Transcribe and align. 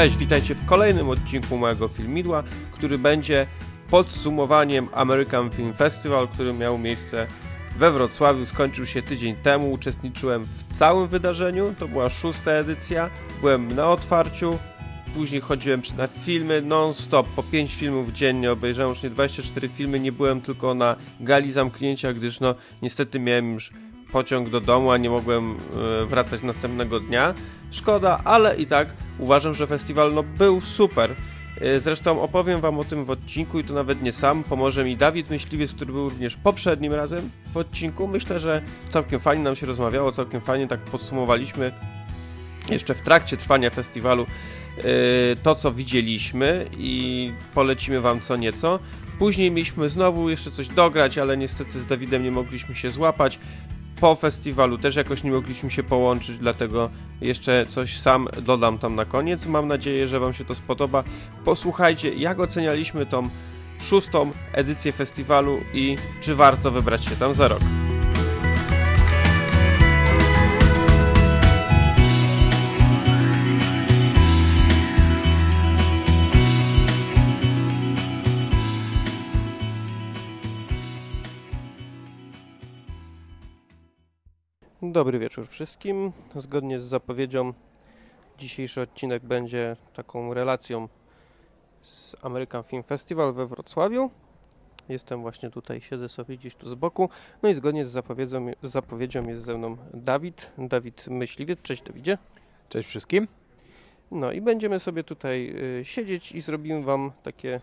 Cześć, 0.00 0.16
witajcie 0.16 0.54
w 0.54 0.66
kolejnym 0.66 1.08
odcinku 1.10 1.56
mojego 1.56 1.88
filmidła, 1.88 2.42
który 2.72 2.98
będzie 2.98 3.46
podsumowaniem 3.90 4.88
American 4.92 5.50
Film 5.50 5.74
Festival, 5.74 6.28
który 6.28 6.52
miał 6.52 6.78
miejsce 6.78 7.26
we 7.78 7.90
Wrocławiu. 7.90 8.46
Skończył 8.46 8.86
się 8.86 9.02
tydzień 9.02 9.36
temu, 9.36 9.72
uczestniczyłem 9.72 10.44
w 10.44 10.78
całym 10.78 11.08
wydarzeniu, 11.08 11.74
to 11.78 11.88
była 11.88 12.08
szósta 12.08 12.50
edycja, 12.50 13.10
byłem 13.40 13.74
na 13.74 13.88
otwarciu, 13.88 14.58
później 15.14 15.40
chodziłem 15.40 15.82
na 15.96 16.06
filmy 16.06 16.62
non-stop, 16.62 17.28
po 17.28 17.42
5 17.42 17.74
filmów 17.74 18.12
dziennie, 18.12 18.52
obejrzałem 18.52 18.90
już 18.90 19.02
nie 19.02 19.10
24 19.10 19.68
filmy, 19.68 20.00
nie 20.00 20.12
byłem 20.12 20.40
tylko 20.40 20.74
na 20.74 20.96
gali 21.20 21.52
zamknięcia, 21.52 22.12
gdyż 22.12 22.40
no 22.40 22.54
niestety 22.82 23.18
miałem 23.18 23.54
już 23.54 23.70
pociąg 24.12 24.50
do 24.50 24.60
domu, 24.60 24.90
a 24.90 24.96
nie 24.96 25.10
mogłem 25.10 25.56
e, 26.02 26.04
wracać 26.04 26.42
następnego 26.42 27.00
dnia. 27.00 27.34
Szkoda, 27.70 28.20
ale 28.24 28.56
i 28.56 28.66
tak 28.66 28.88
uważam, 29.18 29.54
że 29.54 29.66
festiwal 29.66 30.14
no, 30.14 30.22
był 30.22 30.60
super. 30.60 31.14
E, 31.60 31.80
zresztą 31.80 32.22
opowiem 32.22 32.60
Wam 32.60 32.78
o 32.78 32.84
tym 32.84 33.04
w 33.04 33.10
odcinku 33.10 33.58
i 33.58 33.64
to 33.64 33.74
nawet 33.74 34.02
nie 34.02 34.12
sam. 34.12 34.44
Pomoże 34.44 34.84
mi 34.84 34.96
Dawid 34.96 35.30
Myśliwiec, 35.30 35.72
który 35.72 35.92
był 35.92 36.08
również 36.08 36.36
poprzednim 36.36 36.94
razem 36.94 37.30
w 37.52 37.56
odcinku. 37.56 38.08
Myślę, 38.08 38.40
że 38.40 38.62
całkiem 38.88 39.20
fajnie 39.20 39.44
nam 39.44 39.56
się 39.56 39.66
rozmawiało, 39.66 40.12
całkiem 40.12 40.40
fajnie 40.40 40.66
tak 40.66 40.80
podsumowaliśmy 40.80 41.72
jeszcze 42.70 42.94
w 42.94 43.00
trakcie 43.02 43.36
trwania 43.36 43.70
festiwalu 43.70 44.26
e, 44.78 44.82
to, 45.42 45.54
co 45.54 45.72
widzieliśmy 45.72 46.66
i 46.78 47.32
polecimy 47.54 48.00
Wam 48.00 48.20
co 48.20 48.36
nieco. 48.36 48.78
Później 49.18 49.50
mieliśmy 49.50 49.88
znowu 49.88 50.30
jeszcze 50.30 50.50
coś 50.50 50.68
dograć, 50.68 51.18
ale 51.18 51.36
niestety 51.36 51.80
z 51.80 51.86
Dawidem 51.86 52.24
nie 52.24 52.30
mogliśmy 52.30 52.74
się 52.74 52.90
złapać 52.90 53.38
po 54.00 54.14
festiwalu 54.14 54.78
też 54.78 54.96
jakoś 54.96 55.24
nie 55.24 55.30
mogliśmy 55.30 55.70
się 55.70 55.82
połączyć, 55.82 56.38
dlatego 56.38 56.90
jeszcze 57.20 57.66
coś 57.66 58.00
sam 58.00 58.28
dodam 58.42 58.78
tam 58.78 58.94
na 58.94 59.04
koniec. 59.04 59.46
Mam 59.46 59.68
nadzieję, 59.68 60.08
że 60.08 60.20
Wam 60.20 60.32
się 60.32 60.44
to 60.44 60.54
spodoba. 60.54 61.04
Posłuchajcie, 61.44 62.14
jak 62.14 62.40
ocenialiśmy 62.40 63.06
tą 63.06 63.28
szóstą 63.80 64.30
edycję 64.52 64.92
festiwalu 64.92 65.58
i 65.74 65.96
czy 66.20 66.34
warto 66.34 66.70
wybrać 66.70 67.04
się 67.04 67.16
tam 67.16 67.34
za 67.34 67.48
rok. 67.48 67.60
Dobry 84.92 85.18
wieczór 85.18 85.46
wszystkim. 85.46 86.12
Zgodnie 86.34 86.80
z 86.80 86.84
zapowiedzią 86.84 87.52
dzisiejszy 88.38 88.80
odcinek 88.80 89.22
będzie 89.22 89.76
taką 89.94 90.34
relacją 90.34 90.88
z 91.82 92.16
American 92.22 92.62
Film 92.62 92.82
Festival 92.82 93.32
we 93.32 93.46
Wrocławiu. 93.46 94.10
Jestem 94.88 95.22
właśnie 95.22 95.50
tutaj, 95.50 95.80
siedzę 95.80 96.08
sobie 96.08 96.36
gdzieś 96.36 96.54
tu 96.54 96.68
z 96.68 96.74
boku. 96.74 97.08
No 97.42 97.48
i 97.48 97.54
zgodnie 97.54 97.84
z 97.84 97.90
zapowiedzią, 97.90 98.50
z 98.62 98.70
zapowiedzią 98.70 99.28
jest 99.28 99.44
ze 99.44 99.58
mną 99.58 99.76
Dawid, 99.94 100.50
Dawid 100.58 101.06
Myśliwiec. 101.08 101.62
Cześć 101.62 101.82
Dawidzie. 101.82 102.18
Cześć 102.68 102.88
wszystkim. 102.88 103.28
No 104.10 104.32
i 104.32 104.40
będziemy 104.40 104.80
sobie 104.80 105.04
tutaj 105.04 105.54
y, 105.80 105.84
siedzieć 105.84 106.32
i 106.32 106.40
zrobimy 106.40 106.82
Wam 106.82 107.12
takie 107.22 107.60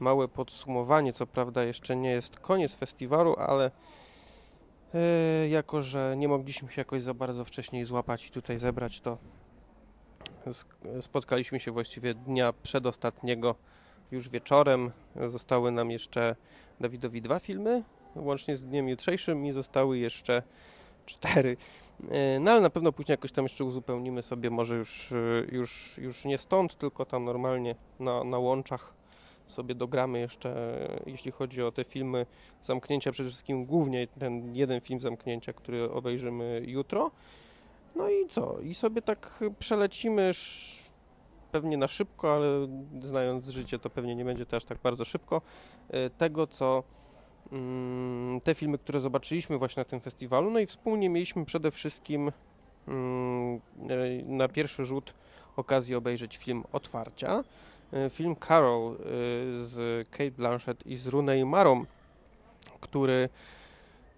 małe 0.00 0.28
podsumowanie. 0.28 1.12
Co 1.12 1.26
prawda 1.26 1.64
jeszcze 1.64 1.96
nie 1.96 2.10
jest 2.10 2.40
koniec 2.40 2.74
festiwalu, 2.74 3.36
ale 3.38 3.70
jako, 5.48 5.82
że 5.82 6.14
nie 6.16 6.28
mogliśmy 6.28 6.72
się 6.72 6.80
jakoś 6.80 7.02
za 7.02 7.14
bardzo 7.14 7.44
wcześniej 7.44 7.84
złapać 7.84 8.26
i 8.26 8.30
tutaj 8.30 8.58
zebrać, 8.58 9.00
to 9.00 9.18
spotkaliśmy 11.00 11.60
się 11.60 11.72
właściwie 11.72 12.14
dnia 12.14 12.52
przedostatniego 12.62 13.54
już 14.10 14.28
wieczorem. 14.28 14.90
Zostały 15.28 15.70
nam 15.70 15.90
jeszcze 15.90 16.36
Dawidowi 16.80 17.22
dwa 17.22 17.38
filmy, 17.38 17.82
łącznie 18.16 18.56
z 18.56 18.64
dniem 18.64 18.88
jutrzejszym 18.88 19.46
i 19.46 19.52
zostały 19.52 19.98
jeszcze 19.98 20.42
cztery. 21.06 21.56
E, 22.10 22.40
no 22.40 22.50
ale 22.50 22.60
na 22.60 22.70
pewno 22.70 22.92
później 22.92 23.12
jakoś 23.12 23.32
tam 23.32 23.44
jeszcze 23.44 23.64
uzupełnimy 23.64 24.22
sobie, 24.22 24.50
może 24.50 24.76
już, 24.76 25.12
już, 25.52 25.98
już 25.98 26.24
nie 26.24 26.38
stąd, 26.38 26.78
tylko 26.78 27.04
tam 27.04 27.24
normalnie 27.24 27.74
na, 27.98 28.24
na 28.24 28.38
łączach 28.38 28.99
sobie 29.50 29.74
dogramy 29.74 30.18
jeszcze, 30.18 30.78
jeśli 31.06 31.30
chodzi 31.30 31.62
o 31.62 31.72
te 31.72 31.84
filmy 31.84 32.26
zamknięcia, 32.62 33.12
przede 33.12 33.28
wszystkim 33.28 33.64
głównie 33.64 34.06
ten 34.06 34.54
jeden 34.54 34.80
film 34.80 35.00
zamknięcia, 35.00 35.52
który 35.52 35.92
obejrzymy 35.92 36.62
jutro. 36.66 37.10
No 37.96 38.08
i 38.08 38.26
co? 38.28 38.60
I 38.60 38.74
sobie 38.74 39.02
tak 39.02 39.44
przelecimy 39.58 40.32
pewnie 41.52 41.76
na 41.76 41.88
szybko, 41.88 42.34
ale 42.34 42.68
znając 43.00 43.48
życie, 43.48 43.78
to 43.78 43.90
pewnie 43.90 44.14
nie 44.14 44.24
będzie 44.24 44.46
to 44.46 44.56
aż 44.56 44.64
tak 44.64 44.78
bardzo 44.78 45.04
szybko. 45.04 45.42
E, 45.88 46.10
tego, 46.10 46.46
co 46.46 46.82
mm, 47.52 48.40
te 48.40 48.54
filmy, 48.54 48.78
które 48.78 49.00
zobaczyliśmy 49.00 49.58
właśnie 49.58 49.80
na 49.80 49.84
tym 49.84 50.00
festiwalu. 50.00 50.50
No 50.50 50.58
i 50.58 50.66
wspólnie 50.66 51.08
mieliśmy 51.08 51.44
przede 51.44 51.70
wszystkim 51.70 52.32
mm, 52.88 53.60
e, 53.88 54.22
na 54.24 54.48
pierwszy 54.48 54.84
rzut 54.84 55.14
okazję 55.56 55.98
obejrzeć 55.98 56.36
film 56.36 56.64
Otwarcia. 56.72 57.44
E, 57.92 58.10
film 58.10 58.36
Carol 58.48 58.92
e, 58.92 58.96
z 59.56 60.08
Kate 60.08 60.30
Blanchett 60.30 60.86
i 60.86 60.96
z 60.96 61.06
Rooney 61.06 61.44
Marą, 61.44 61.84
który 62.80 63.28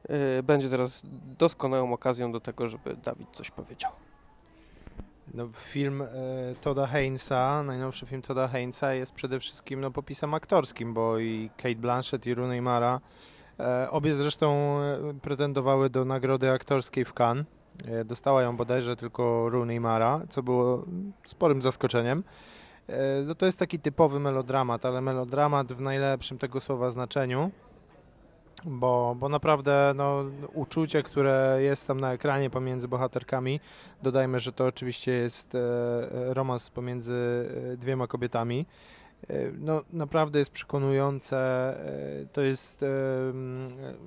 e, 0.08 0.42
będzie 0.42 0.68
teraz 0.68 1.02
doskonałą 1.38 1.92
okazją 1.92 2.32
do 2.32 2.40
tego, 2.40 2.68
żeby 2.68 2.96
Dawid 2.96 3.28
coś 3.32 3.50
powiedział. 3.50 3.90
No, 5.34 5.48
film 5.54 6.04
Toda 6.60 6.86
Hainsa, 6.86 7.62
najnowszy 7.62 8.06
film 8.06 8.22
Toda 8.22 8.48
Hainsa 8.48 8.94
jest 8.94 9.12
przede 9.12 9.40
wszystkim 9.40 9.80
no, 9.80 9.90
popisem 9.90 10.34
aktorskim, 10.34 10.94
bo 10.94 11.18
i 11.18 11.50
Kate 11.56 11.74
Blanchett 11.74 12.26
i 12.26 12.34
Rooney 12.34 12.60
Mara 12.60 13.00
e, 13.60 13.90
obie 13.90 14.14
zresztą 14.14 14.78
pretendowały 15.22 15.90
do 15.90 16.04
nagrody 16.04 16.50
aktorskiej 16.50 17.04
w 17.04 17.12
Cannes. 17.20 17.46
E, 17.86 18.04
dostała 18.04 18.42
ją 18.42 18.56
bodajże 18.56 18.96
tylko 18.96 19.50
Rooney 19.50 19.80
Mara, 19.80 20.20
co 20.28 20.42
było 20.42 20.84
sporym 21.26 21.62
zaskoczeniem. 21.62 22.24
E, 22.88 23.22
no 23.26 23.34
to 23.34 23.46
jest 23.46 23.58
taki 23.58 23.78
typowy 23.78 24.20
melodramat, 24.20 24.86
ale 24.86 25.00
melodramat 25.00 25.72
w 25.72 25.80
najlepszym 25.80 26.38
tego 26.38 26.60
słowa 26.60 26.90
znaczeniu, 26.90 27.50
bo, 28.64 29.16
bo 29.18 29.28
naprawdę 29.28 29.92
no, 29.96 30.24
uczucie, 30.54 31.02
które 31.02 31.58
jest 31.60 31.86
tam 31.86 32.00
na 32.00 32.12
ekranie 32.12 32.50
pomiędzy 32.50 32.88
bohaterkami, 32.88 33.60
dodajmy, 34.02 34.38
że 34.38 34.52
to 34.52 34.66
oczywiście 34.66 35.12
jest 35.12 35.54
e, 35.54 35.58
romans 36.34 36.70
pomiędzy 36.70 37.48
e, 37.72 37.76
dwiema 37.76 38.06
kobietami, 38.06 38.66
no, 39.58 39.82
naprawdę 39.92 40.38
jest 40.38 40.50
przekonujące. 40.50 41.74
To 42.32 42.40
jest 42.40 42.84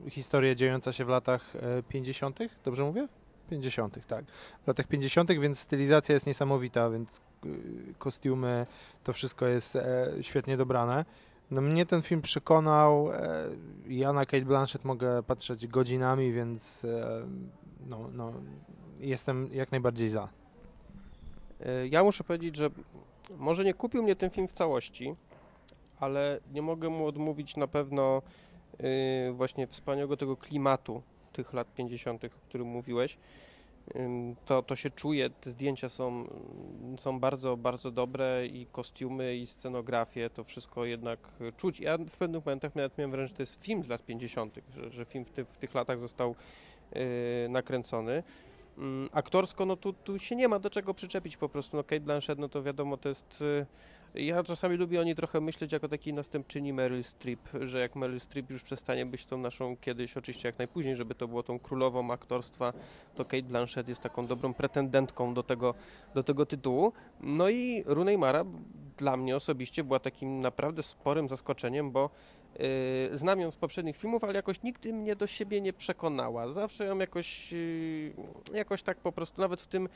historia 0.09 0.55
dziejąca 0.55 0.93
się 0.93 1.05
w 1.05 1.09
latach 1.09 1.53
50., 1.89 2.39
dobrze 2.65 2.83
mówię? 2.83 3.07
50., 3.49 4.07
tak. 4.07 4.25
W 4.63 4.67
latach 4.67 4.87
50., 4.87 5.31
więc 5.31 5.59
stylizacja 5.59 6.13
jest 6.13 6.27
niesamowita, 6.27 6.89
więc 6.89 7.21
kostiumy, 7.97 8.65
to 9.03 9.13
wszystko 9.13 9.47
jest 9.47 9.75
e, 9.75 10.11
świetnie 10.21 10.57
dobrane. 10.57 11.05
No 11.51 11.61
mnie 11.61 11.85
ten 11.85 12.01
film 12.01 12.21
przekonał. 12.21 13.11
E, 13.11 13.49
ja 13.87 14.13
na 14.13 14.25
Kate 14.25 14.45
Blanchett 14.45 14.85
mogę 14.85 15.23
patrzeć 15.23 15.67
godzinami, 15.67 16.33
więc 16.33 16.85
e, 16.85 17.25
no, 17.87 18.09
no, 18.13 18.33
jestem 18.99 19.49
jak 19.53 19.71
najbardziej 19.71 20.09
za. 20.09 20.29
Ja 21.89 22.03
muszę 22.03 22.23
powiedzieć, 22.23 22.55
że 22.55 22.69
może 23.37 23.63
nie 23.63 23.73
kupił 23.73 24.03
mnie 24.03 24.15
ten 24.15 24.29
film 24.29 24.47
w 24.47 24.53
całości, 24.53 25.15
ale 25.99 26.39
nie 26.51 26.61
mogę 26.61 26.89
mu 26.89 27.07
odmówić 27.07 27.57
na 27.57 27.67
pewno 27.67 28.21
yy, 28.79 29.33
właśnie 29.33 29.67
wspaniałego 29.67 30.17
tego 30.17 30.37
klimatu, 30.37 31.01
tych 31.33 31.53
lat 31.53 31.73
50., 31.73 32.23
o 32.25 32.29
którym 32.29 32.67
mówiłeś, 32.67 33.17
to, 34.45 34.63
to 34.63 34.75
się 34.75 34.89
czuje, 34.89 35.29
te 35.29 35.49
zdjęcia 35.49 35.89
są, 35.89 36.27
są 36.97 37.19
bardzo, 37.19 37.57
bardzo 37.57 37.91
dobre 37.91 38.47
i 38.47 38.65
kostiumy, 38.65 39.35
i 39.35 39.47
scenografie, 39.47 40.29
to 40.29 40.43
wszystko 40.43 40.85
jednak 40.85 41.19
czuć. 41.57 41.79
Ja 41.79 41.97
w 41.97 42.17
pewnych 42.17 42.45
momentach 42.45 42.75
nawet 42.75 42.97
miałem 42.97 43.11
wrażenie, 43.11 43.27
że 43.27 43.33
to 43.33 43.41
jest 43.41 43.63
film 43.63 43.83
z 43.83 43.87
lat 43.87 44.05
50., 44.05 44.59
że, 44.75 44.91
że 44.91 45.05
film 45.05 45.25
w, 45.25 45.31
ty, 45.31 45.45
w 45.45 45.57
tych 45.57 45.73
latach 45.73 45.99
został 45.99 46.35
yy, 46.95 47.01
nakręcony. 47.49 48.23
Yy, 48.77 49.09
aktorsko, 49.11 49.65
no 49.65 49.75
tu, 49.75 49.93
tu 49.93 50.19
się 50.19 50.35
nie 50.35 50.47
ma 50.47 50.59
do 50.59 50.69
czego 50.69 50.93
przyczepić 50.93 51.37
po 51.37 51.49
prostu. 51.49 51.77
No 51.77 51.83
Kate 51.83 51.99
Blanchett, 51.99 52.39
no 52.39 52.49
to 52.49 52.63
wiadomo, 52.63 52.97
to 52.97 53.09
jest 53.09 53.41
yy, 53.41 54.23
Ja 54.23 54.43
czasami 54.43 54.77
lubię 54.77 55.01
o 55.01 55.03
niej 55.03 55.15
trochę 55.15 55.41
myśleć 55.41 55.71
jako 55.71 55.87
takiej 55.87 56.13
następczyni 56.13 56.73
Meryl 56.73 57.03
Streep, 57.03 57.39
że 57.61 57.79
jak 57.79 57.95
Meryl 57.95 58.19
Streep 58.19 58.49
już 58.49 58.63
przestanie 58.63 59.05
być 59.05 59.25
tą 59.25 59.37
naszą 59.37 59.77
kiedyś, 59.77 60.17
oczywiście 60.17 60.49
jak 60.49 60.57
najpóźniej, 60.57 60.95
żeby 60.95 61.15
to 61.15 61.27
było 61.27 61.43
tą 61.43 61.59
królową 61.59 62.11
aktorstwa, 62.11 62.73
to 63.15 63.25
Kate 63.25 63.43
Blanchett 63.43 63.87
jest 63.87 64.01
taką 64.01 64.27
dobrą 64.27 64.53
pretendentką 64.53 65.33
do 65.33 65.43
tego, 65.43 65.73
do 66.13 66.23
tego 66.23 66.45
tytułu. 66.45 66.93
No 67.21 67.49
i 67.49 67.83
Rooney 67.85 68.17
Mara 68.17 68.45
dla 68.97 69.17
mnie 69.17 69.35
osobiście 69.35 69.83
była 69.83 69.99
takim 69.99 70.39
naprawdę 70.39 70.83
sporym 70.83 71.29
zaskoczeniem, 71.29 71.91
bo 71.91 72.09
znam 73.13 73.39
ją 73.39 73.51
z 73.51 73.55
poprzednich 73.55 73.97
filmów, 73.97 74.23
ale 74.23 74.33
jakoś 74.33 74.63
nigdy 74.63 74.93
mnie 74.93 75.15
do 75.15 75.27
siebie 75.27 75.61
nie 75.61 75.73
przekonała. 75.73 76.47
Zawsze 76.47 76.85
ją 76.85 76.97
jakoś, 76.97 77.51
yy, 77.51 78.13
jakoś 78.53 78.83
tak 78.83 78.97
po 78.97 79.11
prostu, 79.11 79.41
nawet 79.41 79.61
w 79.61 79.67
tym 79.67 79.89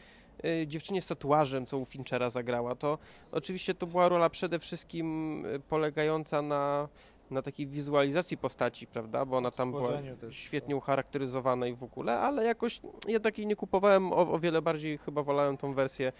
yy, 0.44 0.68
dziewczynie 0.68 1.02
z 1.02 1.08
tatuażem, 1.08 1.66
co 1.66 1.78
u 1.78 1.86
Finchera 1.86 2.30
zagrała, 2.30 2.76
to 2.76 2.98
oczywiście 3.32 3.74
to 3.74 3.88
była 3.88 4.10
rola 4.10 4.30
przede 4.30 4.60
wszystkim 4.60 5.44
polegająca 5.70 6.42
na, 6.42 6.88
na 7.32 7.42
takiej 7.42 7.68
wizualizacji 7.68 8.38
postaci, 8.38 8.88
prawda, 8.88 9.26
bo 9.26 9.38
ona 9.38 9.52
tam 9.52 9.72
była 9.72 9.92
też, 10.22 10.36
świetnie 10.36 10.76
ucharakteryzowana 10.76 11.68
i 11.68 11.74
w 11.74 11.84
ogóle, 11.84 12.20
ale 12.20 12.46
jakoś 12.46 12.82
jednak 13.08 13.38
jej 13.38 13.48
nie 13.48 13.56
kupowałem, 13.56 14.14
o, 14.14 14.32
o 14.32 14.40
wiele 14.40 14.62
bardziej 14.62 14.98
chyba 14.98 15.24
wolałem 15.24 15.58
tą 15.58 15.74
wersję 15.74 16.12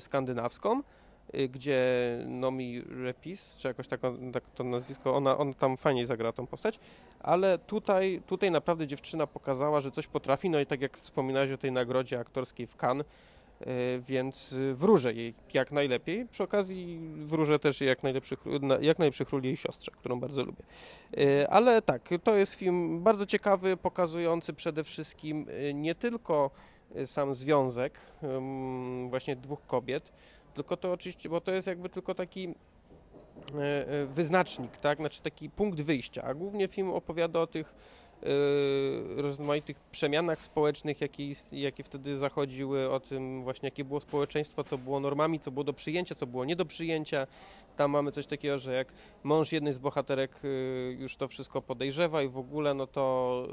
skandynawską. 0.00 0.82
Y, 1.34 1.48
gdzie 1.48 1.78
Nomi 2.26 2.82
Repis, 3.04 3.56
czy 3.56 3.68
jakoś 3.68 3.88
tak, 3.88 4.00
tak 4.32 4.44
to 4.54 4.64
nazwisko, 4.64 5.16
ona, 5.16 5.38
ona 5.38 5.54
tam 5.54 5.76
fajnie 5.76 6.06
zagrała 6.06 6.32
tą 6.32 6.46
postać, 6.46 6.78
ale 7.20 7.58
tutaj, 7.58 8.22
tutaj 8.26 8.50
naprawdę 8.50 8.86
dziewczyna 8.86 9.26
pokazała, 9.26 9.80
że 9.80 9.90
coś 9.90 10.06
potrafi, 10.06 10.50
no 10.50 10.60
i 10.60 10.66
tak 10.66 10.80
jak 10.80 10.98
wspominałeś 10.98 11.50
o 11.50 11.58
tej 11.58 11.72
nagrodzie 11.72 12.18
aktorskiej 12.18 12.66
w 12.66 12.76
Cannes, 12.76 13.06
y, 13.06 13.66
więc 14.08 14.56
wróżę 14.74 15.12
jej 15.12 15.34
jak 15.54 15.72
najlepiej. 15.72 16.26
Przy 16.26 16.42
okazji 16.42 16.98
wróżę 17.16 17.58
też 17.58 17.80
jak 17.80 18.02
najlepszych, 18.02 18.44
jak 18.80 18.98
najlepszych 18.98 19.30
ról 19.30 19.42
jej 19.42 19.56
siostrze, 19.56 19.92
którą 19.92 20.20
bardzo 20.20 20.44
lubię. 20.44 20.64
Y, 21.18 21.48
ale 21.48 21.82
tak, 21.82 22.08
to 22.24 22.36
jest 22.36 22.54
film 22.54 23.02
bardzo 23.02 23.26
ciekawy, 23.26 23.76
pokazujący 23.76 24.52
przede 24.52 24.84
wszystkim 24.84 25.46
nie 25.74 25.94
tylko 25.94 26.50
sam 27.06 27.34
związek 27.34 28.00
właśnie 29.10 29.36
dwóch 29.36 29.66
kobiet, 29.66 30.12
tylko 30.54 30.76
to 30.76 30.92
oczywiście, 30.92 31.28
bo 31.28 31.40
to 31.40 31.52
jest 31.52 31.66
jakby 31.66 31.88
tylko 31.88 32.14
taki 32.14 32.48
e, 33.54 33.88
e, 33.88 34.06
wyznacznik, 34.06 34.78
tak? 34.78 34.98
Znaczy 34.98 35.22
taki 35.22 35.50
punkt 35.50 35.80
wyjścia, 35.80 36.22
a 36.22 36.34
głównie 36.34 36.68
film 36.68 36.90
opowiada 36.90 37.40
o 37.40 37.46
tych 37.46 37.74
e, 38.22 39.22
rozmaitych 39.22 39.80
przemianach 39.80 40.42
społecznych, 40.42 41.00
jakie, 41.00 41.24
jakie 41.52 41.82
wtedy 41.82 42.18
zachodziły, 42.18 42.90
o 42.90 43.00
tym 43.00 43.42
właśnie 43.42 43.66
jakie 43.66 43.84
było 43.84 44.00
społeczeństwo, 44.00 44.64
co 44.64 44.78
było 44.78 45.00
normami, 45.00 45.40
co 45.40 45.50
było 45.50 45.64
do 45.64 45.72
przyjęcia, 45.72 46.14
co 46.14 46.26
było 46.26 46.44
nie 46.44 46.56
do 46.56 46.64
przyjęcia. 46.64 47.26
Tam 47.76 47.90
mamy 47.90 48.12
coś 48.12 48.26
takiego, 48.26 48.58
że 48.58 48.74
jak 48.74 48.92
mąż 49.22 49.52
jednej 49.52 49.72
z 49.72 49.78
bohaterek 49.78 50.40
już 50.98 51.16
to 51.16 51.28
wszystko 51.28 51.62
podejrzewa 51.62 52.22
i 52.22 52.28
w 52.28 52.38
ogóle, 52.38 52.74
no 52.74 52.86
to 52.86 53.46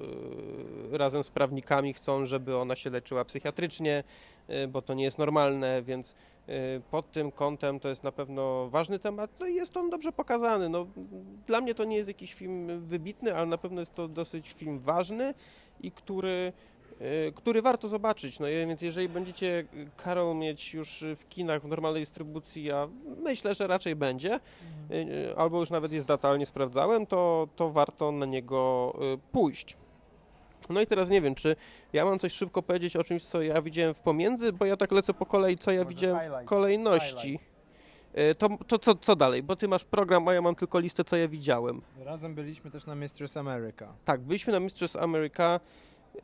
razem 0.91 1.23
z 1.23 1.29
prawnikami 1.29 1.93
chcą, 1.93 2.25
żeby 2.25 2.57
ona 2.57 2.75
się 2.75 2.89
leczyła 2.89 3.25
psychiatrycznie, 3.25 4.03
bo 4.69 4.81
to 4.81 4.93
nie 4.93 5.03
jest 5.03 5.17
normalne, 5.17 5.81
więc 5.81 6.15
Y, 6.49 6.81
pod 6.91 7.11
tym 7.11 7.31
kątem 7.31 7.79
to 7.79 7.89
jest 7.89 8.03
na 8.03 8.11
pewno 8.11 8.69
ważny 8.69 8.99
temat, 8.99 9.31
no 9.39 9.47
i 9.47 9.55
jest 9.55 9.77
on 9.77 9.89
dobrze 9.89 10.11
pokazany. 10.11 10.69
No, 10.69 10.87
dla 11.47 11.61
mnie 11.61 11.75
to 11.75 11.83
nie 11.83 11.97
jest 11.97 12.07
jakiś 12.07 12.33
film 12.33 12.79
wybitny, 12.79 13.35
ale 13.35 13.45
na 13.45 13.57
pewno 13.57 13.79
jest 13.79 13.93
to 13.93 14.07
dosyć 14.07 14.51
film 14.51 14.79
ważny 14.79 15.33
i 15.81 15.91
który, 15.91 16.53
y, 17.01 17.33
który 17.35 17.61
warto 17.61 17.87
zobaczyć. 17.87 18.39
No 18.39 18.47
więc 18.47 18.81
jeżeli 18.81 19.09
będziecie 19.09 19.65
Karol 19.97 20.35
mieć 20.35 20.73
już 20.73 21.03
w 21.15 21.29
kinach 21.29 21.61
w 21.61 21.67
normalnej 21.67 22.01
dystrybucji, 22.01 22.63
ja 22.63 22.87
myślę, 23.23 23.55
że 23.55 23.67
raczej 23.67 23.95
będzie, 23.95 24.39
mhm. 24.89 25.09
Y, 25.09 25.37
albo 25.37 25.59
już 25.59 25.69
nawet 25.69 25.91
jest 25.91 26.07
data, 26.07 26.29
ale 26.29 26.39
nie 26.39 26.45
sprawdzałem, 26.45 27.05
to, 27.05 27.47
to 27.55 27.69
warto 27.69 28.11
na 28.11 28.25
niego 28.25 28.93
pójść. 29.31 29.77
No 30.69 30.81
i 30.81 30.87
teraz 30.87 31.09
nie 31.09 31.21
wiem, 31.21 31.35
czy 31.35 31.55
ja 31.93 32.05
mam 32.05 32.19
coś 32.19 32.33
szybko 32.33 32.61
powiedzieć 32.61 32.95
o 32.95 33.03
czymś, 33.03 33.23
co 33.23 33.41
ja 33.41 33.61
widziałem 33.61 33.93
w 33.93 33.99
pomiędzy, 33.99 34.53
bo 34.53 34.65
ja 34.65 34.77
tak 34.77 34.91
lecę 34.91 35.13
po 35.13 35.25
kolei, 35.25 35.57
co 35.57 35.71
ja 35.71 35.79
Może 35.83 35.89
widziałem 35.89 36.19
highlight. 36.19 36.45
w 36.45 36.49
kolejności. 36.49 37.39
E, 38.13 38.35
to, 38.35 38.49
to 38.67 38.79
co, 38.79 38.95
co 38.95 39.15
dalej? 39.15 39.43
Bo 39.43 39.55
ty 39.55 39.67
masz 39.67 39.83
program, 39.85 40.27
a 40.27 40.33
ja 40.33 40.41
mam 40.41 40.55
tylko 40.55 40.79
listę, 40.79 41.03
co 41.03 41.17
ja 41.17 41.27
widziałem. 41.27 41.81
Razem 41.97 42.35
byliśmy 42.35 42.71
też 42.71 42.85
na 42.85 42.95
Mistress 42.95 43.37
America. 43.37 43.93
Tak, 44.05 44.21
byliśmy 44.21 44.53
na 44.53 44.59
Mistress 44.59 44.95
America. 44.95 45.59
E, 46.15 46.19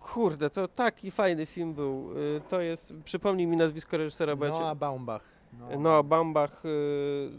kurde, 0.00 0.50
to 0.50 0.68
taki 0.68 1.10
fajny 1.10 1.46
film 1.46 1.74
był. 1.74 2.10
E, 2.36 2.40
to 2.40 2.60
jest, 2.60 2.94
przypomnij 3.04 3.46
mi 3.46 3.56
nazwisko 3.56 3.96
reżysera. 3.96 4.36
Noah 4.36 4.76
Baumbach. 4.76 5.37
No, 5.52 5.78
no 5.80 6.04
Bambach, 6.04 6.64
y, 6.64 6.68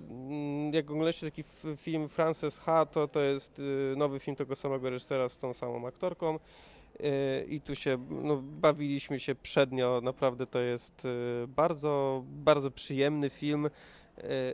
mm, 0.09 0.73
jak 0.73 0.91
oglądacie 0.91 1.27
taki 1.27 1.43
film 1.77 2.07
Frances 2.07 2.57
H., 2.57 2.85
to 2.85 3.07
to 3.07 3.19
jest 3.19 3.59
y, 3.59 3.93
nowy 3.97 4.19
film 4.19 4.35
tego 4.35 4.55
samego 4.55 4.89
reżysera 4.89 5.29
z 5.29 5.37
tą 5.37 5.53
samą 5.53 5.87
aktorką. 5.87 6.39
Y, 6.99 7.45
i 7.49 7.61
tu 7.61 7.75
się, 7.75 7.97
no, 8.09 8.41
bawiliśmy 8.43 9.19
się 9.19 9.35
przednio, 9.35 10.01
naprawdę 10.03 10.47
to 10.47 10.59
jest 10.59 11.07
bardzo, 11.47 12.23
bardzo 12.25 12.71
przyjemny 12.71 13.29
film, 13.29 13.69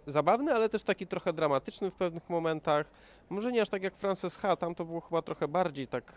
zabawny, 0.07 0.53
ale 0.53 0.69
też 0.69 0.83
taki 0.83 1.07
trochę 1.07 1.33
dramatyczny 1.33 1.91
w 1.91 1.95
pewnych 1.95 2.29
momentach, 2.29 2.91
może 3.29 3.51
nie 3.51 3.61
aż 3.61 3.69
tak 3.69 3.83
jak 3.83 3.95
Frances 3.95 4.37
H., 4.37 4.55
tam 4.55 4.75
to 4.75 4.85
było 4.85 5.01
chyba 5.01 5.21
trochę 5.21 5.47
bardziej 5.47 5.87
tak, 5.87 6.13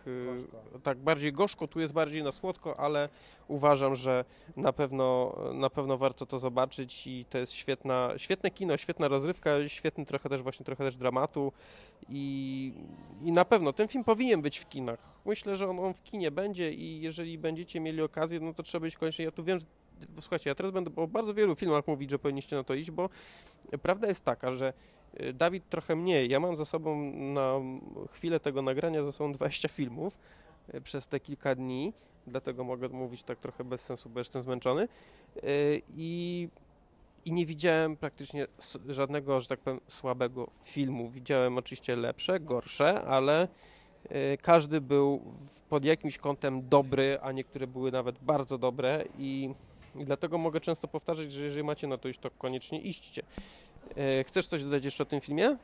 y, 0.76 0.80
tak 0.82 0.98
bardziej 0.98 1.32
gorzko, 1.32 1.68
tu 1.68 1.80
jest 1.80 1.92
bardziej 1.92 2.22
na 2.22 2.32
słodko, 2.32 2.80
ale 2.80 3.08
uważam, 3.48 3.96
że 3.96 4.24
na 4.56 4.72
pewno, 4.72 5.36
na 5.54 5.70
pewno 5.70 5.98
warto 5.98 6.26
to 6.26 6.38
zobaczyć 6.38 7.06
i 7.06 7.24
to 7.30 7.38
jest 7.38 7.52
świetna, 7.52 8.12
świetne 8.16 8.50
kino, 8.50 8.76
świetna 8.76 9.08
rozrywka, 9.08 9.50
świetny 9.68 10.06
trochę 10.06 10.28
też 10.28 10.42
właśnie 10.42 10.66
trochę 10.66 10.84
też 10.84 10.96
dramatu 10.96 11.52
i, 12.08 12.72
i 13.22 13.32
na 13.32 13.44
pewno 13.44 13.72
ten 13.72 13.88
film 13.88 14.04
powinien 14.04 14.42
być 14.42 14.58
w 14.58 14.68
kinach. 14.68 15.00
Myślę, 15.24 15.56
że 15.56 15.68
on, 15.70 15.78
on 15.78 15.94
w 15.94 16.02
kinie 16.02 16.30
będzie 16.30 16.72
i 16.72 17.00
jeżeli 17.00 17.38
będziecie 17.38 17.80
mieli 17.80 18.02
okazję, 18.02 18.40
no 18.40 18.54
to 18.54 18.62
trzeba 18.62 18.82
być 18.82 18.96
koniecznie, 18.96 19.24
ja 19.24 19.30
tu 19.30 19.44
wiem, 19.44 19.60
że 19.60 19.66
słuchajcie, 20.20 20.50
ja 20.50 20.54
teraz 20.54 20.72
będę 20.72 20.90
o 20.96 21.06
bardzo 21.06 21.34
wielu 21.34 21.54
filmach 21.54 21.86
mówić, 21.86 22.10
że 22.10 22.18
powinniście 22.18 22.56
na 22.56 22.64
to 22.64 22.74
iść, 22.74 22.90
bo 22.90 23.08
prawda 23.82 24.08
jest 24.08 24.24
taka, 24.24 24.56
że 24.56 24.72
Y, 25.20 25.32
Dawid 25.32 25.68
trochę 25.68 25.96
mniej. 25.96 26.30
Ja 26.30 26.40
mam 26.40 26.56
za 26.56 26.64
sobą 26.64 27.12
na 27.12 27.52
chwilę 28.12 28.40
tego 28.40 28.62
nagrania 28.62 29.04
za 29.04 29.12
sobą 29.12 29.32
20 29.32 29.68
filmów 29.68 30.18
y, 30.74 30.80
przez 30.80 31.08
te 31.08 31.20
kilka 31.20 31.54
dni, 31.54 31.92
dlatego 32.26 32.64
mogę 32.64 32.88
mówić 32.88 33.22
tak 33.22 33.38
trochę 33.38 33.64
bez 33.64 33.80
sensu, 33.80 34.10
bo 34.10 34.18
jestem 34.18 34.42
zmęczony. 34.42 34.88
Y, 35.36 35.82
I, 35.96 36.48
i 37.24 37.32
nie 37.32 37.46
widziałem 37.46 37.96
praktycznie 37.96 38.46
żadnego, 38.88 39.40
że 39.40 39.48
tak 39.48 39.60
powiem, 39.60 39.80
słabego 39.88 40.50
filmu. 40.62 41.08
Widziałem 41.08 41.58
oczywiście 41.58 41.96
lepsze, 41.96 42.40
gorsze, 42.40 43.04
ale 43.04 43.48
każdy 44.42 44.80
był 44.80 45.22
pod 45.68 45.84
jakimś 45.84 46.18
kątem 46.18 46.68
dobry, 46.68 47.18
a 47.22 47.32
niektóre 47.32 47.66
były 47.66 47.92
nawet 47.92 48.18
bardzo 48.18 48.58
dobre 48.58 49.04
i, 49.18 49.54
i 49.96 50.04
dlatego 50.04 50.38
mogę 50.38 50.60
często 50.60 50.88
powtarzać, 50.88 51.32
że 51.32 51.44
jeżeli 51.44 51.64
macie 51.64 51.86
na 51.86 51.98
to 51.98 52.08
iść, 52.08 52.20
to 52.20 52.30
koniecznie 52.30 52.80
iście. 52.80 53.22
E, 53.96 54.24
chcesz 54.24 54.46
coś 54.46 54.64
dodać 54.64 54.84
jeszcze 54.84 55.02
o 55.02 55.06
tym 55.06 55.20
filmie? 55.20 55.56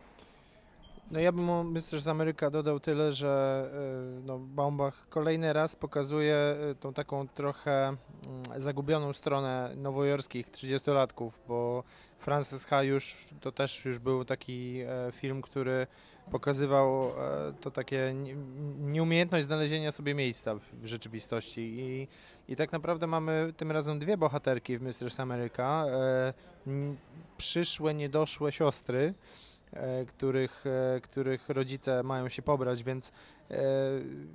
No 1.11 1.21
ja 1.21 1.33
bym 1.33 1.51
o 1.51 1.65
Mistrz 1.65 2.07
Ameryka 2.07 2.51
dodał 2.51 2.81
tyle, 2.81 3.13
że 3.13 3.65
e, 4.21 4.27
no, 4.27 4.39
Baumbach 4.39 5.09
kolejny 5.09 5.53
raz 5.53 5.77
pokazuje 5.77 6.37
e, 6.37 6.75
tą 6.75 6.93
taką 6.93 7.29
trochę 7.29 7.87
mm, 7.87 7.99
zagubioną 8.57 9.13
stronę 9.13 9.73
nowojorskich 9.77 10.51
30-latków, 10.51 11.31
bo 11.49 11.85
Francis 12.19 12.65
H. 12.65 12.83
już 12.83 13.17
to 13.41 13.53
też 13.53 13.85
już 13.85 13.99
był 13.99 14.25
taki 14.25 14.81
film, 15.13 15.43
który 15.43 15.87
pokazywał 16.31 17.13
to 17.61 17.71
takie 17.71 18.15
nieumiejętność 18.79 19.47
znalezienia 19.47 19.93
sobie 19.93 20.15
miejsca 20.15 20.55
w 20.55 20.87
rzeczywistości 20.87 21.61
i, 21.61 22.09
i 22.53 22.57
tak 22.57 22.73
naprawdę 22.73 23.07
mamy 23.07 23.53
tym 23.57 23.73
razem 23.73 23.99
dwie 23.99 24.17
bohaterki 24.17 24.79
w 24.79 24.83
Mistrz 24.83 25.21
Ameryka 25.21 25.87
przyszłe, 27.37 27.95
niedoszłe 27.95 28.53
siostry, 28.53 29.15
e, 29.15 29.54
których, 30.09 30.65
e, 30.67 31.01
których 31.01 31.49
rodzice 31.49 32.03
mają 32.03 32.29
się 32.29 32.43
pobrać, 32.43 32.83
więc 32.83 33.13
e, 33.51 33.63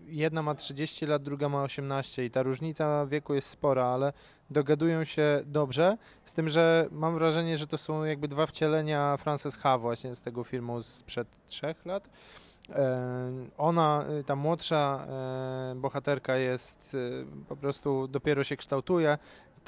jedna 0.07 0.41
ma 0.41 0.55
30 0.55 1.05
lat, 1.05 1.23
druga 1.23 1.49
ma 1.49 1.63
18 1.63 2.25
i 2.25 2.31
ta 2.31 2.43
różnica 2.43 3.05
wieku 3.05 3.33
jest 3.33 3.49
spora, 3.49 3.85
ale 3.85 4.13
dogadują 4.49 5.03
się 5.03 5.41
dobrze, 5.45 5.97
z 6.25 6.33
tym, 6.33 6.49
że 6.49 6.87
mam 6.91 7.13
wrażenie, 7.13 7.57
że 7.57 7.67
to 7.67 7.77
są 7.77 8.03
jakby 8.03 8.27
dwa 8.27 8.45
wcielenia 8.45 9.17
Frances 9.17 9.57
H. 9.57 9.77
właśnie 9.77 10.15
z 10.15 10.21
tego 10.21 10.43
filmu 10.43 10.83
sprzed 10.83 11.27
trzech 11.47 11.85
lat. 11.85 12.09
Ona, 13.57 14.05
ta 14.25 14.35
młodsza 14.35 15.07
bohaterka 15.75 16.35
jest 16.35 16.97
po 17.47 17.55
prostu 17.55 18.07
dopiero 18.07 18.43
się 18.43 18.57
kształtuje, 18.57 19.17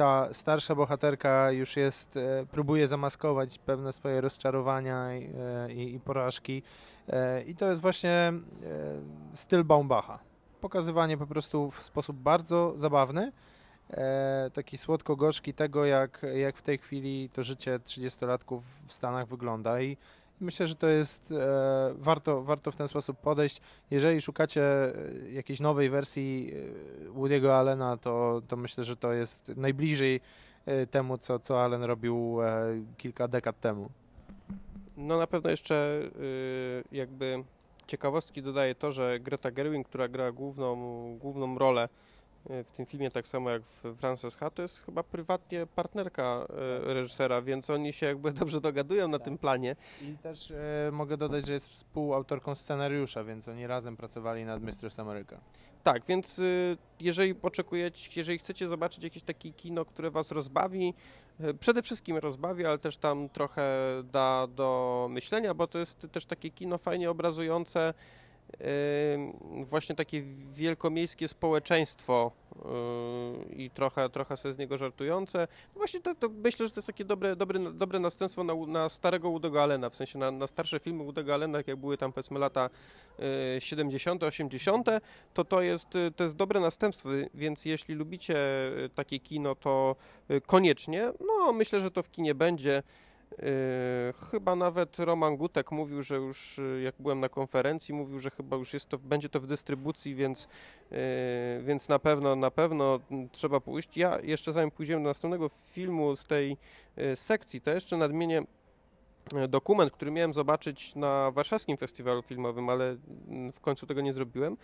ta 0.02 0.34
starsza 0.34 0.76
bohaterka 0.76 1.52
już 1.52 1.78
jest, 1.78 2.18
e, 2.18 2.46
próbuje 2.52 2.88
zamaskować 2.88 3.60
pewne 3.60 3.94
swoje 3.94 4.22
rozczarowania 4.22 5.16
i, 5.16 5.30
e, 5.70 5.74
i, 5.74 6.00
porażki. 6.00 6.64
E, 7.10 7.42
I 7.42 7.56
to 7.56 7.70
jest 7.70 7.82
właśnie 7.82 8.34
styl 9.34 9.64
Baumbacha. 9.64 10.20
Pokazywanie 10.62 11.18
po 11.18 11.28
prostu 11.28 11.72
w 11.72 11.84
sposób 11.84 12.18
bardzo 12.18 12.74
zabawny, 12.78 13.32
taki 14.54 14.78
słodko-gorzki 14.78 15.54
tego, 15.54 15.86
jak, 15.86 16.26
jak 16.36 16.58
w 16.58 16.62
tej 16.62 16.78
chwili 16.78 17.30
to 17.30 17.44
życie 17.44 17.80
30-latków 17.80 18.60
w 18.88 18.94
Stanach 18.94 19.28
wygląda 19.28 19.82
i 19.82 19.98
myślę, 20.42 20.68
że 20.68 20.76
to 20.76 20.88
jest, 20.88 21.32
e, 21.32 21.94
warto, 21.96 22.44
warto 22.44 22.72
w 22.72 22.76
ten 22.76 22.88
sposób 22.88 23.18
podejść. 23.18 23.62
Jeżeli 23.92 24.22
szukacie 24.22 24.64
e, 24.64 25.32
jakiejś 25.32 25.60
nowej 25.60 25.90
wersji 25.90 26.54
e, 27.06 27.10
Woody'ego 27.10 27.50
Allena, 27.50 27.98
to, 27.98 28.42
to 28.48 28.58
myślę, 28.58 28.84
że 28.84 28.96
to 28.96 29.14
jest 29.14 29.52
najbliżej 29.56 30.22
e, 30.66 30.88
temu, 30.88 31.18
co, 31.18 31.40
co 31.40 31.64
Allen 31.64 31.84
robił 31.84 32.38
kilka 32.98 33.28
dekad 33.28 33.60
temu. 33.60 33.90
No 34.98 35.18
na 35.18 35.28
pewno 35.28 35.50
jeszcze 35.50 36.02
jakby 36.92 37.44
ciekawostki 37.88 38.42
dodaje 38.42 38.76
to, 38.76 38.92
że 38.92 39.20
Greta 39.20 39.52
Gerwig, 39.52 39.88
która 39.88 40.08
gra 40.08 40.32
główną, 40.32 40.76
główną 41.18 41.58
rolę 41.58 41.90
w 42.46 42.72
tym 42.76 42.86
filmie, 42.86 43.12
tak 43.12 43.28
samo 43.28 43.50
jak 43.50 43.62
w 43.62 43.96
Frances 43.98 44.36
Ha, 44.36 44.50
to 44.50 44.62
jest 44.62 44.86
chyba 44.86 45.04
prywatnie 45.04 45.68
partnerka 45.76 46.48
y, 46.90 46.94
reżysera, 46.94 47.42
więc 47.42 47.70
oni 47.70 47.94
się 47.94 48.06
jakby 48.06 48.32
dobrze 48.42 48.62
dogadują 48.62 49.08
na 49.08 49.18
Tak. 49.18 49.26
tym 49.26 49.38
planie. 49.38 49.76
I 50.02 50.18
też 50.18 50.52
e, 50.52 50.90
mogę 50.92 51.18
dodać, 51.18 51.48
że 51.48 51.54
jest 51.54 51.68
współautorką 51.70 52.56
scenariusza, 52.56 53.24
więc 53.24 53.48
oni 53.48 53.68
razem 53.68 53.98
pracowali 53.98 54.46
nad 54.46 54.64
Mistress 54.64 55.00
America. 55.00 55.38
Tak, 55.84 56.06
więc 56.06 56.40
y, 56.40 56.78
jeżeli 57.00 57.36
oczekujecie, 57.42 58.10
jeżeli 58.16 58.38
chcecie 58.38 58.68
zobaczyć 58.68 59.04
jakieś 59.04 59.24
takie 59.24 59.54
kino, 59.54 59.86
które 59.86 60.12
was 60.12 60.32
rozbawi, 60.32 60.94
y, 61.42 61.54
przede 61.54 61.82
wszystkim 61.82 62.18
rozbawi, 62.18 62.66
ale 62.66 62.78
też 62.78 62.98
tam 62.98 63.30
trochę 63.30 63.64
da 64.12 64.48
do 64.48 65.08
myślenia, 65.12 65.54
bo 65.54 65.68
to 65.68 65.80
jest 65.80 66.08
też 66.12 66.26
takie 66.26 66.50
kino 66.50 66.78
fajnie 66.78 67.10
obrazujące 67.10 67.94
właśnie 69.66 69.96
takie 69.96 70.24
wielkomiejskie 70.52 71.28
społeczeństwo 71.28 72.32
y, 72.56 73.56
i 73.56 73.70
trochę, 73.70 74.10
trochę 74.10 74.38
sobie 74.38 74.54
z 74.54 74.58
niego 74.58 74.78
żartujące. 74.78 75.48
Właśnie 75.76 76.00
to, 76.00 76.16
to 76.16 76.30
myślę, 76.30 76.66
że 76.66 76.72
to 76.72 76.78
jest 76.78 76.88
takie 76.88 77.06
dobre, 77.06 77.36
dobre, 77.36 77.60
dobre 77.74 78.00
następstwo 78.00 78.44
na, 78.44 78.54
na 78.68 78.90
starego 78.90 79.30
Woody'ego 79.30 79.60
Allena, 79.60 79.90
w 79.90 79.96
sensie 79.96 80.20
na, 80.20 80.32
na 80.32 80.48
starsze 80.48 80.80
filmy 80.80 81.04
Woody'ego 81.04 81.34
Allena, 81.34 81.58
jak 81.68 81.76
były 81.76 81.98
tam 81.98 82.14
powiedzmy 82.14 82.40
lata 82.40 82.70
y, 83.58 83.62
70., 83.62 84.24
80., 84.24 84.88
to 85.34 85.46
to 85.46 85.62
jest, 85.62 85.96
y, 85.96 86.12
to 86.16 86.24
jest 86.24 86.36
dobre 86.36 86.60
następstwo, 86.60 87.10
więc 87.34 87.66
jeśli 87.66 87.96
lubicie 87.96 88.36
y, 88.86 88.90
takie 88.96 89.20
kino, 89.20 89.56
to 89.56 89.96
y, 90.32 90.42
koniecznie, 90.42 91.12
no 91.28 91.54
myślę, 91.54 91.80
że 91.80 91.92
to 91.92 92.04
w 92.04 92.12
kinie 92.12 92.36
będzie. 92.36 92.84
Yy, 93.32 94.14
chyba 94.32 94.56
nawet 94.56 95.00
Roman 95.00 95.38
Gutek 95.38 95.72
mówił, 95.72 96.04
że 96.04 96.16
już 96.16 96.60
y, 96.60 96.82
jak 96.84 96.96
byłem 97.00 97.20
na 97.20 97.30
konferencji, 97.30 97.94
mówił, 97.94 98.20
że 98.20 98.30
chyba 98.30 98.58
już 98.58 98.74
jest 98.74 98.90
to, 98.90 98.98
będzie 98.98 99.30
to 99.30 99.40
w 99.40 99.48
dystrybucji, 99.48 100.16
więc, 100.16 100.48
yy, 100.92 100.98
więc 101.64 101.90
na 101.90 102.00
pewno, 102.00 102.36
na 102.36 102.52
pewno 102.52 103.00
mm, 103.12 103.30
trzeba 103.30 103.60
pójść. 103.60 103.98
Ja 103.98 104.20
jeszcze 104.20 104.52
zanim 104.52 104.72
pójdziemy 104.72 105.04
do 105.04 105.10
następnego 105.10 105.50
filmu 105.50 106.16
z 106.16 106.26
tej 106.28 106.58
y, 106.98 107.16
sekcji, 107.16 107.62
to 107.62 107.72
jeszcze 107.72 107.98
nadmienię 107.98 108.44
y, 109.34 109.48
dokument, 109.48 109.92
który 109.92 110.12
miałem 110.12 110.34
zobaczyć 110.34 110.96
na 110.96 111.32
warszawskim 111.32 111.78
festiwalu 111.78 112.22
filmowym, 112.22 112.70
ale 112.70 112.98
mm, 113.28 113.52
w 113.52 113.60
końcu 113.60 113.88
tego 113.88 114.02
nie 114.02 114.14
zrobiłem. 114.14 114.58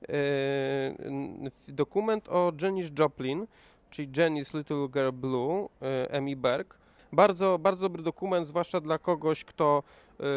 Yy, 0.00 1.50
Dokument 1.68 2.28
o 2.28 2.52
Janis 2.62 2.90
Joplin, 2.98 3.46
czyli 3.90 4.08
Janis 4.16 4.54
Little 4.54 4.88
Girl 4.88 5.12
Blue, 5.12 5.68
Emmy 6.08 6.36
Berg. 6.36 6.83
Bardzo, 7.14 7.58
bardzo 7.58 7.86
dobry 7.86 8.02
dokument, 8.02 8.48
zwłaszcza 8.48 8.80
dla 8.80 8.98
kogoś, 8.98 9.44
kto 9.44 9.82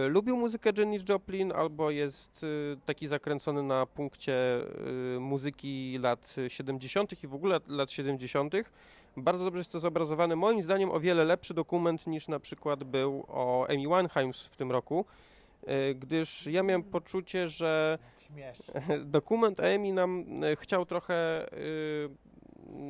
y, 0.06 0.10
lubił 0.10 0.38
muzykę 0.38 0.72
Janis 0.78 1.10
Joplin 1.10 1.52
albo 1.52 1.92
jest 1.92 2.44
y, 2.44 2.78
taki 2.86 3.08
zakręcony 3.08 3.64
na 3.64 3.86
punkcie 3.86 4.62
y, 5.16 5.20
muzyki 5.20 5.98
lat 6.02 6.36
70. 6.48 7.24
i 7.24 7.28
w 7.28 7.34
ogóle 7.34 7.60
lat 7.68 7.92
70. 7.92 8.54
Bardzo 9.18 9.46
dobrze 9.46 9.60
jest 9.60 9.72
to 9.72 9.80
zobrazowane. 9.80 10.36
Moim 10.36 10.62
zdaniem 10.62 10.92
o 10.92 11.00
wiele 11.00 11.26
lepszy 11.26 11.54
dokument 11.54 12.08
niż 12.08 12.28
na 12.28 12.40
przykład 12.40 12.84
był 12.84 13.26
o 13.28 13.68
Amy 13.70 13.78
Winehouse 13.78 14.48
w 14.52 14.56
tym 14.56 14.72
roku, 14.72 15.06
gdyż 15.96 16.48
ja 16.48 16.64
miałem 16.64 16.84
poczucie, 16.84 17.50
że 17.50 17.98
dokument 19.06 19.60
Amy 19.60 19.94
nam 19.94 20.26
chciał 20.56 20.86
trochę 20.86 21.48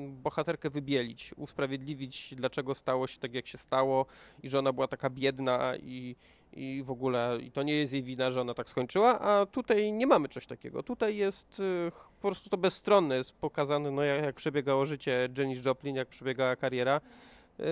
bohaterkę 0.10 0.69
wybielić, 0.69 1.34
usprawiedliwić, 1.38 2.34
dlaczego 2.38 2.75
stało 2.75 3.07
się 3.07 3.19
tak, 3.19 3.34
jak 3.34 3.48
się 3.48 3.57
stało 3.57 4.05
i 4.43 4.50
że 4.50 4.60
ona 4.60 4.74
była 4.74 4.88
taka 4.88 5.10
biedna 5.10 5.74
i, 5.81 6.15
i 6.53 6.84
w 6.86 6.91
ogóle 6.91 7.38
i 7.41 7.51
to 7.51 7.63
nie 7.63 7.74
jest 7.74 7.93
jej 7.93 8.03
wina, 8.03 8.31
że 8.31 8.41
ona 8.41 8.53
tak 8.53 8.69
skończyła, 8.69 9.19
a 9.19 9.46
tutaj 9.46 9.91
nie 9.91 10.07
mamy 10.07 10.29
czegoś 10.29 10.48
takiego. 10.48 10.84
Tutaj 10.84 11.15
jest 11.17 11.60
y, 11.60 11.91
po 12.22 12.27
prostu 12.27 12.50
to 12.50 12.57
bezstronne, 12.57 13.17
jest 13.17 13.31
pokazane, 13.36 13.91
no 13.91 14.03
jak, 14.03 14.24
jak 14.24 14.36
przebiegało 14.36 14.86
życie 14.86 15.29
Janis 15.38 15.65
Joplin, 15.65 15.96
jak 15.96 16.07
przebiegała 16.07 16.55
kariera. 16.55 17.01
Y, 17.60 17.63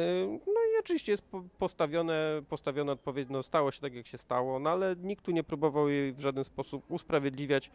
No 0.48 0.54
i 0.76 0.80
oczywiście 0.80 1.12
jest 1.12 1.24
po- 1.24 1.44
postawione, 1.60 2.42
postawione 2.50 2.92
odpowiednio, 2.92 3.44
stało 3.44 3.72
się 3.72 3.82
tak, 3.82 3.94
jak 3.94 4.08
się 4.08 4.18
stało, 4.18 4.60
no 4.60 4.70
ale 4.70 4.96
nikt 5.04 5.26
tu 5.26 5.32
nie 5.32 5.44
próbował 5.44 5.90
jej 5.90 6.14
w 6.14 6.20
żaden 6.20 6.44
sposób 6.44 6.92
usprawiedliwiać, 6.92 7.72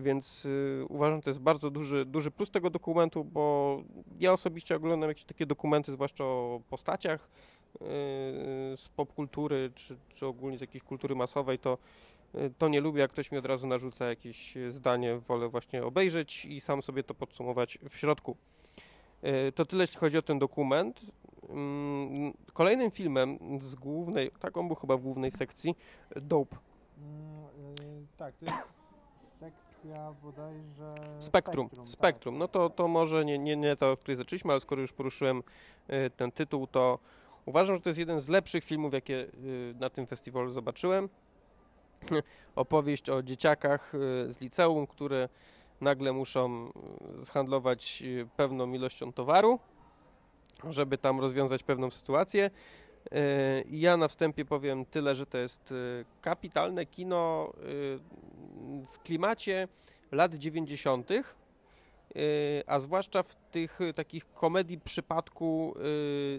więc 0.00 0.44
y, 0.44 0.84
uważam, 0.88 1.16
że 1.18 1.22
to 1.22 1.30
jest 1.30 1.40
bardzo 1.40 1.70
duży, 1.70 2.04
duży 2.04 2.30
plus 2.30 2.50
tego 2.50 2.70
dokumentu, 2.70 3.24
bo 3.24 3.76
ja 4.20 4.32
osobiście 4.32 4.76
oglądam 4.76 5.08
jakieś 5.08 5.24
takie 5.24 5.46
dokumenty, 5.46 5.92
zwłaszcza 5.92 6.24
o 6.24 6.60
postaciach 6.70 7.28
y, 7.74 7.78
z 8.76 8.88
popkultury, 8.96 9.70
czy, 9.74 9.96
czy 10.08 10.26
ogólnie 10.26 10.58
z 10.58 10.60
jakiejś 10.60 10.84
kultury 10.84 11.14
masowej, 11.14 11.58
to 11.58 11.78
to 12.58 12.68
nie 12.68 12.80
lubię, 12.80 13.00
jak 13.00 13.10
ktoś 13.10 13.32
mi 13.32 13.38
od 13.38 13.46
razu 13.46 13.66
narzuca 13.66 14.08
jakieś 14.08 14.54
zdanie, 14.70 15.16
wolę 15.16 15.48
właśnie 15.48 15.84
obejrzeć 15.84 16.44
i 16.44 16.60
sam 16.60 16.82
sobie 16.82 17.02
to 17.02 17.14
podsumować 17.14 17.78
w 17.88 17.96
środku. 17.96 18.36
To 19.54 19.64
tyle, 19.64 19.82
jeśli 19.82 19.96
chodzi 19.96 20.18
o 20.18 20.22
ten 20.22 20.38
dokument. 20.38 21.00
Mm, 21.48 22.32
Kolejnym 22.52 22.90
filmem 22.90 23.38
z 23.60 23.74
głównej, 23.74 24.30
tak 24.40 24.56
on 24.56 24.66
był 24.66 24.76
chyba 24.76 24.96
w 24.96 25.00
głównej 25.00 25.30
sekcji, 25.30 25.76
Dope. 26.16 26.56
tak, 28.16 28.34
to 28.36 28.44
jest. 28.44 28.83
Spektrum. 31.18 31.70
Spektrum. 31.84 32.38
No 32.38 32.48
to, 32.48 32.70
to 32.70 32.88
może 32.88 33.24
nie, 33.24 33.38
nie, 33.38 33.56
nie 33.56 33.76
to, 33.76 33.92
o 33.92 33.96
której 33.96 34.16
zaczęliśmy, 34.16 34.52
ale 34.52 34.60
skoro 34.60 34.82
już 34.82 34.92
poruszyłem 34.92 35.42
y, 35.90 36.10
ten 36.16 36.32
tytuł, 36.32 36.66
to 36.66 36.98
uważam, 37.46 37.76
że 37.76 37.82
to 37.82 37.88
jest 37.88 37.98
jeden 37.98 38.20
z 38.20 38.28
lepszych 38.28 38.64
filmów, 38.64 38.92
jakie 38.92 39.14
y, 39.14 39.74
na 39.80 39.90
tym 39.90 40.06
festiwalu 40.06 40.50
zobaczyłem. 40.50 41.08
Opowieść 42.56 43.10
o 43.10 43.22
dzieciakach 43.22 43.94
y, 43.94 43.98
z 44.32 44.40
liceum, 44.40 44.86
które 44.86 45.28
nagle 45.80 46.12
muszą 46.12 46.72
zhandlować 47.16 48.02
pewną 48.36 48.72
ilością 48.72 49.12
towaru, 49.12 49.58
żeby 50.70 50.98
tam 50.98 51.20
rozwiązać 51.20 51.62
pewną 51.62 51.90
sytuację. 51.90 52.50
I 53.66 53.80
ja 53.80 53.96
na 53.96 54.08
wstępie 54.08 54.44
powiem 54.44 54.84
tyle, 54.84 55.14
że 55.14 55.26
to 55.26 55.38
jest 55.38 55.72
y, 55.72 56.04
kapitalne 56.22 56.86
kino 56.86 57.52
y, 57.58 57.98
w 58.92 58.98
klimacie 59.04 59.68
lat 60.12 60.34
90., 60.34 61.10
y, 61.10 61.24
a 62.66 62.80
zwłaszcza 62.80 63.22
w 63.22 63.34
tych 63.34 63.78
takich 63.94 64.32
komedii 64.32 64.80
przypadku 64.80 65.74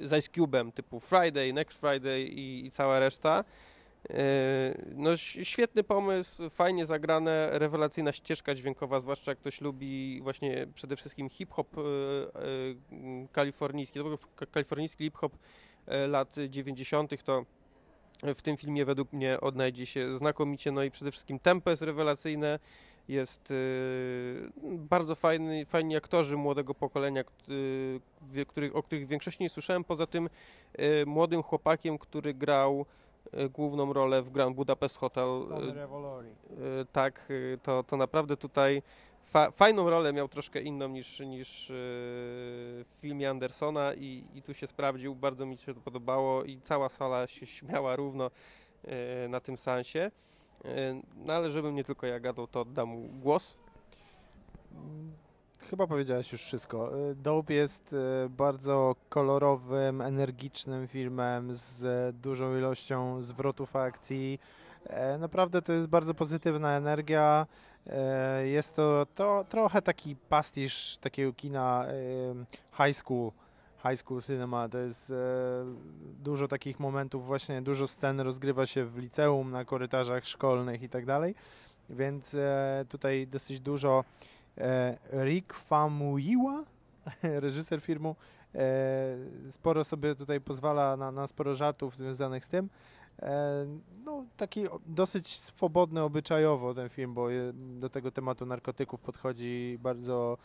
z 0.03 0.17
Ice 0.17 0.31
Cube'em, 0.31 0.72
typu 0.72 1.00
Friday, 1.00 1.53
Next 1.53 1.79
Friday 1.79 2.22
i, 2.22 2.72
cała 2.72 3.00
reszta. 3.00 3.43
No, 4.95 5.17
świetny 5.17 5.84
pomysł, 5.84 6.50
fajnie 6.50 6.86
zagrane, 6.86 7.50
rewelacyjna 7.51 8.12
ścieżka 8.12 8.55
dźwiękowa, 8.55 9.00
zwłaszcza 9.00 9.31
jak 9.31 9.39
ktoś 9.39 9.62
lubi 9.62 10.22
właśnie 10.24 10.67
przede 10.74 10.95
wszystkim 10.95 11.29
hip-hop 11.29 11.67
kalifornijski, 13.31 14.00
kalifornijski 14.51 15.03
hip-hop 15.03 15.31
lat 16.08 16.36
90., 16.50 17.24
to 17.24 17.46
w 18.36 18.42
tym 18.42 18.58
filmie 18.58 18.86
według 18.86 19.13
mnie 19.13 19.42
odnajdzie 19.42 19.86
się 19.86 20.18
znakomicie, 20.18 20.72
no 20.72 20.84
i 20.84 20.92
przede 20.92 21.12
wszystkim 21.12 21.39
tempo 21.39 21.70
jest 21.70 21.82
rewelacyjne, 21.82 22.60
jest 23.08 23.51
y, 23.51 24.51
bardzo 24.63 25.15
fajny, 25.15 25.65
fajni 25.65 25.96
aktorzy 25.96 26.38
młodego 26.38 26.74
pokolenia, 26.74 27.24
wie- 28.32 28.46
których, 28.46 28.75
o 28.75 28.84
których 28.84 29.06
w 29.06 29.10
większości 29.10 29.44
nie 29.44 29.50
słyszałem, 29.50 29.84
poza 29.84 30.08
tym 30.08 30.30
młodym 31.06 31.44
chłopakiem, 31.44 31.98
który 31.98 32.34
grał 32.34 32.86
główną 33.54 33.94
rolę 33.94 34.22
w 34.22 34.30
Grand 34.30 34.56
Budapest 34.56 34.98
Hotel. 34.98 35.27
Tak, 36.92 37.27
to, 37.63 37.84
to 37.84 37.98
naprawdę 37.98 38.38
tutaj 38.38 38.82
fa 39.25 39.51
fajną 39.51 39.89
rolę 39.89 40.13
miał 40.13 40.27
troszkę 40.27 40.62
inną 40.62 40.88
niż, 40.88 41.20
niż 41.20 41.70
y, 41.70 41.74
w 41.74 42.86
filmie 43.01 43.29
Andersona 43.29 43.94
i, 43.94 44.24
i 44.36 44.41
tu 44.41 44.53
się 44.53 44.67
sprawdził, 44.67 45.15
bardzo 45.15 45.46
mi 45.46 45.58
się 45.58 45.74
to 45.74 45.79
podobało 45.82 46.44
i 46.44 46.62
cała 46.62 46.89
sala 46.89 47.27
się 47.27 47.46
śmiała 47.55 47.96
równo 47.96 48.32
y, 49.25 49.29
na 49.29 49.39
tym 49.39 49.58
seansie. 49.58 50.12
Y, 50.65 50.70
No 51.25 51.34
ale 51.34 51.51
żebym 51.51 51.75
nie 51.75 51.84
tylko 51.84 52.08
ja 52.08 52.20
gadał, 52.20 52.48
to 52.48 52.62
oddam 52.62 53.20
głos. 53.20 53.58
chyba 55.70 55.88
powiedziałeś 55.88 56.32
już 56.32 56.41
wszystko. 56.41 56.91
Dope 57.15 57.53
jest 57.53 57.96
bardzo 58.29 58.96
kolorowym, 59.10 60.01
energicznym 60.01 60.88
filmem 60.88 61.55
z 61.55 62.15
dużą 62.15 62.58
ilością 62.58 63.24
zwrotów 63.24 63.75
akcji. 63.75 64.39
Naprawdę 65.20 65.62
to 65.62 65.74
jest 65.74 65.88
bardzo 65.88 66.13
pozytywna 66.13 66.77
energia. 66.77 67.48
Jest 68.44 68.75
to, 68.75 69.08
to 69.15 69.46
trochę 69.50 69.82
taki 69.82 70.15
pastisz 70.15 70.98
takiego 70.98 71.34
kina 71.34 71.86
high 72.77 72.96
school 72.96 73.32
high 73.89 73.98
school 73.98 74.22
cinema. 74.22 74.70
To 74.70 74.77
jest 74.77 75.12
e, 75.12 75.15
dużo 76.24 76.48
takich 76.48 76.80
momentów, 76.80 77.25
właśnie 77.25 77.62
dużo 77.62 77.88
scen 77.88 78.20
rozgrywa 78.20 78.65
się 78.65 78.86
w 78.86 78.98
liceum, 78.98 79.51
na 79.51 79.65
korytarzach 79.65 80.25
szkolnych 80.25 80.84
i 80.84 80.89
tak 80.89 81.06
dalej. 81.06 81.36
Więc 81.89 82.34
e, 82.34 82.86
tutaj 82.89 83.27
dosyć 83.27 83.60
dużo 83.60 84.04
e, 84.58 84.98
Rick 85.25 85.54
Famuyiwa, 85.54 86.63
reżyser 87.44 87.82
filmu, 87.82 88.15
e, 88.56 88.62
sporo 89.51 89.84
sobie 89.84 90.15
tutaj 90.15 90.42
pozwala 90.42 90.98
na, 90.98 91.12
na 91.12 91.27
sporo 91.27 91.56
żartów 91.56 91.96
związanych 91.96 92.46
z 92.46 92.48
tym. 92.48 92.70
E, 93.22 93.65
no, 94.05 94.25
taki 94.38 94.65
dosyć 94.86 95.39
swobodny 95.39 96.01
obyczajowo 96.01 96.74
ten 96.74 96.89
film, 96.89 97.13
bo 97.13 97.27
do 97.53 97.89
tego 97.89 98.12
tematu 98.12 98.45
narkotyków 98.45 99.01
podchodzi 99.01 99.77
bardzo 99.81 100.38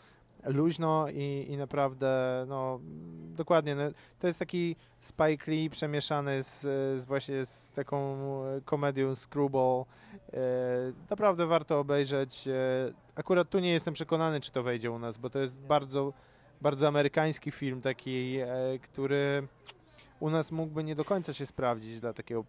luźno 0.45 1.05
i, 1.09 1.45
i 1.49 1.57
naprawdę, 1.57 2.45
no 2.47 2.79
dokładnie, 3.35 3.75
no, 3.75 3.83
to 4.19 4.27
jest 4.27 4.39
taki 4.39 4.75
Spike 4.99 5.51
Lee 5.51 5.69
przemieszany 5.69 6.43
z, 6.43 6.61
z 7.01 7.05
właśnie 7.05 7.45
z 7.45 7.71
taką 7.71 8.17
komedią 8.65 9.15
Screwball. 9.15 9.85
E, 10.33 10.37
naprawdę 11.09 11.47
warto 11.47 11.79
obejrzeć. 11.79 12.47
E, 12.47 12.53
akurat 13.15 13.49
tu 13.49 13.59
nie 13.59 13.71
jestem 13.71 13.93
przekonany, 13.93 14.39
czy 14.41 14.51
to 14.51 14.63
wejdzie 14.63 14.91
u 14.91 14.99
nas, 14.99 15.17
bo 15.17 15.29
to 15.29 15.39
jest 15.39 15.55
bardzo, 15.55 16.13
bardzo 16.61 16.87
amerykański 16.87 17.51
film, 17.51 17.81
taki, 17.81 18.37
e, 18.37 18.47
który 18.81 19.47
u 20.21 20.29
nas 20.29 20.51
mógłby 20.51 20.83
nie 20.83 20.95
do 20.95 21.05
końca 21.05 21.33
się 21.33 21.45
sprawdzić 21.45 21.99
dla 21.99 22.13
takiego 22.13 22.45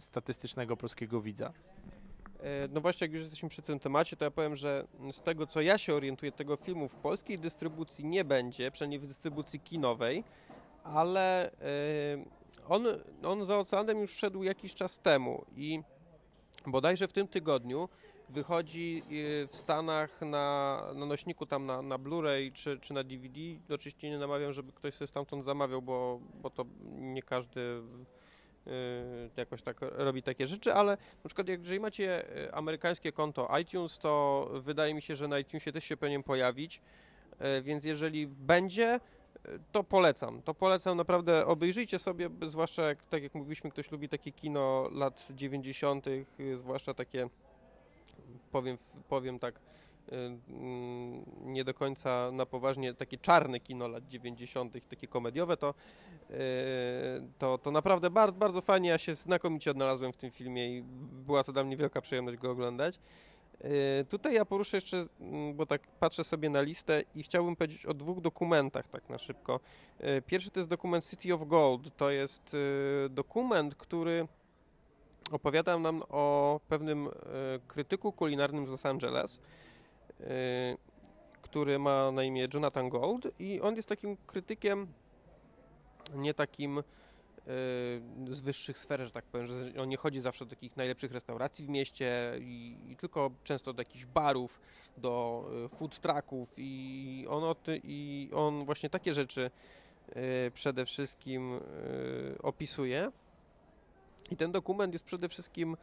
statystycznego 0.00 0.76
polskiego 0.76 1.20
widza. 1.20 1.52
E, 2.40 2.68
no 2.68 2.80
właśnie, 2.80 3.04
jak 3.04 3.12
już 3.12 3.22
jesteśmy 3.22 3.48
przy 3.48 3.62
tym 3.62 3.78
temacie, 3.78 4.16
to 4.16 4.24
ja 4.24 4.30
powiem, 4.30 4.56
że 4.56 4.86
z 5.12 5.20
tego 5.20 5.46
co 5.46 5.60
ja 5.60 5.78
się 5.78 5.94
orientuję, 5.94 6.32
tego 6.32 6.56
filmu 6.56 6.88
w 6.88 6.94
polskiej 6.94 7.38
dystrybucji 7.38 8.04
nie 8.04 8.24
będzie, 8.24 8.70
przynajmniej 8.70 9.00
w 9.00 9.06
dystrybucji 9.06 9.60
kinowej, 9.60 10.24
ale 10.84 11.52
e, 11.52 11.52
on, 12.68 12.86
on 13.24 13.44
za 13.44 13.58
oceanem 13.58 13.98
już 13.98 14.10
szedł 14.16 14.42
jakiś 14.42 14.74
czas 14.74 14.98
temu 14.98 15.44
i 15.56 15.82
bodajże 16.66 17.08
w 17.08 17.12
tym 17.12 17.28
tygodniu 17.28 17.88
wychodzi 18.28 19.02
e, 19.06 19.46
w 19.46 19.56
Stanach 19.56 20.20
na, 20.20 20.86
na 20.94 21.06
nośniku 21.06 21.46
tam 21.46 21.66
na, 21.66 21.82
na 21.82 21.98
Blu-ray 21.98 22.52
czy, 22.52 22.78
czy 22.80 22.94
na 22.94 23.04
DVD. 23.04 23.40
Oczywiście 23.70 24.10
nie 24.10 24.18
namawiam, 24.18 24.52
żeby 24.52 24.72
ktoś 24.72 24.94
sobie 24.94 25.08
stamtąd 25.08 25.44
zamawiał, 25.44 25.82
bo, 25.82 26.20
bo 26.42 26.50
to 26.50 26.64
nie 26.98 27.22
każdy 27.22 27.82
Y, 28.66 29.30
jakoś 29.36 29.62
tak 29.62 29.76
robi 29.80 30.22
takie 30.22 30.46
rzeczy, 30.46 30.74
ale 30.74 30.90
na 31.24 31.28
przykład 31.28 31.48
jeżeli 31.48 31.80
macie 31.80 32.36
y, 32.38 32.54
amerykańskie 32.54 33.12
konto 33.12 33.58
iTunes, 33.60 33.98
to 33.98 34.48
wydaje 34.54 34.94
mi 34.94 35.02
się, 35.02 35.16
że 35.16 35.28
na 35.28 35.38
iTunesie 35.38 35.72
też 35.72 35.84
się 35.84 35.96
powinien 35.96 36.22
pojawić, 36.22 36.82
y, 37.58 37.62
więc 37.62 37.84
jeżeli 37.84 38.26
będzie, 38.26 39.00
to 39.72 39.84
polecam. 39.84 40.42
To 40.42 40.54
polecam 40.54 40.96
naprawdę, 40.96 41.46
obejrzyjcie 41.46 41.98
sobie, 41.98 42.30
zwłaszcza 42.46 42.82
jak, 42.82 43.02
tak 43.02 43.22
jak 43.22 43.34
mówiliśmy, 43.34 43.70
ktoś 43.70 43.90
lubi 43.90 44.08
takie 44.08 44.32
kino 44.32 44.88
lat 44.92 45.28
90., 45.30 46.06
zwłaszcza 46.54 46.94
takie, 46.94 47.28
powiem, 48.52 48.78
powiem 49.08 49.38
tak, 49.38 49.60
Y, 50.08 50.14
mm, 50.14 51.24
nie 51.44 51.64
do 51.64 51.74
końca 51.74 52.30
na 52.32 52.46
poważnie 52.46 52.94
takie 52.94 53.18
czarne 53.18 53.60
kino 53.60 53.88
lat 53.88 54.08
90., 54.08 54.88
takie 54.88 55.06
komediowe, 55.08 55.56
to, 55.56 55.74
y, 56.30 56.34
to, 57.38 57.58
to 57.58 57.70
naprawdę 57.70 58.10
bardzo, 58.10 58.38
bardzo 58.38 58.60
fajnie. 58.60 58.88
Ja 58.88 58.98
się 58.98 59.14
znakomicie 59.14 59.70
odnalazłem 59.70 60.12
w 60.12 60.16
tym 60.16 60.30
filmie 60.30 60.78
i 60.78 60.82
była 61.26 61.44
to 61.44 61.52
dla 61.52 61.64
mnie 61.64 61.76
wielka 61.76 62.00
przyjemność 62.00 62.38
go 62.38 62.50
oglądać. 62.50 62.98
Y, 63.64 64.04
tutaj 64.08 64.34
ja 64.34 64.44
poruszę 64.44 64.76
jeszcze, 64.76 65.04
mm, 65.20 65.54
bo 65.54 65.66
tak 65.66 65.82
patrzę 66.00 66.24
sobie 66.24 66.50
na 66.50 66.60
listę 66.60 67.02
i 67.14 67.22
chciałbym 67.22 67.56
powiedzieć 67.56 67.86
o 67.86 67.94
dwóch 67.94 68.20
dokumentach 68.20 68.88
tak 68.88 69.08
na 69.08 69.18
szybko. 69.18 69.60
Pierwszy 70.26 70.50
to 70.50 70.60
jest 70.60 70.70
dokument 70.70 71.04
City 71.04 71.34
of 71.34 71.48
Gold. 71.48 71.96
To 71.96 72.10
jest 72.10 72.56
dokument, 73.10 73.74
który 73.74 74.28
opowiada 75.34 75.78
nam 75.78 76.02
o 76.08 76.60
pewnym 76.68 77.08
krytyku 77.68 78.12
kulinarnym 78.12 78.66
z 78.66 78.68
Los 78.68 78.86
Angeles, 78.86 79.40
Y, 80.22 80.76
który 81.42 81.78
ma 81.78 82.10
na 82.12 82.22
imię 82.22 82.48
Jonathan 82.54 82.88
Gold 82.88 83.28
i 83.38 83.60
on 83.60 83.76
jest 83.76 83.88
takim 83.88 84.16
krytykiem, 84.26 84.86
nie 86.14 86.34
takim 86.34 86.78
y, 86.78 86.82
z 88.30 88.40
wyższych 88.40 88.78
sfer, 88.78 89.00
że 89.00 89.10
tak 89.10 89.24
powiem, 89.24 89.46
że 89.46 89.82
on 89.82 89.88
nie 89.88 89.96
chodzi 89.96 90.20
zawsze 90.20 90.44
do 90.44 90.50
takich 90.50 90.76
najlepszych 90.76 91.12
restauracji 91.12 91.66
w 91.66 91.68
mieście 91.68 92.32
i, 92.40 92.76
i 92.88 92.96
tylko 92.96 93.30
często 93.44 93.72
do 93.72 93.80
jakichś 93.80 94.04
barów, 94.04 94.60
do 94.96 95.44
food 95.76 96.00
trucków 96.00 96.52
i 96.56 97.26
on, 97.30 97.54
i 97.84 98.30
on 98.34 98.64
właśnie 98.64 98.90
takie 98.90 99.14
rzeczy 99.14 99.50
przede 100.54 100.86
wszystkim 100.86 101.60
opisuje. 102.42 103.12
I 104.32 104.36
ten 104.36 104.52
dokument 104.52 104.92
jest 104.92 105.04
przede 105.04 105.28
wszystkim 105.28 105.76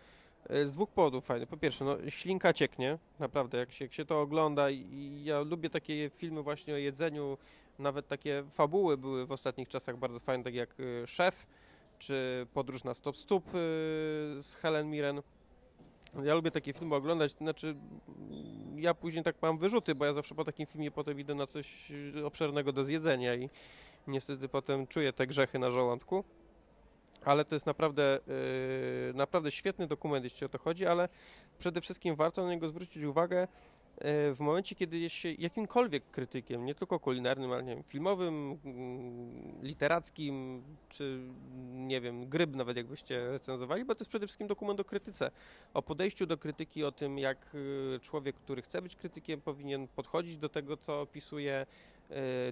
E, 0.49 0.67
z 0.67 0.71
dwóch 0.71 0.89
powodów 0.89 1.25
fajny. 1.25 1.47
Po 1.47 1.57
pierwsze, 1.57 1.85
no, 1.85 1.97
ślinka 2.09 2.53
cieknie, 2.53 2.97
naprawdę, 3.19 3.57
jak 3.57 3.71
się, 3.71 3.85
jak 3.85 3.93
się 3.93 4.05
to 4.05 4.21
ogląda 4.21 4.69
i, 4.69 5.21
ja 5.23 5.41
lubię 5.41 5.69
takie 5.69 6.09
filmy 6.09 6.43
właśnie 6.43 6.73
o 6.73 6.77
jedzeniu, 6.77 7.37
nawet 7.79 8.07
takie 8.07 8.43
fabuły 8.51 8.97
były 8.97 9.25
w 9.25 9.31
ostatnich 9.31 9.69
czasach 9.69 9.97
bardzo 9.97 10.19
fajne, 10.19 10.43
tak 10.43 10.53
jak 10.53 10.69
e, 10.79 11.07
Szef, 11.07 11.45
czy 11.99 12.47
Podróż 12.53 12.83
na 12.83 12.93
Stop 12.93 13.17
Stóp 13.17 13.47
e, 13.47 13.51
z 14.41 14.57
Helen 14.61 14.89
Mirren. 14.89 15.21
Ja 16.23 16.35
lubię 16.35 16.51
takie 16.51 16.73
filmy 16.73 16.95
oglądać, 16.95 17.31
znaczy 17.31 17.75
ja 18.75 18.93
później 18.93 19.23
tak 19.23 19.35
mam 19.41 19.57
wyrzuty, 19.57 19.95
bo 19.95 20.05
ja 20.05 20.13
zawsze 20.13 20.35
po 20.35 20.45
takim 20.45 20.65
filmie 20.65 20.91
potem 20.91 21.19
idę 21.19 21.35
na 21.35 21.47
coś 21.47 21.91
obszernego 22.25 22.71
do 22.71 22.85
zjedzenia 22.85 23.35
i 23.35 23.49
niestety 24.07 24.49
potem 24.49 24.87
czuję 24.87 25.13
te 25.13 25.27
grzechy 25.27 25.59
na 25.59 25.71
żołądku 25.71 26.23
ale 27.25 27.45
to 27.45 27.55
jest 27.55 27.65
naprawdę, 27.65 28.19
yy, 29.07 29.13
naprawdę 29.13 29.51
świetny 29.51 29.87
dokument, 29.87 30.23
jeśli 30.23 30.45
o 30.45 30.49
to 30.49 30.57
chodzi, 30.57 30.85
ale 30.85 31.09
przede 31.59 31.81
wszystkim 31.81 32.15
warto 32.15 32.43
na 32.43 32.49
niego 32.49 32.69
zwrócić 32.69 33.03
uwagę 33.03 33.39
yy, 33.39 33.47
w 34.35 34.37
momencie, 34.39 34.75
kiedy 34.75 34.97
jest 34.97 35.15
się 35.15 35.31
jakimkolwiek 35.31 36.03
krytykiem, 36.11 36.65
nie 36.65 36.75
tylko 36.75 36.99
kulinarnym, 36.99 37.51
ale 37.51 37.63
nie 37.63 37.75
wiem, 37.75 37.83
filmowym, 37.83 38.57
yy, 39.61 39.67
literackim, 39.67 40.63
czy 40.89 41.19
nie 41.73 42.01
wiem, 42.01 42.29
gryb 42.29 42.55
nawet 42.55 42.77
jakbyście 42.77 43.31
recenzowali, 43.31 43.85
bo 43.85 43.95
to 43.95 44.01
jest 44.01 44.09
przede 44.09 44.27
wszystkim 44.27 44.47
dokument 44.47 44.79
o 44.79 44.83
krytyce, 44.83 45.31
o 45.73 45.81
podejściu 45.81 46.25
do 46.25 46.37
krytyki, 46.37 46.83
o 46.83 46.91
tym 46.91 47.17
jak 47.17 47.55
y, 47.55 47.99
człowiek, 48.01 48.35
który 48.35 48.61
chce 48.61 48.81
być 48.81 48.95
krytykiem 48.95 49.41
powinien 49.41 49.87
podchodzić 49.87 50.37
do 50.37 50.49
tego, 50.49 50.77
co 50.77 51.01
opisuje, 51.01 51.65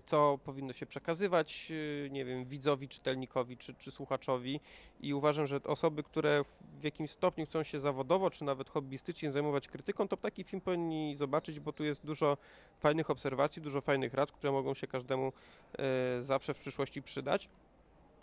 co 0.06 0.40
powinno 0.44 0.74
się 0.74 0.86
przekazywać, 0.86 1.72
e, 2.06 2.10
nie 2.10 2.26
wiem, 2.26 2.46
widzowi, 2.46 2.88
czytelnikowi 2.88 3.58
czy, 3.58 3.74
czy 3.74 3.92
słuchaczowi 3.92 4.60
i 5.00 5.14
uważam, 5.14 5.48
że 5.48 5.64
osoby, 5.64 6.04
które 6.04 6.44
w 6.80 6.84
jakimś 6.84 7.12
stopniu 7.12 7.46
chcą 7.46 7.64
się 7.64 7.80
zawodowo 7.80 8.30
czy 8.30 8.44
nawet 8.44 8.70
hobbystycznie 8.70 9.32
zajmować 9.32 9.68
krytyką, 9.68 10.08
to 10.08 10.18
taki 10.18 10.44
film 10.44 10.62
powinni 10.62 11.16
zobaczyć, 11.16 11.60
bo 11.60 11.74
tu 11.74 11.84
jest 11.84 12.06
dużo 12.06 12.38
fajnych 12.80 13.10
obserwacji, 13.10 13.62
dużo 13.62 13.82
fajnych 13.82 14.14
rad, 14.14 14.32
które 14.32 14.52
mogą 14.52 14.74
się 14.74 14.88
każdemu 14.88 15.34
e, 15.78 16.24
zawsze 16.24 16.54
w 16.54 16.58
przyszłości 16.58 17.02
przydać. 17.02 17.50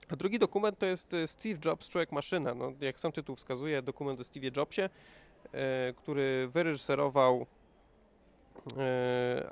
A 0.09 0.17
drugi 0.17 0.39
dokument 0.39 0.79
to 0.79 0.87
jest 0.87 1.13
Steve 1.27 1.59
Jobs, 1.65 1.89
Człowiek 1.89 2.13
Maszyna. 2.13 2.55
No, 2.55 2.73
jak 2.81 3.01
sam 3.01 3.13
tytuł 3.13 3.37
wskazuje, 3.37 3.83
dokument 3.83 4.21
o 4.21 4.23
Steve'ie 4.23 4.57
Jobsie, 4.57 4.91
który 5.97 6.49
wyreżyserował 6.49 7.47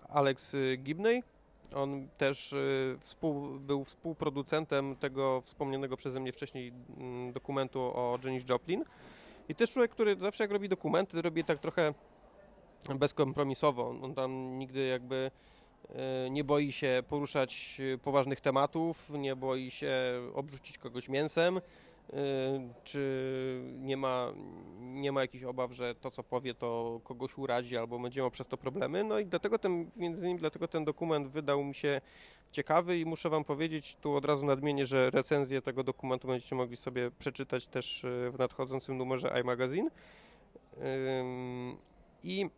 Alex 0.08 0.56
Gibney, 0.78 1.22
on 1.74 2.08
też 2.18 2.52
y, 2.52 2.98
współ, 3.00 3.60
był 3.60 3.84
współproducentem 3.84 4.96
tego 4.96 5.40
wspomnianego 5.40 5.96
przeze 5.96 6.20
mnie 6.20 6.32
wcześniej 6.32 6.72
mm, 6.98 7.32
dokumentu 7.32 7.80
o 7.80 8.18
Janis 8.24 8.44
Joplin. 8.50 8.84
I 9.48 9.54
też 9.54 9.72
człowiek, 9.72 9.90
który 9.90 10.16
zawsze 10.16 10.44
jak 10.44 10.50
robi 10.50 10.68
dokumenty, 10.68 11.22
robi 11.22 11.44
tak 11.44 11.58
trochę 11.58 11.94
bezkompromisowo. 12.98 13.94
On 14.02 14.14
tam 14.14 14.58
nigdy 14.58 14.86
jakby 14.86 15.30
y, 16.26 16.30
nie 16.30 16.44
boi 16.44 16.72
się 16.72 17.02
poruszać 17.08 17.80
poważnych 18.02 18.40
tematów, 18.40 19.10
nie 19.10 19.36
boi 19.36 19.70
się 19.70 19.94
obrzucić 20.34 20.78
kogoś 20.78 21.08
mięsem, 21.08 21.58
Y, 21.58 21.62
czy 22.84 23.62
nie 23.78 23.96
ma, 23.96 24.32
nie 24.80 25.12
ma 25.12 25.20
jakichś 25.20 25.44
obaw, 25.44 25.72
że 25.72 25.94
to, 25.94 26.10
co 26.10 26.22
powie, 26.22 26.54
to 26.54 27.00
kogoś 27.04 27.38
urazi 27.38 27.76
albo 27.76 27.98
będzie 27.98 28.20
miał 28.20 28.30
przez 28.30 28.46
to 28.46 28.56
problemy. 28.56 29.04
No 29.04 29.18
i 29.18 29.26
dlatego 29.26 29.58
ten, 29.58 29.90
między 29.96 30.24
innymi 30.24 30.40
dlatego 30.40 30.68
ten 30.68 30.84
dokument 30.84 31.28
wydał 31.28 31.64
mi 31.64 31.74
się 31.74 32.00
ciekawy 32.52 32.98
i 32.98 33.06
muszę 33.06 33.30
Wam 33.30 33.44
powiedzieć, 33.44 33.96
tu 34.00 34.16
od 34.16 34.24
razu 34.24 34.46
nadmienię, 34.46 34.86
że 34.86 35.10
recenzję 35.10 35.62
tego 35.62 35.84
dokumentu 35.84 36.28
będziecie 36.28 36.54
mogli 36.56 36.76
sobie 36.76 37.10
przeczytać 37.10 37.66
też 37.66 38.04
y, 38.04 38.30
w 38.30 38.38
nadchodzącym 38.38 38.96
numerze 38.98 39.40
iMagazine. 39.40 39.90
I 42.24 42.50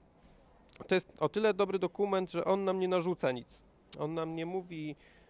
to 0.87 0.95
jest 0.95 1.13
o 1.19 1.29
tyle 1.29 1.55
dobry 1.55 1.79
dokument, 1.79 2.33
że 2.33 2.45
on 2.45 2.65
nam 2.65 2.81
nie 2.81 2.89
narzuca 2.89 3.33
nic. 3.33 3.61
On 3.99 4.15
nam 4.15 4.37
nie 4.37 4.47
mówi, 4.47 4.97
y, 5.23 5.24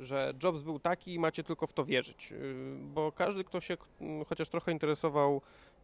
że 0.00 0.34
Jobs 0.42 0.60
był 0.60 0.78
taki 0.78 1.14
i 1.14 1.18
macie 1.18 1.44
tylko 1.44 1.66
w 1.66 1.72
to 1.72 1.84
wierzyć. 1.84 2.32
Y, 2.32 2.54
bo 2.80 3.12
każdy, 3.12 3.44
kto 3.44 3.60
się 3.60 3.76
chociaż 4.28 4.48
trochę 4.48 4.72
interesował 4.72 5.40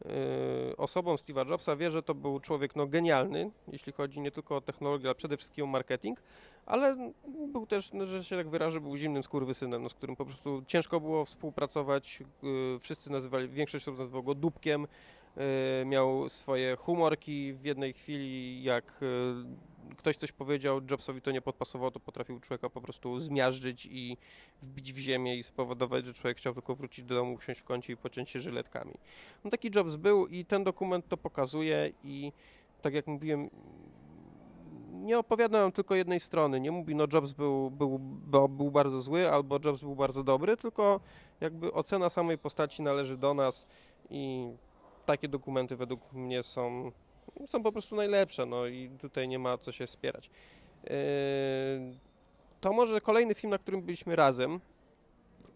y, 0.07 0.77
osobą 0.77 1.15
Steve'a 1.15 1.51
Jobsa, 1.51 1.77
wie, 1.77 1.91
że 1.91 2.03
to 2.03 2.15
był 2.15 2.41
człowiek 2.41 2.77
no, 2.77 2.87
genialny, 2.87 3.51
jeśli 3.73 3.93
chodzi 3.93 4.21
nie 4.21 4.31
tylko 4.31 4.57
o 4.57 4.61
technologię, 4.61 5.07
ale 5.07 5.15
przede 5.15 5.37
wszystkim 5.37 5.65
o 5.65 5.69
marketing, 5.69 6.23
ale 6.67 7.13
był 7.53 7.67
też, 7.67 7.93
no, 7.93 8.07
że 8.07 8.25
się 8.25 8.37
tak 8.37 8.49
wyrażę, 8.49 8.81
był 8.81 8.97
zimnym 8.97 9.23
skurwysynem, 9.23 9.83
no, 9.83 9.89
z 9.89 9.95
którym 9.95 10.17
po 10.17 10.25
prostu 10.25 10.63
ciężko 10.67 11.01
było 11.01 11.25
współpracować. 11.25 12.23
Wszyscy 12.81 13.11
nazywali, 13.11 13.49
większość 13.49 13.89
osób 13.89 13.99
nazywała 13.99 14.25
go 14.25 14.35
dupkiem, 14.35 14.87
Y, 15.83 15.85
miał 15.85 16.29
swoje 16.29 16.77
humorki 16.77 17.53
w 17.53 17.65
jednej 17.65 17.93
chwili, 17.93 18.63
jak 18.63 19.03
y, 19.03 19.35
ktoś 19.97 20.17
coś 20.17 20.33
powiedział, 20.33 20.81
Jobsowi 20.91 21.23
to 21.23 21.31
nie 21.31 21.41
podpasowało, 21.41 21.91
to 21.91 22.01
potrafił 22.01 22.41
człowieka 22.41 22.71
po 22.71 22.81
prostu 22.81 23.21
zmiażdżyć 23.21 23.87
i 23.91 24.17
wbić 24.63 24.93
w 24.93 24.99
ziemię 24.99 25.37
i 25.37 25.43
spowodować, 25.43 26.07
że 26.07 26.15
człowiek 26.15 26.39
chciał 26.39 26.55
tylko 26.55 26.75
wrócić 26.75 27.05
do 27.05 27.15
domu, 27.15 27.35
usiąść 27.35 27.61
w 27.61 27.65
kącie 27.65 27.93
i 27.93 27.97
pociąć 27.97 28.31
się 28.31 28.41
żyletkami. 28.41 28.95
No 29.45 29.51
taki 29.51 29.71
Jobs 29.75 29.97
był 29.97 30.27
i 30.27 30.45
ten 30.45 30.65
dokument 30.65 31.09
to 31.09 31.17
pokazuje 31.17 31.93
i 32.05 32.33
tak 32.83 32.95
jak 32.95 33.07
mówiłem, 33.07 33.51
nie 34.93 35.19
opowiada 35.19 35.61
nam 35.61 35.73
tylko 35.73 35.95
jednej 35.95 36.21
strony. 36.21 36.61
Nie 36.61 36.71
mówi, 36.71 36.95
no 36.95 37.07
Jobs 37.13 37.33
był, 37.33 37.71
był, 37.71 37.99
był 38.49 38.71
bardzo 38.71 39.03
zły 39.03 39.31
albo 39.31 39.59
Jobs 39.65 39.81
był 39.81 39.97
bardzo 39.97 40.23
dobry, 40.23 40.57
tylko 40.57 41.01
jakby 41.41 41.73
ocena 41.73 42.11
samej 42.11 42.39
postaci 42.39 42.83
należy 42.83 43.17
do 43.17 43.35
nas 43.35 43.67
i 44.11 44.49
takie 45.07 45.29
dokumenty 45.29 45.77
według 45.77 46.13
mnie 46.13 46.43
są, 46.43 46.93
są 47.47 47.63
po 47.63 47.73
prostu 47.73 47.97
najlepsze, 47.97 48.47
no 48.47 48.67
i 48.67 48.91
tutaj 49.01 49.29
nie 49.29 49.39
ma 49.39 49.59
co 49.59 49.73
się 49.73 49.87
spierać. 49.87 50.31
Yy, 50.85 50.91
to 52.61 52.73
może 52.73 53.01
kolejny 53.01 53.35
film, 53.35 53.51
na 53.51 53.59
którym 53.59 53.83
byliśmy 53.83 54.17
razem, 54.17 54.61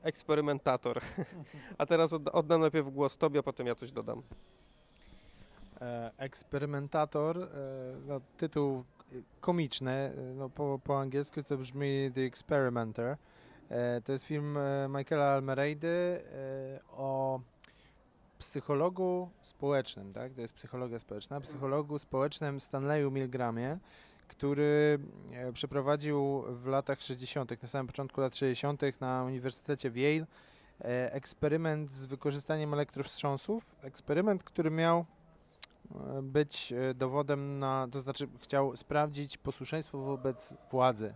Eksperymentator. 0.03 1.01
A 1.79 1.87
teraz 1.87 2.13
oddam 2.13 2.61
najpierw 2.61 2.89
głos 2.89 3.19
Tobie, 3.19 3.41
a 3.41 3.43
potem 3.43 3.67
ja 3.67 3.75
coś 3.75 3.93
dodam. 3.93 4.23
E, 5.81 6.11
eksperymentator, 6.19 7.39
e, 7.39 7.49
no, 8.07 8.21
tytuł 8.37 8.85
komiczny, 9.41 9.93
e, 9.93 10.13
no, 10.35 10.49
po, 10.49 10.81
po 10.85 11.01
angielsku 11.01 11.43
to 11.43 11.57
brzmi 11.57 12.11
The 12.15 12.21
Experimenter. 12.21 13.17
To 14.05 14.13
jest 14.13 14.25
film 14.25 14.59
Michaela 14.89 15.25
Almereidy 15.25 16.23
o 16.91 17.41
psychologu 18.39 19.31
społecznym, 19.41 20.13
tak? 20.13 20.35
To 20.35 20.41
jest 20.41 20.55
psychologia 20.55 20.99
społeczna. 20.99 21.41
Psychologu 21.41 21.99
społecznym 21.99 22.61
Stanleyu 22.61 23.11
Milgramie, 23.11 23.79
który 24.29 24.99
e, 25.33 25.53
przeprowadził 25.53 26.43
w 26.49 26.67
latach 26.67 27.03
60., 27.03 27.63
na 27.63 27.69
samym 27.69 27.87
początku 27.87 28.21
lat 28.21 28.37
60. 28.37 28.83
na 29.01 29.25
Uniwersytecie 29.25 29.91
w 29.91 29.97
Yale 29.97 30.27
e, 30.81 31.13
eksperyment 31.13 31.93
z 31.93 32.05
wykorzystaniem 32.05 32.75
elektrowstrząsów. 32.75 33.77
Eksperyment, 33.83 34.45
który 34.45 34.71
miał 34.71 34.99
e, 34.99 36.23
być 36.23 36.75
dowodem 36.95 37.59
na, 37.59 37.89
to 37.93 38.01
znaczy 38.01 38.29
chciał 38.39 38.77
sprawdzić 38.77 39.39
posłuszeństwo 39.39 39.99
wobec 39.99 40.55
władzy 40.71 41.15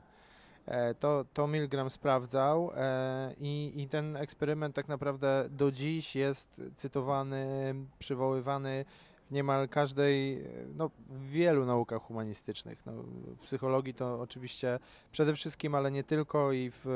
to, 1.00 1.24
to 1.32 1.46
Milgram 1.46 1.90
sprawdzał 1.90 2.70
e, 2.76 3.34
i, 3.40 3.72
i 3.76 3.88
ten 3.88 4.16
eksperyment 4.16 4.74
tak 4.74 4.88
naprawdę 4.88 5.46
do 5.50 5.72
dziś 5.72 6.16
jest 6.16 6.60
cytowany, 6.76 7.74
przywoływany 7.98 8.84
w 9.28 9.34
niemal 9.34 9.68
każdej, 9.68 10.44
no 10.74 10.90
w 11.08 11.28
wielu 11.28 11.66
naukach 11.66 12.02
humanistycznych. 12.02 12.86
No, 12.86 12.92
w 12.92 13.38
psychologii 13.38 13.94
to 13.94 14.20
oczywiście 14.20 14.78
przede 15.12 15.34
wszystkim, 15.34 15.74
ale 15.74 15.90
nie 15.90 16.04
tylko 16.04 16.52
i 16.52 16.70
w, 16.70 16.86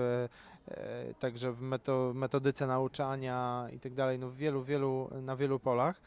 e, 0.68 1.14
także 1.18 1.52
w 1.52 1.60
meto, 1.60 2.12
metodyce 2.14 2.66
nauczania 2.66 3.66
i 3.72 3.80
tak 3.80 3.94
dalej, 3.94 4.18
no 4.18 4.30
w 4.30 4.36
wielu, 4.36 4.62
wielu, 4.62 5.10
na 5.22 5.36
wielu 5.36 5.58
polach. 5.58 6.00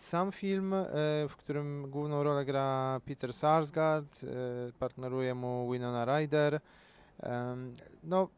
Sam 0.00 0.32
film, 0.32 0.74
e, 0.74 0.86
w 1.28 1.36
którym 1.36 1.90
główną 1.90 2.22
rolę 2.22 2.44
gra 2.44 3.00
Peter 3.04 3.32
Sarsgaard, 3.32 4.24
e, 4.24 4.26
partneruje 4.78 5.34
mu 5.34 5.72
Winona 5.72 6.04
Ryder, 6.04 6.60
no 8.04 8.28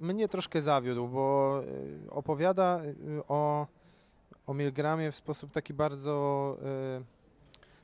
mnie 0.00 0.28
troszkę 0.28 0.62
zawiódł, 0.62 1.08
bo 1.08 1.60
e, 2.06 2.10
opowiada 2.10 2.80
o, 3.28 3.66
o 4.46 4.54
Milgramie 4.54 5.12
w 5.12 5.16
sposób 5.16 5.50
taki 5.52 5.74
bardzo 5.74 6.56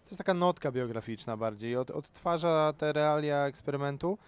to 0.04 0.10
jest 0.10 0.18
taka 0.18 0.34
notka 0.34 0.72
biograficzna 0.72 1.36
bardziej. 1.36 1.76
Od, 1.76 1.90
odtwarza 1.90 2.72
te 2.78 2.92
realia 2.92 3.46
eksperymentu, 3.46 4.18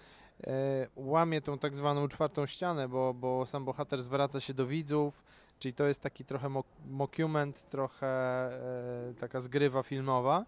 łamie 0.96 1.40
tą 1.40 1.58
tak 1.58 1.76
zwaną 1.76 2.08
czwartą 2.08 2.46
ścianę, 2.46 2.88
bo, 2.88 3.14
bo 3.14 3.46
sam 3.46 3.64
bohater 3.64 4.02
zwraca 4.02 4.40
się 4.40 4.54
do 4.54 4.66
widzów, 4.66 5.22
Czyli 5.58 5.74
to 5.74 5.86
jest 5.86 6.02
taki 6.02 6.24
trochę 6.24 6.48
mockument, 6.86 7.68
trochę 7.70 8.06
e, 8.06 9.14
taka 9.20 9.40
zgrywa 9.40 9.82
filmowa, 9.82 10.44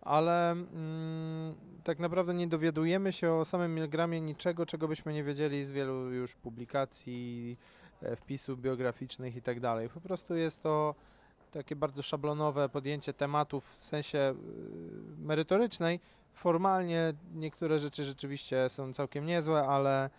ale 0.00 0.50
mm, 0.50 1.54
tak 1.84 1.98
naprawdę 1.98 2.34
nie 2.34 2.46
dowiadujemy 2.46 3.12
się 3.12 3.32
o 3.32 3.44
samym 3.44 3.74
Milgramie 3.74 4.20
niczego, 4.20 4.66
czego 4.66 4.88
byśmy 4.88 5.12
nie 5.12 5.24
wiedzieli 5.24 5.64
z 5.64 5.70
wielu 5.70 6.12
już 6.12 6.34
publikacji, 6.34 7.58
e, 8.02 8.16
wpisów 8.16 8.60
biograficznych 8.60 9.36
i 9.36 9.42
tak. 9.42 9.56
Po 9.94 10.00
prostu 10.00 10.36
jest 10.36 10.62
to 10.62 10.94
takie 11.50 11.76
bardzo 11.76 12.02
szablonowe 12.02 12.68
podjęcie 12.68 13.12
tematów 13.12 13.68
w 13.68 13.74
sensie 13.74 14.18
e, 14.18 14.34
merytorycznej. 15.18 16.00
Formalnie 16.32 17.12
niektóre 17.34 17.78
rzeczy 17.78 18.04
rzeczywiście 18.04 18.68
są 18.68 18.92
całkiem 18.92 19.26
niezłe, 19.26 19.66
ale 19.66 20.10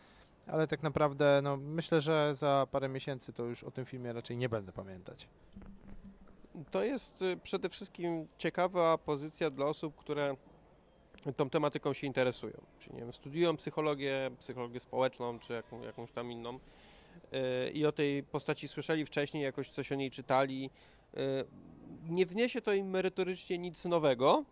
ale 0.47 0.67
tak 0.67 0.83
naprawdę 0.83 1.39
no, 1.43 1.57
myślę, 1.57 2.01
że 2.01 2.35
za 2.35 2.67
parę 2.71 2.89
miesięcy 2.89 3.33
to 3.33 3.43
już 3.43 3.63
o 3.63 3.71
tym 3.71 3.85
filmie 3.85 4.13
raczej 4.13 4.37
nie 4.37 4.49
będę 4.49 4.71
pamiętać. 4.71 5.27
To 6.71 6.83
jest 6.83 7.21
y, 7.21 7.37
przede 7.43 7.69
wszystkim 7.69 8.27
ciekawa 8.37 8.97
pozycja 8.97 9.49
dla 9.49 9.65
osób, 9.65 9.95
które 9.95 10.35
tą 11.33 11.49
tematyką 11.49 11.93
się 11.93 12.07
interesują. 12.07 12.53
Czyli 12.79 12.95
nie 12.95 13.01
wiem, 13.01 13.13
studiują 13.13 13.57
psychologię, 13.57 14.31
psychologię 14.39 14.79
społeczną, 14.79 15.39
czy 15.39 15.53
jaką, 15.53 15.81
jakąś 15.81 16.11
tam 16.11 16.31
inną 16.31 16.55
y, 16.55 17.71
i 17.71 17.85
o 17.85 17.91
tej 17.91 18.23
postaci 18.23 18.67
słyszeli 18.67 19.05
wcześniej, 19.05 19.43
jakoś 19.43 19.69
coś 19.69 19.91
o 19.91 19.95
niej 19.95 20.11
czytali. 20.11 20.69
Y, 21.13 21.19
nie 22.09 22.25
wniesie 22.25 22.61
to 22.61 22.73
im 22.73 22.89
merytorycznie 22.89 23.57
nic 23.57 23.85
nowego, 23.85 24.43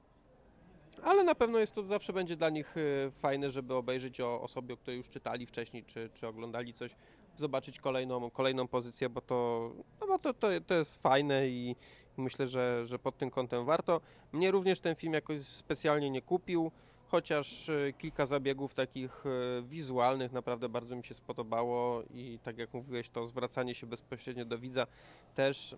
ale 1.03 1.23
na 1.23 1.35
pewno 1.35 1.59
jest 1.59 1.75
to 1.75 1.83
zawsze 1.83 2.13
będzie 2.13 2.35
dla 2.35 2.49
nich 2.49 2.77
y, 2.77 3.11
fajne, 3.11 3.49
żeby 3.49 3.73
obejrzeć 3.73 4.21
o 4.21 4.41
osobie, 4.41 4.73
o 4.73 4.77
której 4.77 4.97
już 4.97 5.09
czytali 5.09 5.45
wcześniej, 5.45 5.83
czy, 5.83 6.09
czy 6.13 6.27
oglądali 6.27 6.73
coś, 6.73 6.95
zobaczyć 7.35 7.79
kolejną, 7.79 8.31
kolejną 8.31 8.67
pozycję, 8.67 9.09
bo 9.09 9.21
to, 9.21 9.71
no 10.01 10.07
bo 10.07 10.19
to, 10.19 10.33
to, 10.33 10.47
to 10.67 10.73
jest 10.73 11.01
fajne 11.01 11.47
i 11.47 11.75
myślę, 12.17 12.47
że, 12.47 12.85
że 12.85 12.99
pod 12.99 13.17
tym 13.17 13.29
kątem 13.29 13.65
warto. 13.65 14.01
Mnie 14.31 14.51
również 14.51 14.79
ten 14.79 14.95
film 14.95 15.13
jakoś 15.13 15.41
specjalnie 15.41 16.09
nie 16.09 16.21
kupił, 16.21 16.71
chociaż 17.07 17.69
y, 17.69 17.93
kilka 17.97 18.25
zabiegów 18.25 18.73
takich 18.73 19.25
y, 19.25 19.63
wizualnych 19.63 20.31
naprawdę 20.31 20.69
bardzo 20.69 20.95
mi 20.95 21.03
się 21.03 21.13
spodobało 21.13 22.03
i 22.13 22.39
tak 22.43 22.57
jak 22.57 22.73
mówiłeś, 22.73 23.09
to 23.09 23.25
zwracanie 23.25 23.75
się 23.75 23.87
bezpośrednio 23.87 24.45
do 24.45 24.57
widza 24.57 24.87
też 25.35 25.75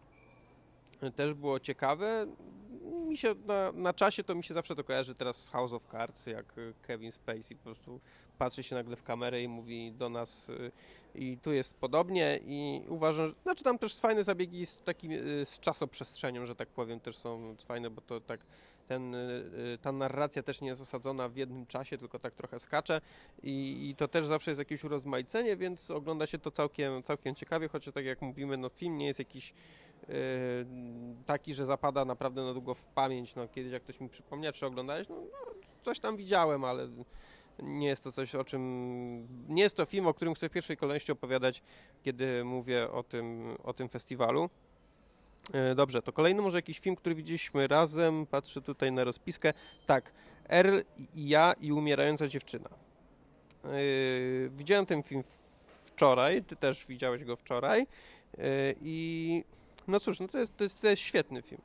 też 1.15 1.34
było 1.34 1.60
ciekawe. 1.60 2.28
Mi 2.85 3.17
się 3.17 3.35
na, 3.45 3.71
na, 3.71 3.93
czasie 3.93 4.23
to 4.23 4.35
mi 4.35 4.43
się 4.43 4.53
zawsze 4.53 4.75
to 4.75 4.83
kojarzy 4.83 5.15
teraz 5.15 5.37
z 5.37 5.49
House 5.49 5.73
of 5.73 5.87
Cards, 5.91 6.25
jak 6.25 6.53
Kevin 6.81 7.11
Spacey 7.11 7.57
po 7.57 7.63
prostu 7.63 7.99
patrzy 8.37 8.63
się 8.63 8.75
nagle 8.75 8.95
w 8.95 9.03
kamerę 9.03 9.43
i 9.43 9.47
mówi 9.47 9.91
do 9.91 10.09
nas 10.09 10.49
y, 10.49 10.71
i 11.15 11.37
tu 11.37 11.53
jest 11.53 11.73
podobnie 11.73 12.39
i 12.43 12.81
uważam, 12.87 13.27
że 13.27 13.35
znaczy 13.43 13.63
tam 13.63 13.77
też 13.77 13.99
fajne 13.99 14.23
zabiegi 14.23 14.65
z 14.65 14.81
takim 14.81 15.11
y, 15.11 15.45
z 15.45 15.59
czasoprzestrzenią, 15.59 16.45
że 16.45 16.55
tak 16.55 16.69
powiem, 16.69 16.99
też 16.99 17.17
są 17.17 17.55
fajne, 17.67 17.89
bo 17.89 18.01
to 18.01 18.21
tak 18.21 18.39
ten, 18.87 19.15
y, 19.15 19.77
ta 19.81 19.91
narracja 19.91 20.43
też 20.43 20.61
nie 20.61 20.67
jest 20.67 20.81
osadzona 20.81 21.29
w 21.29 21.35
jednym 21.35 21.65
czasie, 21.65 21.97
tylko 21.97 22.19
tak 22.19 22.35
trochę 22.35 22.59
skacze 22.59 23.01
i, 23.43 23.87
i 23.89 23.95
to 23.95 24.07
też 24.07 24.25
zawsze 24.25 24.51
jest 24.51 24.59
jakieś 24.59 24.83
urozmaicenie, 24.83 25.57
więc 25.57 25.91
ogląda 25.91 26.27
się 26.27 26.39
to 26.39 26.51
całkiem, 26.51 27.03
całkiem 27.03 27.35
ciekawie, 27.35 27.67
choć 27.67 27.85
tak 27.93 28.05
jak 28.05 28.21
mówimy, 28.21 28.57
no 28.57 28.69
film 28.69 28.97
nie 28.97 29.07
jest 29.07 29.19
jakiś 29.19 29.53
taki, 31.25 31.53
że 31.53 31.65
zapada 31.65 32.05
naprawdę 32.05 32.43
na 32.43 32.53
długo 32.53 32.73
w 32.73 32.85
pamięć. 32.85 33.35
No, 33.35 33.47
kiedyś 33.47 33.71
jak 33.71 33.83
ktoś 33.83 33.99
mi 33.99 34.09
przypomniał, 34.09 34.53
czy 34.53 34.65
oglądałeś, 34.65 35.09
no, 35.09 35.15
no, 35.15 35.51
coś 35.83 35.99
tam 35.99 36.17
widziałem, 36.17 36.63
ale 36.63 36.87
nie 37.59 37.87
jest 37.87 38.03
to 38.03 38.11
coś, 38.11 38.35
o 38.35 38.43
czym... 38.43 39.27
Nie 39.47 39.63
jest 39.63 39.77
to 39.77 39.85
film, 39.85 40.07
o 40.07 40.13
którym 40.13 40.33
chcę 40.33 40.49
w 40.49 40.51
pierwszej 40.51 40.77
kolejności 40.77 41.11
opowiadać, 41.11 41.63
kiedy 42.03 42.43
mówię 42.43 42.91
o 42.91 43.03
tym, 43.03 43.57
o 43.63 43.73
tym 43.73 43.89
festiwalu. 43.89 44.49
E, 45.53 45.75
dobrze, 45.75 46.01
to 46.01 46.13
kolejny 46.13 46.41
może 46.41 46.58
jakiś 46.58 46.79
film, 46.79 46.95
który 46.95 47.15
widzieliśmy 47.15 47.67
razem. 47.67 48.25
Patrzę 48.25 48.62
tutaj 48.62 48.91
na 48.91 49.03
rozpiskę. 49.03 49.53
Tak, 49.86 50.12
R 50.49 50.84
i 51.15 51.29
ja 51.29 51.53
i 51.62 51.71
umierająca 51.71 52.27
dziewczyna. 52.27 52.69
Yy, 53.63 54.49
widziałem 54.49 54.86
ten 54.86 55.03
film 55.03 55.23
wczoraj, 55.84 56.43
ty 56.43 56.55
też 56.55 56.86
widziałeś 56.88 57.23
go 57.23 57.36
wczoraj 57.36 57.79
yy, 57.79 58.45
i 58.81 59.43
no 59.88 59.99
cóż, 59.99 60.19
no 60.19 60.27
to, 60.27 60.38
jest, 60.38 60.58
to, 60.58 60.63
jest, 60.63 60.81
to 60.81 60.88
jest 60.88 61.01
świetny 61.01 61.41
film. 61.41 61.62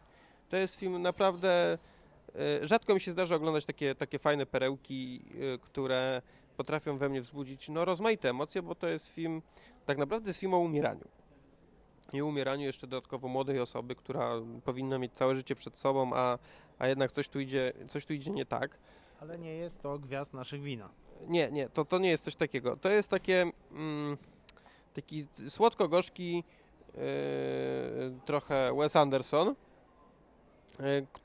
To 0.49 0.57
jest 0.57 0.77
film 0.77 1.03
naprawdę 1.03 1.79
rzadko 2.63 2.95
mi 2.95 3.01
się 3.01 3.11
zdarza 3.11 3.35
oglądać 3.35 3.65
takie, 3.65 3.95
takie 3.95 4.19
fajne 4.19 4.47
perełki, 4.47 5.23
które 5.63 6.23
potrafią 6.57 6.99
we 6.99 7.09
mnie 7.09 7.21
wzbudzić 7.21 7.69
no, 7.69 7.85
rozmaite 7.85 8.31
emocje, 8.31 8.63
bo 8.63 8.75
to 8.75 8.89
jest 8.89 9.09
film, 9.09 9.43
tak 9.87 9.99
naprawdę 9.99 10.29
jest 10.29 10.41
film 10.41 10.55
o 10.55 10.59
umieraniu. 10.59 11.05
I 12.13 12.23
umieraniu 12.23 12.67
jeszcze 12.67 12.87
dodatkowo 12.87 13.29
młodej 13.29 13.61
osoby, 13.61 13.95
która 13.95 14.33
powinna 14.65 14.99
mieć 14.99 15.13
całe 15.13 15.37
życie 15.37 15.55
przed 15.55 15.77
sobą, 15.79 16.11
a, 16.15 16.39
a 16.79 16.87
jednak 16.87 17.13
coś 17.13 17.29
tu, 17.29 17.41
idzie, 17.41 17.73
coś 17.89 18.07
tu 18.07 18.13
idzie 18.13 18.31
nie 18.31 18.47
tak. 18.47 18.79
Ale 19.21 19.39
nie 19.39 19.53
jest 19.53 19.83
to 19.83 19.99
gwiazd 19.99 20.35
naszych 20.35 20.63
wina. 20.63 20.89
Nie, 21.29 21.51
nie, 21.51 21.69
to, 21.69 21.85
to 21.85 21.99
nie 21.99 22.09
jest 22.09 22.25
coś 22.25 22.37
takiego. 22.37 22.77
To 22.77 22.89
jest 22.89 23.09
takie 23.09 23.51
mm, 23.73 24.17
taki 24.95 25.27
słodko-gorzki 25.49 26.45
yy, 26.95 27.03
trochę 28.25 28.77
Wes 28.79 28.97
Anderson, 28.97 29.55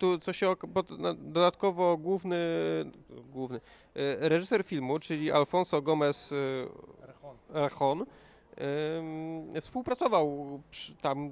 yy, 0.02 0.20
co 0.20 0.34
się, 0.34 0.54
dodatkowo 1.18 1.98
główny, 1.98 2.38
główny 3.10 3.62
yy, 3.96 4.30
reżyser 4.30 4.64
filmu, 4.64 5.00
czyli 5.00 5.32
Alfonso 5.32 5.82
Gomez 5.82 6.34
Arjon, 7.54 8.06
współpracował 9.62 10.62
przy, 10.70 10.96
tam 10.96 11.32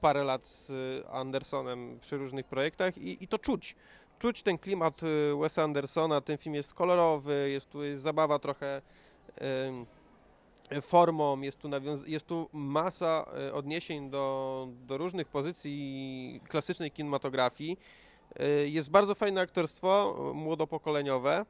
parę 0.00 0.24
lat 0.24 0.46
z 0.46 0.72
Andersonem 1.10 1.98
przy 2.00 2.16
różnych 2.16 2.46
projektach 2.46 2.98
i, 2.98 3.24
i 3.24 3.28
to 3.28 3.38
czuć 3.38 3.76
czuć 4.20 4.42
ten 4.42 4.58
klimat 4.58 5.02
y, 5.02 5.36
Wesa 5.40 5.62
Andersona, 5.62 6.20
ten 6.20 6.38
film 6.38 6.54
jest 6.54 6.74
kolorowy, 6.74 7.50
jest 7.50 7.70
tu 7.70 7.84
jest 7.84 8.02
zabawa 8.02 8.38
trochę 8.38 8.82
formą, 10.82 11.40
jest 11.40 11.58
tu, 11.58 11.68
jest 12.06 12.26
tu 12.26 12.48
masa 12.52 13.26
y, 13.48 13.54
odniesień 13.54 14.10
do, 14.10 14.68
do 14.86 14.98
różnych 14.98 15.28
pozycji 15.28 16.40
klasycznej 16.48 16.90
kinematografii. 16.90 17.78
Y, 18.40 18.68
jest 18.68 18.90
bardzo 18.90 19.14
fajne 19.14 19.40
aktorstwo 19.40 20.16
młodopokoleniowe. 20.34 21.46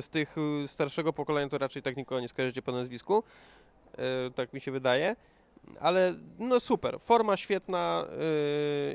Z 0.00 0.08
tych 0.08 0.36
starszego 0.66 1.12
pokolenia 1.12 1.48
to 1.48 1.58
raczej 1.58 1.82
tak 1.82 1.96
nikogo 1.96 2.20
nie 2.20 2.28
skojarzycie 2.28 2.62
po 2.62 2.72
nazwisku. 2.72 3.22
Tak 4.34 4.52
mi 4.52 4.60
się 4.60 4.70
wydaje 4.70 5.16
ale 5.80 6.14
no 6.38 6.60
super, 6.60 7.00
forma 7.00 7.36
świetna, 7.36 8.06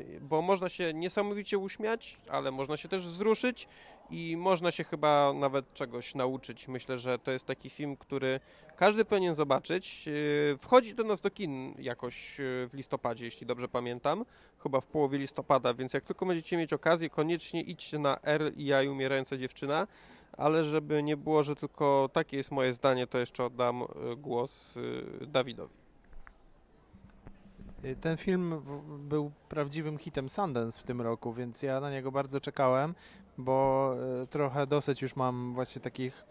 yy, 0.08 0.20
bo 0.22 0.42
można 0.42 0.70
się 0.70 0.94
niesamowicie 0.94 1.58
uśmiać, 1.58 2.18
ale 2.30 2.52
można 2.52 2.78
się 2.78 2.90
też 2.90 3.08
wzruszyć 3.08 3.68
i 4.10 4.38
można 4.38 4.72
się 4.72 4.84
chyba 4.84 5.34
nawet 5.34 5.74
czegoś 5.74 6.16
nauczyć. 6.16 6.68
Myślę, 6.68 6.98
że 6.98 7.20
to 7.20 7.32
jest 7.32 7.46
taki 7.46 7.70
film, 7.70 7.98
który 7.98 8.40
każdy 8.76 9.06
powinien 9.06 9.36
zobaczyć. 9.36 10.08
Yy, 10.08 10.58
wchodzi 10.62 10.96
do 10.96 11.04
nas 11.04 11.22
do 11.22 11.32
kin 11.32 11.74
jakoś 11.80 12.36
w 12.40 12.70
listopadzie, 12.74 13.26
jeśli 13.26 13.48
dobrze 13.48 13.68
pamiętam, 13.68 14.26
chyba 14.64 14.82
w 14.82 14.86
połowie 14.86 15.18
listopada, 15.18 15.74
więc 15.74 15.94
jak 15.94 16.04
tylko 16.04 16.26
będziecie 16.26 16.58
mieć 16.58 16.74
okazję, 16.74 17.10
koniecznie 17.10 17.62
idźcie 17.62 18.00
na 18.00 18.20
R 18.24 18.52
i 18.56 18.66
ja 18.66 18.84
i 18.84 18.88
umierająca 18.88 19.38
dziewczyna, 19.38 19.88
ale 20.38 20.66
żeby 20.66 21.04
nie 21.04 21.18
było, 21.18 21.44
że 21.44 21.56
tylko 21.56 22.10
takie 22.14 22.38
jest 22.38 22.52
moje 22.52 22.74
zdanie, 22.74 23.08
to 23.08 23.18
jeszcze 23.18 23.46
oddam 23.46 23.84
yy, 24.06 24.16
głos 24.16 24.76
yy, 24.76 25.28
Dawidowi. 25.28 25.74
Y, 27.86 27.96
ten 27.96 28.18
film 28.18 28.62
był 29.00 29.32
prawdziwym 29.50 29.98
hitem 29.98 30.30
Sundance 30.30 30.82
w 30.82 30.84
tym 30.84 31.02
roku, 31.02 31.34
więc 31.34 31.64
ja 31.64 31.80
na 31.80 31.92
niego 31.92 32.12
bardzo 32.12 32.42
czekałem, 32.42 32.96
bo 33.38 33.96
y, 34.24 34.28
trochę 34.28 34.68
dosyć 34.68 35.02
już 35.02 35.16
mam 35.16 35.54
właśnie 35.54 35.82
takich 35.82 36.26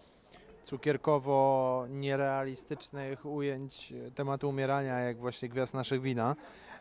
cukierkowo 0.63 1.87
nierealistycznych 1.91 3.27
ujęć 3.27 3.93
tematu 4.15 4.49
umierania, 4.49 4.99
jak 4.99 5.19
właśnie 5.19 5.49
Gwiazd 5.49 5.75
Naszych 5.75 6.03
Wina. 6.03 6.37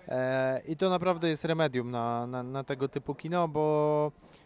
E, 0.08 0.62
I 0.68 0.76
to 0.78 0.90
naprawdę 0.90 1.30
jest 1.30 1.46
remedium 1.46 1.92
na, 1.92 2.28
na, 2.28 2.44
na 2.44 2.64
tego 2.64 2.88
typu 2.88 3.16
kino, 3.16 3.48
bo 3.48 4.12
e, 4.16 4.41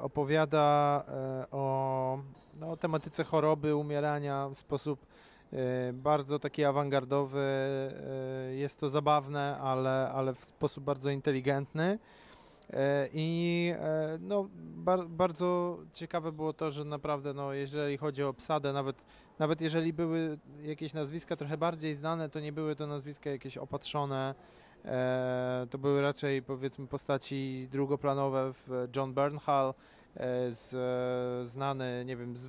opowiada 0.00 1.04
e, 1.08 1.50
o, 1.50 2.18
no, 2.60 2.70
o 2.70 2.76
tematyce 2.76 3.24
choroby, 3.24 3.76
umierania 3.76 4.48
w 4.48 4.58
sposób 4.58 5.06
E, 5.52 5.92
bardzo 5.92 6.38
taki 6.38 6.64
awangardowy, 6.64 7.40
e, 8.50 8.54
jest 8.54 8.80
to 8.80 8.88
zabawne, 8.88 9.58
ale, 9.58 10.10
ale 10.14 10.34
w 10.34 10.44
sposób 10.44 10.84
bardzo 10.84 11.10
inteligentny. 11.10 11.98
E, 12.70 13.08
I 13.12 13.74
no, 14.20 14.48
bar, 14.76 15.08
bardzo 15.08 15.78
ciekawe 15.92 16.32
było 16.32 16.52
to, 16.52 16.70
że 16.70 16.84
naprawdę, 16.84 17.34
no, 17.34 17.52
jeżeli 17.52 17.96
chodzi 17.96 18.24
o 18.24 18.28
obsadę, 18.28 18.72
nawet, 18.72 18.96
nawet 19.38 19.60
jeżeli 19.60 19.92
były 19.92 20.38
jakieś 20.62 20.94
nazwiska 20.94 21.36
trochę 21.36 21.56
bardziej 21.56 21.94
znane, 21.94 22.28
to 22.28 22.40
nie 22.40 22.52
były 22.52 22.76
to 22.76 22.86
nazwiska 22.86 23.30
jakieś 23.30 23.58
opatrzone. 23.58 24.34
To 25.70 25.78
były 25.78 26.02
raczej 26.02 26.42
powiedzmy 26.42 26.86
postaci 26.86 27.68
drugoplanowe. 27.70 28.52
John 28.96 29.14
Bernhal 29.14 29.74
E, 30.16 30.54
z, 30.54 30.74
e, 30.74 31.46
znany, 31.48 32.04
nie 32.06 32.16
wiem, 32.16 32.36
z 32.36 32.48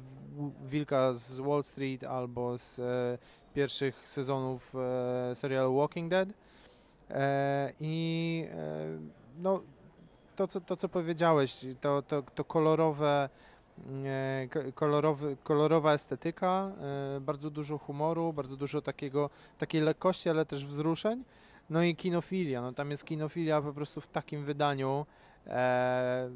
Wilka 0.65 1.13
z 1.13 1.39
Wall 1.39 1.63
Street 1.63 2.03
albo 2.03 2.57
z 2.57 2.79
e, 2.79 3.17
pierwszych 3.53 4.07
sezonów 4.07 4.73
serialu 5.33 5.75
Walking 5.75 6.09
Dead. 6.09 6.29
I 7.79 8.45
no, 9.39 9.61
to, 10.35 10.47
co, 10.47 10.61
to, 10.61 10.77
co 10.77 10.89
powiedziałeś, 10.89 11.65
to, 11.81 12.01
to, 12.01 12.23
to 12.35 12.43
kolorowe, 12.43 13.29
kolorowy, 14.75 15.37
kolorowa 15.43 15.93
estetyka, 15.93 16.71
bardzo 17.21 17.49
dużo 17.49 17.77
humoru, 17.77 18.33
bardzo 18.33 18.57
dużo 18.57 18.81
takiego, 18.81 19.29
takiej 19.57 19.81
lekkości, 19.81 20.29
ale 20.29 20.45
też 20.45 20.65
wzruszeń. 20.65 21.23
No 21.71 21.83
i 21.83 21.95
kinofilia, 21.95 22.61
no 22.61 22.73
tam 22.73 22.91
jest 22.91 23.05
kinofilia 23.05 23.61
po 23.61 23.73
prostu 23.73 24.01
w 24.01 24.07
takim 24.07 24.45
wydaniu. 24.45 25.05
E, 25.47 26.29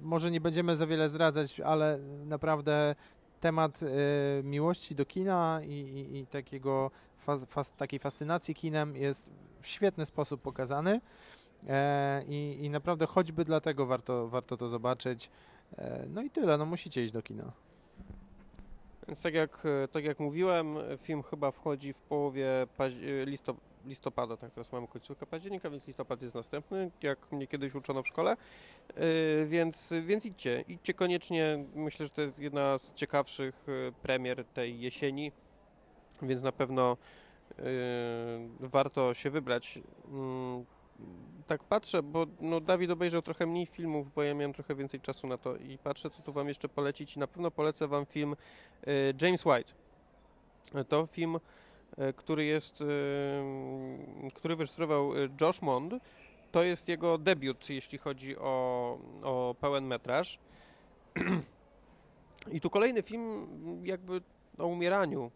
może 0.00 0.30
nie 0.30 0.40
będziemy 0.40 0.76
za 0.76 0.86
wiele 0.86 1.08
zdradzać, 1.08 1.60
ale 1.60 1.98
naprawdę 2.24 2.94
temat 3.40 3.80
e, 3.82 3.86
miłości 4.42 4.94
do 4.94 5.06
kina 5.06 5.60
i, 5.64 5.72
i, 5.72 6.18
i 6.18 6.26
takiego 6.26 6.90
takiej 7.76 7.98
fascynacji 7.98 8.54
kinem 8.54 8.96
jest 8.96 9.24
w 9.60 9.66
świetny 9.66 10.06
sposób 10.06 10.42
pokazany. 10.42 11.00
E, 11.68 12.22
i, 12.28 12.58
I 12.64 12.70
naprawdę 12.70 13.06
choćby 13.06 13.44
dlatego 13.44 13.86
warto, 13.86 14.28
warto 14.28 14.56
to 14.56 14.68
zobaczyć. 14.68 15.30
E, 15.78 16.06
no 16.08 16.22
i 16.22 16.30
tyle, 16.30 16.58
no 16.58 16.66
musicie 16.66 17.04
iść 17.04 17.12
do 17.12 17.22
kina. 17.22 17.52
Więc 19.08 19.20
tak 19.20 19.34
jak, 19.34 19.62
tak 19.92 20.04
jak 20.04 20.20
mówiłem, 20.20 20.76
film 21.02 21.22
chyba 21.22 21.50
wchodzi 21.50 21.92
w 21.92 22.02
połowie 22.02 22.66
listopada 23.24 23.71
listopada, 23.86 24.36
tak 24.36 24.52
teraz 24.52 24.72
mamy 24.72 24.88
końcówkę 24.88 25.26
października, 25.26 25.70
więc 25.70 25.86
listopad 25.86 26.22
jest 26.22 26.34
następny, 26.34 26.90
jak 27.02 27.32
mnie 27.32 27.46
kiedyś 27.46 27.74
uczono 27.74 28.02
w 28.02 28.08
szkole, 28.08 28.36
yy, 28.96 29.46
więc, 29.46 29.94
więc 30.02 30.26
idźcie, 30.26 30.64
idźcie 30.68 30.94
koniecznie, 30.94 31.64
myślę, 31.74 32.06
że 32.06 32.12
to 32.12 32.22
jest 32.22 32.38
jedna 32.38 32.78
z 32.78 32.94
ciekawszych 32.94 33.64
yy, 33.66 33.92
premier 34.02 34.44
tej 34.44 34.80
jesieni, 34.80 35.32
więc 36.22 36.42
na 36.42 36.52
pewno 36.52 36.96
yy, 37.58 37.64
warto 38.60 39.14
się 39.14 39.30
wybrać. 39.30 39.78
Mm, 40.08 40.64
tak 41.46 41.64
patrzę, 41.64 42.02
bo 42.02 42.26
no, 42.40 42.60
Dawid 42.60 42.90
obejrzał 42.90 43.22
trochę 43.22 43.46
mniej 43.46 43.66
filmów, 43.66 44.14
bo 44.14 44.22
ja 44.22 44.34
miałem 44.34 44.52
trochę 44.52 44.74
więcej 44.74 45.00
czasu 45.00 45.26
na 45.26 45.38
to 45.38 45.56
i 45.56 45.78
patrzę, 45.78 46.10
co 46.10 46.22
tu 46.22 46.32
wam 46.32 46.48
jeszcze 46.48 46.68
polecić 46.68 47.16
i 47.16 47.18
na 47.18 47.26
pewno 47.26 47.50
polecę 47.50 47.88
wam 47.88 48.06
film 48.06 48.36
James 49.22 49.46
White. 49.46 49.72
To 50.88 51.06
film 51.06 51.38
który 52.16 52.44
jest, 52.44 52.80
e, 52.80 52.84
który 54.34 54.56
wyrejestrował 54.56 55.16
e, 55.16 55.28
Josh 55.40 55.62
Mond. 55.62 55.94
To 56.52 56.62
jest 56.62 56.88
jego 56.88 57.18
debiut, 57.18 57.70
jeśli 57.70 57.98
chodzi 57.98 58.36
o, 58.38 58.98
o 59.22 59.54
pełen 59.60 59.86
metraż. 59.86 60.38
I 62.52 62.60
tu 62.60 62.70
kolejny 62.70 63.02
film 63.02 63.46
jakby 63.84 64.20
o 64.58 64.66
umieraniu. 64.66 65.30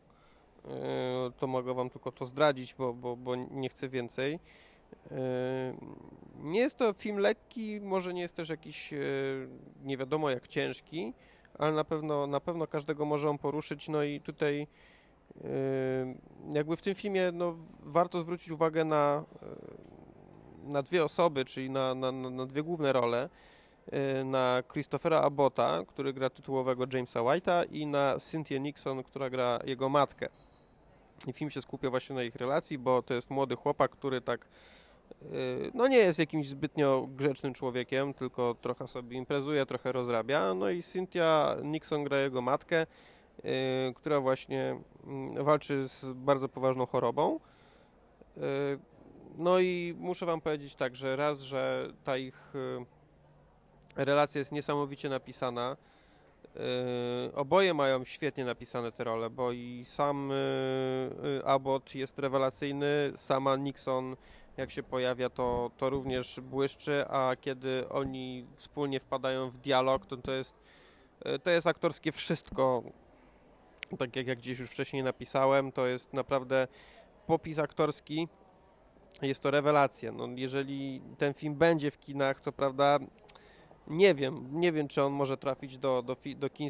To 1.37 1.47
mogę 1.47 1.75
wam 1.75 1.91
tylko 1.91 2.13
to 2.13 2.27
zdradzić, 2.27 2.75
bo, 2.75 2.95
bo, 2.95 3.17
bo 3.17 3.35
nie 3.37 3.69
chcę 3.69 3.89
więcej. 3.89 4.39
Nie 6.43 6.61
jest 6.61 6.77
to 6.77 6.93
film 6.93 7.19
lekki, 7.19 7.81
może 7.81 8.15
nie 8.15 8.23
jest 8.23 8.37
też 8.37 8.49
jakiś 8.49 8.95
nie 9.85 9.97
wiadomo 9.97 10.31
jak 10.31 10.49
ciężki, 10.49 11.13
ale 11.59 11.73
na 11.73 11.85
pewno, 11.85 12.27
na 12.27 12.41
pewno 12.41 12.67
każdego 12.67 13.05
może 13.05 13.31
on 13.31 13.39
poruszyć. 13.39 13.89
No 13.89 14.03
i 14.03 14.21
tutaj 14.21 14.67
jakby 16.53 16.77
w 16.77 16.83
tym 16.83 16.95
filmie 16.95 17.33
no, 17.33 17.57
warto 17.81 18.21
zwrócić 18.21 18.51
uwagę 18.51 18.85
na, 18.85 19.25
na 20.65 20.83
dwie 20.83 21.05
osoby, 21.05 21.45
czyli 21.45 21.71
na, 21.71 21.95
na, 21.95 22.13
na 22.13 22.47
dwie 22.47 22.63
główne 22.63 22.93
role. 22.93 23.29
Na 24.25 24.63
Christophera 24.73 25.21
Abbotta, 25.21 25.83
który 25.89 26.13
gra 26.13 26.31
tytułowego 26.31 26.85
Jamesa 26.93 27.21
White'a 27.21 27.65
i 27.71 27.87
na 27.87 28.19
Cynthia 28.19 28.59
Nixon, 28.59 29.03
która 29.03 29.31
gra 29.31 29.61
jego 29.65 29.89
matkę. 29.89 30.29
I 31.27 31.33
film 31.33 31.51
się 31.51 31.63
skupia 31.63 31.91
właśnie 31.91 32.17
na 32.17 32.23
ich 32.23 32.37
relacji, 32.37 32.79
bo 32.79 33.03
to 33.03 33.15
jest 33.15 33.31
młody 33.31 33.57
chłopak, 33.57 33.91
który 33.91 34.21
tak 34.21 34.49
no 35.75 35.89
nie 35.89 35.99
jest 35.99 36.19
jakimś 36.19 36.49
zbytnio 36.49 37.09
grzecznym 37.17 37.55
człowiekiem, 37.55 38.15
tylko 38.15 38.55
trochę 38.61 38.89
sobie 38.89 39.17
imprezuje, 39.17 39.67
trochę 39.67 39.93
rozrabia. 39.93 40.55
No 40.55 40.71
i 40.71 40.83
Cynthia 40.83 41.57
Nixon 41.63 42.05
gra 42.05 42.21
jego 42.21 42.41
matkę 42.43 42.87
Y, 42.87 42.87
która 43.95 44.21
właśnie 44.21 44.81
mm, 45.07 45.45
walczy 45.45 45.89
z 45.89 46.13
bardzo 46.13 46.49
poważną 46.49 46.87
chorobą. 46.87 47.41
Y, 48.37 48.41
no 49.39 49.61
i 49.61 49.95
muszę 49.99 50.27
Wam 50.27 50.41
powiedzieć 50.41 50.75
tak, 50.75 50.97
że 50.97 51.17
raz, 51.17 51.41
że 51.41 51.93
ta 52.05 52.17
ich 52.17 52.53
Relacja 53.97 54.39
jest 54.39 54.53
niesamowicie 54.53 55.09
napisana. 55.09 55.77
Oboje 57.35 57.75
mają 57.75 58.05
świetnie 58.05 58.45
napisane 58.45 58.93
te 58.93 59.05
role, 59.05 59.31
bo 59.31 59.53
i 59.53 59.83
sam 59.87 60.33
Abbott 61.45 61.95
jest 61.95 62.19
rewelacyjny, 62.19 63.13
sama 63.15 63.57
Nixon 63.57 64.17
jak 64.57 64.71
się 64.71 64.83
pojawia 64.83 65.31
to, 65.31 65.71
to 65.77 65.91
również 65.91 66.41
błyszczy, 66.41 67.05
a 67.09 67.37
kiedy 67.41 67.89
oni 67.89 68.47
wspólnie 68.57 69.01
wpadają 69.01 69.51
w 69.51 69.59
dialog, 69.59 70.07
to 70.07 70.17
to 70.17 70.33
jest, 70.33 70.55
to 71.43 71.51
jest 71.51 71.67
aktorskie 71.67 72.13
wszystko. 72.13 72.83
Tak 73.99 74.17
jak, 74.17 74.27
jak 74.27 74.39
gdzieś 74.39 74.59
już 74.59 74.71
wcześniej 74.71 75.03
napisałem, 75.03 75.73
to 75.73 75.87
jest 75.87 76.13
naprawdę 76.13 76.69
popis 77.27 77.59
aktorski, 77.59 78.29
jest 79.23 79.43
to 79.43 79.51
rewelacja. 79.51 80.13
No, 80.13 80.29
jeżeli 80.37 81.03
ten 81.19 81.35
film 81.35 81.55
będzie 81.55 81.91
w 81.91 81.99
kinach, 81.99 82.41
co 82.41 82.53
prawda 82.53 82.99
nie 83.87 84.15
wiem, 84.15 84.49
nie 84.53 84.73
wiem, 84.73 84.89
czy 84.89 85.03
on 85.03 85.13
może 85.13 85.37
trafić 85.37 85.79
do, 85.79 86.03
do, 86.03 86.17
do 86.37 86.51
kin, 86.51 86.69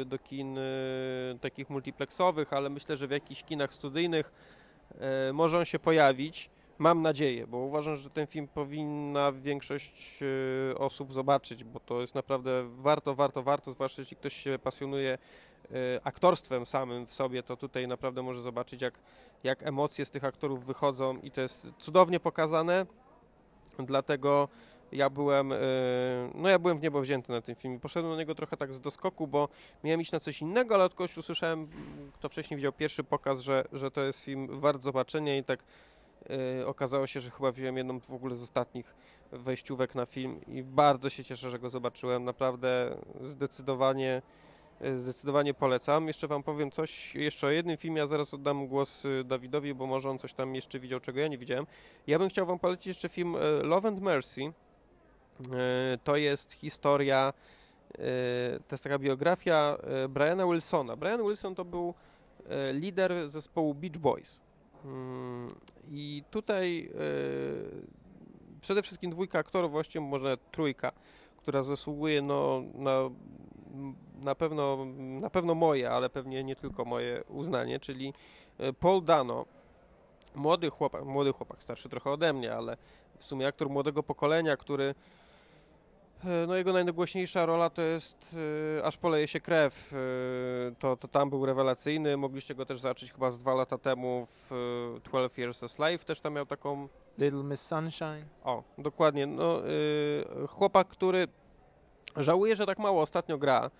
y, 0.00 0.04
do 0.04 0.18
kin 0.18 0.58
y, 0.58 1.38
takich 1.40 1.70
multiplexowych, 1.70 2.52
ale 2.52 2.70
myślę, 2.70 2.96
że 2.96 3.06
w 3.06 3.10
jakichś 3.10 3.42
kinach 3.42 3.74
studyjnych 3.74 4.32
y, 5.28 5.32
może 5.32 5.58
on 5.58 5.64
się 5.64 5.78
pojawić. 5.78 6.50
Mam 6.78 7.02
nadzieję, 7.02 7.46
bo 7.46 7.58
uważam, 7.58 7.96
że 7.96 8.10
ten 8.10 8.26
film 8.26 8.48
powinna 8.48 9.32
większość 9.32 10.20
osób 10.78 11.14
zobaczyć, 11.14 11.64
bo 11.64 11.80
to 11.80 12.00
jest 12.00 12.14
naprawdę 12.14 12.68
warto, 12.68 13.14
warto, 13.14 13.42
warto, 13.42 13.72
zwłaszcza 13.72 14.02
jeśli 14.02 14.16
ktoś 14.16 14.36
się 14.36 14.58
pasjonuje 14.62 15.18
aktorstwem 16.04 16.66
samym 16.66 17.06
w 17.06 17.14
sobie, 17.14 17.42
to 17.42 17.56
tutaj 17.56 17.88
naprawdę 17.88 18.22
może 18.22 18.40
zobaczyć, 18.40 18.82
jak, 18.82 18.94
jak 19.44 19.62
emocje 19.62 20.04
z 20.04 20.10
tych 20.10 20.24
aktorów 20.24 20.64
wychodzą 20.64 21.18
i 21.18 21.30
to 21.30 21.40
jest 21.40 21.68
cudownie 21.78 22.20
pokazane. 22.20 22.86
Dlatego 23.78 24.48
ja 24.92 25.10
byłem, 25.10 25.52
e, 25.52 25.58
no 26.34 26.48
ja 26.48 26.58
byłem 26.58 26.78
w 26.78 26.82
niebo 26.82 27.00
wzięty 27.00 27.32
na 27.32 27.40
tym 27.40 27.54
filmie. 27.54 27.80
Poszedłem 27.80 28.12
na 28.12 28.18
niego 28.18 28.34
trochę 28.34 28.56
tak 28.56 28.74
z 28.74 28.80
doskoku, 28.80 29.26
bo 29.26 29.48
miałem 29.84 30.00
iść 30.00 30.12
na 30.12 30.20
coś 30.20 30.40
innego, 30.42 30.74
ale 30.74 30.84
od 30.84 30.94
kogoś 30.94 31.16
usłyszałem, 31.16 31.68
kto 32.14 32.28
wcześniej 32.28 32.56
widział 32.56 32.72
pierwszy 32.72 33.04
pokaz, 33.04 33.40
że, 33.40 33.64
że 33.72 33.90
to 33.90 34.02
jest 34.02 34.20
film 34.20 34.60
wart 34.60 34.82
zobaczenia 34.82 35.36
i 35.36 35.44
tak 35.44 35.64
e, 36.60 36.66
okazało 36.66 37.06
się, 37.06 37.20
że 37.20 37.30
chyba 37.30 37.52
wziąłem 37.52 37.76
jedną 37.76 38.00
w 38.00 38.14
ogóle 38.14 38.34
z 38.34 38.42
ostatnich 38.42 38.94
wejściówek 39.32 39.94
na 39.94 40.06
film 40.06 40.40
i 40.46 40.62
bardzo 40.62 41.10
się 41.10 41.24
cieszę, 41.24 41.50
że 41.50 41.58
go 41.58 41.70
zobaczyłem. 41.70 42.24
Naprawdę 42.24 42.96
zdecydowanie 43.24 44.22
zdecydowanie 44.96 45.54
polecam. 45.54 46.06
Jeszcze 46.06 46.28
Wam 46.28 46.42
powiem 46.42 46.70
coś 46.70 47.14
jeszcze 47.14 47.46
o 47.46 47.50
jednym 47.50 47.76
filmie, 47.76 48.02
a 48.02 48.06
zaraz 48.06 48.34
oddam 48.34 48.66
głos 48.66 49.04
Dawidowi, 49.24 49.74
bo 49.74 49.86
może 49.86 50.10
on 50.10 50.18
coś 50.18 50.34
tam 50.34 50.54
jeszcze 50.54 50.78
widział, 50.78 51.00
czego 51.00 51.20
ja 51.20 51.28
nie 51.28 51.38
widziałem. 51.38 51.66
Ja 52.06 52.18
bym 52.18 52.28
chciał 52.28 52.46
Wam 52.46 52.58
polecić 52.58 52.86
jeszcze 52.86 53.08
film 53.08 53.36
Love 53.62 53.88
and 53.88 54.00
Mercy 54.00 54.52
E, 55.40 55.98
to 56.04 56.16
jest 56.16 56.52
historia, 56.52 57.32
e, 57.92 57.98
to 58.68 58.74
jest 58.74 58.84
taka 58.84 58.98
biografia 58.98 59.76
e, 60.04 60.08
Briana 60.08 60.46
Wilsona. 60.46 60.96
Brian 60.96 61.22
Wilson 61.22 61.54
to 61.54 61.64
był 61.64 61.94
lider 62.72 63.28
zespołu 63.28 63.74
Beach 63.74 63.98
Boys. 63.98 64.40
Mm, 64.84 65.54
I 65.90 66.22
tutaj 66.30 66.90
przede 68.60 68.82
wszystkim 68.82 69.10
dwójka 69.10 69.38
aktorów, 69.38 69.70
właściwie 69.70 70.04
może 70.04 70.36
trójka, 70.50 70.92
która 71.36 71.62
zasługuje 71.62 72.22
no, 72.22 72.62
na, 72.74 73.10
na, 74.18 74.34
pewno, 74.34 74.86
na 74.96 75.30
pewno 75.30 75.54
moje, 75.54 75.90
ale 75.90 76.10
pewnie 76.10 76.44
nie 76.44 76.56
tylko 76.56 76.84
moje 76.84 77.24
uznanie, 77.28 77.80
czyli 77.80 78.14
Paul 78.80 79.04
Dano, 79.04 79.44
młody 80.34 80.70
chłopak, 80.70 81.04
młody 81.04 81.32
chłopak, 81.32 81.62
starszy 81.62 81.88
trochę 81.88 82.10
ode 82.10 82.32
mnie, 82.32 82.54
ale 82.54 82.76
w 83.18 83.24
sumie 83.24 83.46
aktor 83.46 83.70
młodego 83.70 84.02
pokolenia, 84.02 84.56
który 84.56 84.94
E, 86.24 86.46
no 86.46 86.56
jego 86.56 86.72
najgłośniejsza 86.72 87.46
rola 87.46 87.70
to 87.70 87.82
jest 87.82 88.36
y, 88.78 88.84
Aż 88.84 88.96
poleje 88.96 89.28
się 89.28 89.40
krew. 89.40 89.92
Y, 89.92 90.74
to, 90.78 90.96
to 90.96 91.08
tam 91.08 91.30
był 91.30 91.46
rewelacyjny. 91.46 92.16
Mogliście 92.16 92.54
go 92.54 92.66
też 92.66 92.80
zobaczyć 92.80 93.12
chyba 93.12 93.30
z 93.30 93.38
dwa 93.38 93.54
lata 93.54 93.78
temu 93.78 94.26
w 94.30 94.52
y, 94.96 95.00
12 95.10 95.42
Years 95.42 95.62
a 95.62 95.68
Slave. 95.68 96.04
Też 96.04 96.20
tam 96.20 96.34
miał 96.34 96.46
taką... 96.46 96.88
Little 97.18 97.42
Miss 97.42 97.60
Sunshine. 97.60 98.24
O, 98.44 98.62
dokładnie. 98.78 99.26
No, 99.26 99.60
chłopak, 100.48 100.88
który 100.88 101.28
żałuje, 102.16 102.56
że 102.56 102.66
tak 102.66 102.78
mało 102.78 103.02
ostatnio 103.02 103.38
gra. 103.38 103.70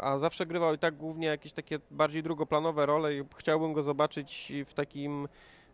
A 0.00 0.18
zawsze 0.18 0.46
grywał 0.46 0.74
i 0.74 0.78
tak 0.78 0.96
głównie 0.96 1.26
jakieś 1.26 1.52
takie 1.52 1.78
bardziej 1.90 2.22
drugoplanowe 2.22 2.86
role 2.86 3.14
i 3.14 3.24
chciałbym 3.36 3.72
go 3.72 3.82
zobaczyć 3.82 4.52
w 4.66 4.74
takim 4.74 5.28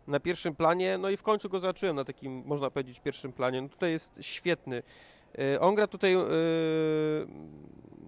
na 0.07 0.19
pierwszym 0.19 0.55
planie, 0.55 0.97
no 0.97 1.09
i 1.09 1.17
w 1.17 1.23
końcu 1.23 1.49
go 1.49 1.59
zobaczyłem 1.59 1.95
na 1.95 2.03
takim, 2.03 2.43
można 2.45 2.69
powiedzieć, 2.69 2.99
pierwszym 2.99 3.33
planie. 3.33 3.61
No 3.61 3.69
tutaj 3.69 3.91
jest 3.91 4.19
świetny. 4.21 4.83
Y, 5.39 5.59
on 5.59 5.75
gra 5.75 5.87
tutaj 5.87 6.15
y, 6.15 6.19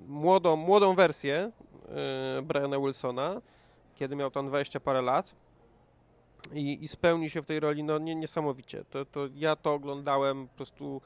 młodą, 0.08 0.56
młodą 0.56 0.96
wersję 0.96 1.52
Briana 2.44 2.80
Wilsona, 2.80 3.42
kiedy 3.96 4.16
miał 4.16 4.32
tam 4.32 4.48
20 4.48 4.80
parę 4.80 5.02
lat 5.02 5.36
i, 6.54 6.84
i 6.84 6.88
spełni 6.88 7.30
się 7.30 7.42
w 7.42 7.46
tej 7.46 7.60
roli 7.60 7.84
no, 7.84 7.98
nie, 7.98 8.16
niesamowicie. 8.16 8.86
To, 8.90 9.06
to 9.06 9.28
ja 9.36 9.56
to 9.56 9.74
oglądałem, 9.74 10.48
po 10.48 10.56
prostu 10.56 11.02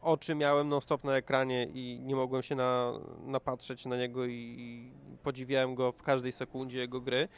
oczy 0.00 0.34
miałem 0.34 0.68
non-stop 0.68 1.04
na 1.04 1.16
ekranie 1.16 1.68
i 1.74 2.00
nie 2.02 2.16
mogłem 2.16 2.42
się 2.42 2.54
na, 2.54 2.92
napatrzeć 3.24 3.86
na 3.86 3.96
niego 3.96 4.26
i, 4.26 4.92
podziwiałem 5.22 5.74
go 5.74 5.92
w 5.92 6.02
każdej 6.02 6.32
sekundzie 6.32 6.78
jego 6.78 7.00
gry. 7.00 7.28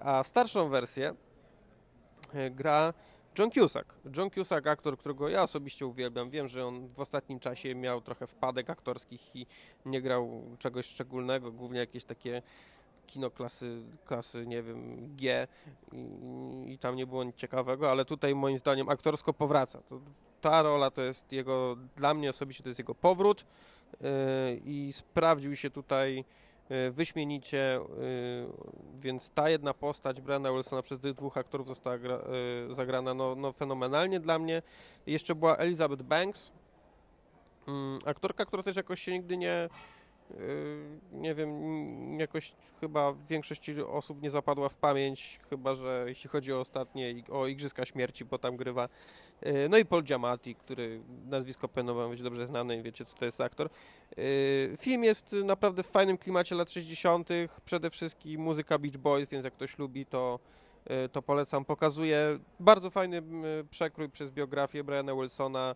A 0.00 0.22
starszą 0.24 0.68
wersję 0.68 1.14
gra 2.50 2.94
John 3.38 3.50
Cusack. 3.50 3.94
John 4.16 4.30
Cusack, 4.30 4.66
aktor, 4.66 4.98
którego 4.98 5.28
ja 5.28 5.42
osobiście 5.42 5.86
uwielbiam. 5.86 6.30
Wiem, 6.30 6.48
że 6.48 6.66
on 6.66 6.88
w 6.88 7.00
ostatnim 7.00 7.40
czasie 7.40 7.74
miał 7.74 8.00
trochę 8.00 8.26
wpadek 8.26 8.70
aktorskich 8.70 9.36
i 9.36 9.46
nie 9.84 10.02
grał 10.02 10.42
czegoś 10.58 10.86
szczególnego, 10.86 11.52
głównie 11.52 11.78
jakieś 11.78 12.04
takie 12.04 12.42
kino 13.06 13.30
klasy, 13.30 13.82
klasy 14.04 14.46
nie 14.46 14.62
wiem, 14.62 15.08
G 15.16 15.48
i, 15.92 16.08
i, 16.72 16.78
tam 16.78 16.96
nie 16.96 17.06
było 17.06 17.24
nic 17.24 17.36
ciekawego, 17.36 17.90
ale 17.90 18.04
tutaj 18.04 18.34
moim 18.34 18.58
zdaniem 18.58 18.88
aktorsko 18.88 19.32
powraca. 19.32 19.82
To, 19.88 20.00
ta 20.40 20.62
rola 20.62 20.90
to 20.90 21.02
jest 21.02 21.32
jego, 21.32 21.76
dla 21.96 22.14
mnie 22.14 22.30
osobiście 22.30 22.62
to 22.62 22.70
jest 22.70 22.78
jego 22.78 22.94
powrót 22.94 23.44
yy, 24.00 24.08
i 24.64 24.92
sprawdził 24.92 25.56
się 25.56 25.70
tutaj 25.70 26.24
E, 26.68 26.90
wyśmienicie, 26.90 27.76
e, 27.76 27.80
więc 28.98 29.30
ta 29.30 29.50
jedna 29.50 29.74
postać 29.74 30.20
Brenda 30.20 30.52
Wilsona 30.52 30.82
przez 30.82 31.00
tych 31.00 31.14
dwóch 31.14 31.36
aktorów 31.36 31.68
została 31.68 31.98
gra, 31.98 32.14
e, 32.14 32.74
zagrana 32.74 33.14
no, 33.14 33.34
no 33.34 33.52
fenomenalnie 33.52 34.20
dla 34.20 34.38
mnie. 34.38 34.62
Jeszcze 35.06 35.34
była 35.34 35.56
Elizabeth 35.56 36.02
Banks, 36.02 36.52
mm, 37.68 37.98
aktorka, 38.06 38.44
która 38.44 38.62
też 38.62 38.76
jakoś 38.76 39.02
się 39.02 39.12
nigdy 39.12 39.36
nie 39.36 39.68
nie 41.12 41.34
wiem, 41.34 42.20
jakoś 42.20 42.52
chyba 42.80 43.14
większości 43.28 43.82
osób 43.82 44.22
nie 44.22 44.30
zapadła 44.30 44.68
w 44.68 44.74
pamięć, 44.74 45.40
chyba 45.50 45.74
że 45.74 46.04
jeśli 46.08 46.30
chodzi 46.30 46.52
o 46.52 46.60
ostatnie, 46.60 47.14
o 47.30 47.46
Igrzyska 47.46 47.84
Śmierci, 47.84 48.24
bo 48.24 48.38
tam 48.38 48.56
grywa. 48.56 48.88
Yy, 49.42 49.68
no 49.68 49.78
i 49.78 49.84
Paul 49.84 50.02
Giamatti, 50.02 50.54
który 50.54 51.00
nazwisko 51.26 51.68
pewno 51.68 51.94
wam 51.94 52.08
będzie 52.08 52.24
dobrze 52.24 52.46
znane 52.46 52.82
wiecie, 52.82 53.04
co 53.04 53.16
to 53.16 53.24
jest 53.24 53.40
aktor. 53.40 53.70
Yy, 54.16 54.76
film 54.80 55.04
jest 55.04 55.32
naprawdę 55.32 55.82
w 55.82 55.86
fajnym 55.86 56.18
klimacie 56.18 56.54
lat 56.54 56.72
60., 56.72 57.28
przede 57.64 57.90
wszystkim 57.90 58.40
muzyka 58.40 58.78
Beach 58.78 58.96
Boys, 58.96 59.28
więc 59.28 59.44
jak 59.44 59.54
ktoś 59.54 59.78
lubi, 59.78 60.06
to, 60.06 60.38
to 61.12 61.22
polecam. 61.22 61.64
Pokazuje 61.64 62.38
bardzo 62.60 62.90
fajny 62.90 63.22
przekrój 63.70 64.10
przez 64.10 64.30
biografię 64.30 64.84
Briana 64.84 65.14
Wilsona, 65.14 65.74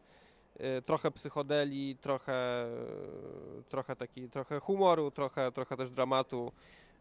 trochę 0.86 1.10
psychodeli, 1.10 1.96
trochę, 2.00 2.66
trochę 3.68 3.96
taki, 3.96 4.28
trochę 4.30 4.60
humoru, 4.60 5.10
trochę, 5.10 5.52
trochę 5.52 5.76
też 5.76 5.90
dramatu. 5.90 6.52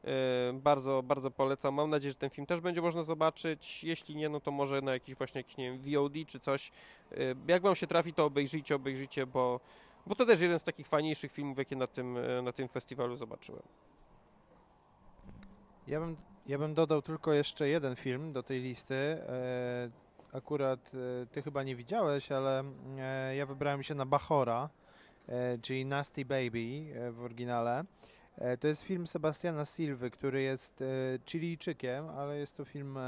Y, 0.07 0.53
bardzo, 0.53 1.03
bardzo 1.03 1.31
polecam. 1.31 1.73
Mam 1.73 1.89
nadzieję, 1.89 2.11
że 2.11 2.17
ten 2.17 2.29
film 2.29 2.47
też 2.47 2.61
będzie 2.61 2.81
można 2.81 3.03
zobaczyć. 3.03 3.83
Jeśli 3.83 4.15
nie, 4.15 4.29
no 4.29 4.39
to 4.39 4.51
może 4.51 4.81
na 4.81 4.93
jakiś 4.93 5.15
właśnie 5.15 5.39
jakiś, 5.39 5.57
nie 5.57 5.71
wiem, 5.71 5.81
VOD 5.95 6.13
czy 6.27 6.39
coś. 6.39 6.71
Y, 7.11 7.35
jak 7.47 7.61
wam 7.61 7.75
się 7.75 7.87
trafi, 7.87 8.13
to 8.13 8.25
obejrzyjcie, 8.25 8.75
obejrzyjcie, 8.75 9.25
bo, 9.25 9.59
bo 10.07 10.15
to 10.15 10.25
też 10.25 10.41
jeden 10.41 10.59
z 10.59 10.63
takich 10.63 10.87
fajniejszych 10.87 11.31
filmów, 11.31 11.57
jakie 11.57 11.75
na 11.75 11.87
tym, 11.87 12.17
na 12.43 12.51
tym 12.51 12.67
festiwalu 12.67 13.15
zobaczyłem. 13.15 13.63
Ja 15.87 15.99
bym, 15.99 16.17
ja 16.47 16.57
bym 16.57 16.73
dodał 16.73 17.01
tylko 17.01 17.33
jeszcze 17.33 17.69
jeden 17.69 17.95
film 17.95 18.33
do 18.33 18.43
tej 18.43 18.61
listy. 18.61 19.17
Akurat 20.33 20.91
e, 20.93 21.25
ty 21.25 21.41
chyba 21.41 21.63
nie 21.63 21.75
widziałeś, 21.75 22.31
ale 22.31 22.63
e, 22.97 23.35
ja 23.35 23.45
wybrałem 23.45 23.83
się 23.83 23.95
na 23.95 24.05
Bachora, 24.05 24.69
e, 25.27 25.57
czyli 25.57 25.85
Nasty 25.85 26.25
Baby 26.25 26.85
w 27.11 27.21
oryginale. 27.23 27.83
To 28.59 28.67
jest 28.67 28.81
film 28.81 29.07
Sebastiana 29.07 29.65
Silwy, 29.65 30.11
który 30.11 30.41
jest 30.41 30.83
Chilijczykiem, 31.25 32.09
ale 32.09 32.37
jest 32.37 32.57
to 32.57 32.65
film, 32.65 32.99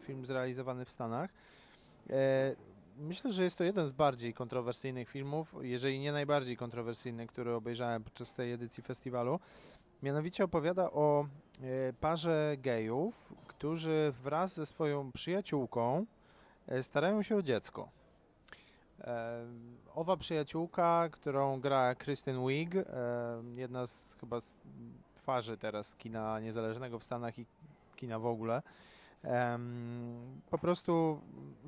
film 0.00 0.26
zrealizowany 0.26 0.84
w 0.84 0.90
Stanach. 0.90 1.30
Myślę, 2.98 3.32
że 3.32 3.44
jest 3.44 3.58
to 3.58 3.64
jeden 3.64 3.86
z 3.86 3.92
bardziej 3.92 4.34
kontrowersyjnych 4.34 5.08
filmów, 5.08 5.54
jeżeli 5.60 6.00
nie 6.00 6.12
najbardziej 6.12 6.56
kontrowersyjny, 6.56 7.26
który 7.26 7.54
obejrzałem 7.54 8.04
podczas 8.04 8.34
tej 8.34 8.52
edycji 8.52 8.82
festiwalu. 8.82 9.40
Mianowicie 10.02 10.44
opowiada 10.44 10.90
o 10.90 11.26
parze 12.00 12.56
gejów, 12.58 13.34
którzy 13.46 14.12
wraz 14.22 14.54
ze 14.54 14.66
swoją 14.66 15.12
przyjaciółką 15.12 16.06
starają 16.82 17.22
się 17.22 17.36
o 17.36 17.42
dziecko. 17.42 17.88
Owa 19.94 20.16
przyjaciółka, 20.16 21.08
którą 21.12 21.60
gra 21.60 21.94
Kristen 21.94 22.46
Wiig, 22.46 22.70
jedna 23.54 23.86
z 23.86 24.16
chyba 24.20 24.40
z 24.40 24.54
twarzy 25.14 25.56
teraz 25.56 25.96
kina 25.96 26.40
niezależnego 26.40 26.98
w 26.98 27.04
Stanach 27.04 27.38
i 27.38 27.46
kina 27.96 28.18
w 28.18 28.26
ogóle, 28.26 28.62
po 30.50 30.58
prostu 30.58 31.20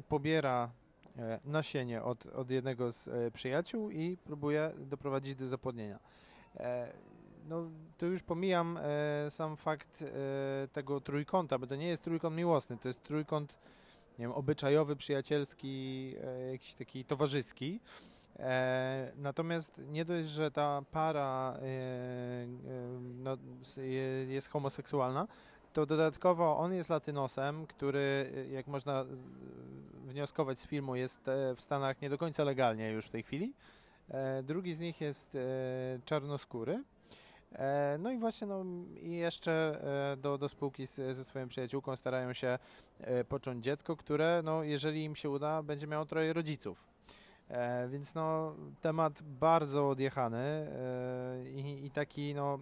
pobiera 0.08 0.70
e, 1.18 1.40
nasienie 1.44 2.02
od, 2.02 2.26
od 2.26 2.50
jednego 2.50 2.92
z 2.92 3.08
e, 3.08 3.30
przyjaciół 3.30 3.90
i 3.90 4.16
próbuje 4.24 4.72
doprowadzić 4.78 5.34
do 5.34 5.48
zapłodnienia. 5.48 5.98
E, 6.56 6.92
no, 7.48 7.70
to 7.98 8.06
już 8.06 8.22
pomijam 8.22 8.78
sam 9.28 9.56
fakt 9.56 10.04
tego 10.72 11.00
trójkąta, 11.00 11.58
bo 11.58 11.66
to 11.66 11.76
nie 11.76 11.88
jest 11.88 12.02
trójkąt 12.02 12.36
miłosny, 12.36 12.78
to 12.78 12.88
jest 12.88 13.02
trójkąt 13.02 13.58
nie 14.20 14.26
wiem, 14.26 14.32
obyczajowy, 14.32 14.96
przyjacielski, 14.96 16.14
jakiś 16.52 16.74
taki 16.74 17.04
towarzyski. 17.04 17.80
E, 18.38 19.12
natomiast 19.16 19.80
nie 19.88 20.04
dość, 20.04 20.28
że 20.28 20.50
ta 20.50 20.82
para 20.90 21.56
e, 21.56 21.62
e, 21.62 22.46
no, 23.00 23.36
jest 24.28 24.48
homoseksualna, 24.48 25.26
to 25.72 25.86
dodatkowo 25.86 26.58
on 26.58 26.74
jest 26.74 26.90
latynosem, 26.90 27.66
który, 27.66 28.32
jak 28.52 28.66
można 28.66 29.04
wnioskować 30.06 30.58
z 30.58 30.66
filmu, 30.66 30.96
jest 30.96 31.20
w 31.56 31.60
Stanach 31.60 32.02
nie 32.02 32.10
do 32.10 32.18
końca 32.18 32.44
legalnie 32.44 32.90
już 32.90 33.06
w 33.06 33.10
tej 33.10 33.22
chwili. 33.22 33.52
Drugi 34.42 34.74
z 34.74 34.80
nich 34.80 35.00
jest 35.00 35.36
czarnoskóry. 36.04 36.82
No 37.98 38.10
i 38.10 38.18
właśnie 38.18 38.46
no, 38.46 38.64
i 39.02 39.12
jeszcze 39.12 39.80
do, 40.18 40.38
do 40.38 40.48
spółki 40.48 40.86
z, 40.86 40.94
ze 40.94 41.24
swoją 41.24 41.48
przyjaciółką 41.48 41.96
starają 41.96 42.32
się 42.32 42.58
począć 43.28 43.64
dziecko, 43.64 43.96
które, 43.96 44.40
no, 44.44 44.62
jeżeli 44.62 45.04
im 45.04 45.16
się 45.16 45.30
uda, 45.30 45.62
będzie 45.62 45.86
miało 45.86 46.04
troje 46.04 46.32
rodziców. 46.32 46.90
E, 47.50 47.88
więc 47.88 48.14
no, 48.14 48.54
temat 48.80 49.22
bardzo 49.22 49.88
odjechany 49.88 50.38
e, 50.38 51.50
i, 51.50 51.86
i, 51.86 51.90
taki 51.90 52.34
no, 52.34 52.58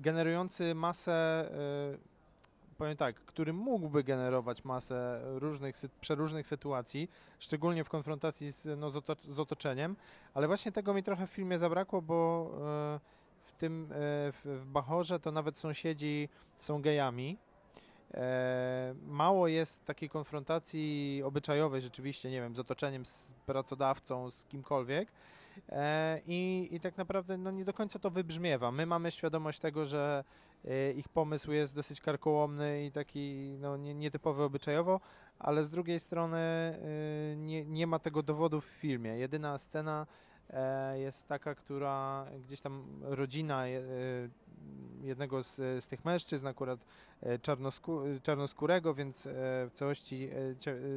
generujący 0.00 0.74
masę, 0.74 1.12
e, 1.12 2.76
powiem 2.78 2.96
tak, 2.96 3.14
który 3.16 3.52
mógłby 3.52 4.04
generować 4.04 4.64
masę 4.64 5.20
różnych, 5.24 5.76
przeróżnych 6.00 6.46
sytuacji, 6.46 7.10
szczególnie 7.38 7.84
w 7.84 7.88
konfrontacji 7.88 8.52
z, 8.52 8.78
no, 8.80 8.90
z, 9.28 9.38
otoczeniem, 9.38 9.96
ale 10.34 10.46
właśnie 10.46 10.72
tego 10.72 10.94
mi 10.94 11.02
trochę 11.02 11.26
w 11.26 11.30
filmie 11.30 11.58
zabrakło, 11.58 12.02
bo 12.02 12.50
e, 12.54 13.00
w 13.18 13.19
tym 13.60 13.84
e, 13.84 13.96
w, 14.32 14.62
Bachorze 14.66 15.20
to 15.20 15.32
nawet 15.32 15.58
sąsiedzi 15.58 16.28
są 16.58 16.82
gejami, 16.82 17.38
E, 18.14 18.94
mało 19.06 19.48
jest 19.48 19.84
takiej 19.84 20.08
konfrontacji 20.08 21.22
obyczajowej 21.24 21.80
rzeczywiście, 21.80 22.30
nie 22.30 22.40
wiem, 22.40 22.56
z 22.56 22.58
otoczeniem, 22.58 23.06
z 23.06 23.32
pracodawcą, 23.46 24.30
z 24.30 24.44
kimkolwiek 24.44 25.12
e, 25.68 26.20
i, 26.26 26.68
i 26.70 26.80
tak 26.80 26.96
naprawdę 26.96 27.38
no, 27.38 27.50
nie 27.50 27.64
do 27.64 27.72
końca 27.72 27.98
to 27.98 28.10
wybrzmiewa. 28.10 28.70
My 28.72 28.86
mamy 28.86 29.10
świadomość 29.10 29.58
tego, 29.60 29.86
że 29.86 30.24
ich 30.96 31.08
pomysł 31.08 31.52
jest 31.52 31.74
dosyć 31.74 32.00
karkołomny 32.00 32.84
i 32.84 32.92
taki 32.92 33.56
no, 33.60 33.76
nie, 33.76 33.94
nietypowy 33.94 34.42
obyczajowo, 34.42 35.00
ale 35.38 35.64
z 35.64 35.70
drugiej 35.70 36.00
strony 36.00 36.38
nie, 37.36 37.64
nie 37.64 37.86
ma 37.86 37.98
tego 37.98 38.22
dowodu 38.22 38.60
w 38.60 38.64
filmie. 38.64 39.18
Jedyna 39.18 39.58
scena 39.58 40.06
jest 40.94 41.28
taka, 41.28 41.54
która 41.54 42.26
gdzieś 42.46 42.60
tam 42.60 42.84
rodzina 43.02 43.66
e, 43.68 43.80
jednego 45.02 45.42
z, 45.42 45.56
z 45.56 45.88
tych 45.88 46.04
mężczyzn, 46.04 46.46
akurat 46.46 46.80
e, 47.20 47.38
czarnoskó 47.38 48.02
czarnoskórego, 48.22 48.94
więc 48.94 49.28
w 49.32 49.70
całości 49.74 50.30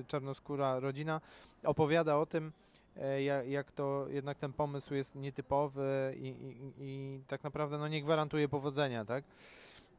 czarnoskóra 0.08 0.80
rodzina 0.80 1.22
opowiada 1.64 2.18
o 2.18 2.26
tym, 2.26 2.51
jak 3.47 3.72
to 3.72 4.08
jednak 4.10 4.38
ten 4.38 4.54
pomysł 4.54 4.93
jest 4.93 5.16
nietypowy 5.16 6.16
i, 6.18 6.28
i, 6.28 6.72
i 6.80 7.20
tak 7.28 7.43
naprawdę 7.43 7.78
no, 7.78 7.88
nie 7.88 8.01
gwarantuje 8.01 8.49
powodzenia, 8.49 9.06
tak? 9.06 9.24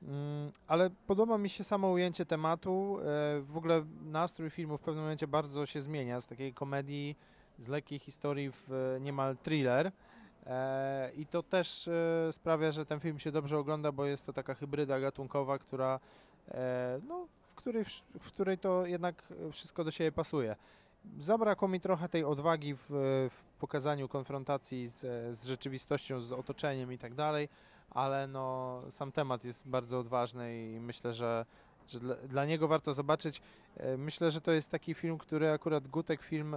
Mm, 0.03 0.51
ale 0.67 0.91
podoba 1.07 1.39
mi 1.39 1.49
się 1.49 1.65
samo 1.65 1.91
ujęcie 1.91 2.27
tematu. 2.27 2.99
W 3.41 3.57
ogóle 3.57 3.85
nastrój 4.03 4.51
filmu 4.51 4.79
w 4.79 4.81
pewnym 4.81 5.05
momencie 5.05 5.27
bardzo 5.27 5.67
się 5.67 5.81
zmienia 5.81 6.21
z 6.21 6.27
takiej 6.27 6.55
komedii 6.55 7.17
z 7.59 7.69
lekkiej 7.69 7.99
historii 7.99 8.51
w 8.51 8.73
e, 8.73 9.01
niemal 9.01 9.37
thriller. 9.37 9.93
E, 10.47 11.11
I 11.17 11.27
to 11.27 11.43
też 11.43 11.89
e, 11.89 12.33
sprawia, 12.33 12.73
że 12.73 12.87
ten 12.87 13.01
film 13.01 13.19
się 13.19 13.33
dobrze 13.33 13.59
ogląda, 13.59 13.93
bo 13.93 14.05
jest 14.05 14.27
to 14.27 14.33
taka 14.33 14.55
hybryda 14.55 15.01
gatunkowa, 15.01 15.59
która, 15.59 16.01
no, 17.09 17.27
w, 17.51 17.55
której, 17.55 17.85
w 18.21 18.27
której 18.27 18.59
to 18.59 18.87
jednak 18.87 19.33
wszystko 19.53 19.85
do 19.85 19.91
siebie 19.91 20.13
pasuje. 20.13 20.57
Zabrakło 21.19 21.69
mi 21.69 21.81
trochę 21.81 22.09
tej 22.09 22.25
odwagi 22.25 22.75
w, 22.75 22.87
w 23.31 23.43
pokazaniu 23.61 24.09
konfrontacji 24.09 24.89
z, 24.89 25.01
z, 25.39 25.45
rzeczywistością, 25.45 26.21
z 26.21 26.33
otoczeniem 26.33 26.93
i 26.93 26.99
tak 26.99 27.15
dalej, 27.15 27.49
ale 27.91 28.27
no, 28.27 28.83
sam 28.91 29.13
temat 29.13 29.45
jest 29.45 29.69
bardzo 29.69 29.99
odważny 29.99 30.73
i 30.73 30.81
myślę, 30.81 31.13
że, 31.13 31.47
że 31.89 32.01
dla, 32.01 32.15
dla 32.15 32.45
niego 32.45 32.69
warto 32.69 32.95
zobaczyć. 32.95 33.43
Myślę, 33.99 34.31
że 34.31 34.41
to 34.41 34.53
jest 34.53 34.71
taki 34.71 34.95
film, 34.95 35.19
który 35.19 35.51
akurat 35.51 35.89
Gutek 35.89 36.23
film 36.23 36.57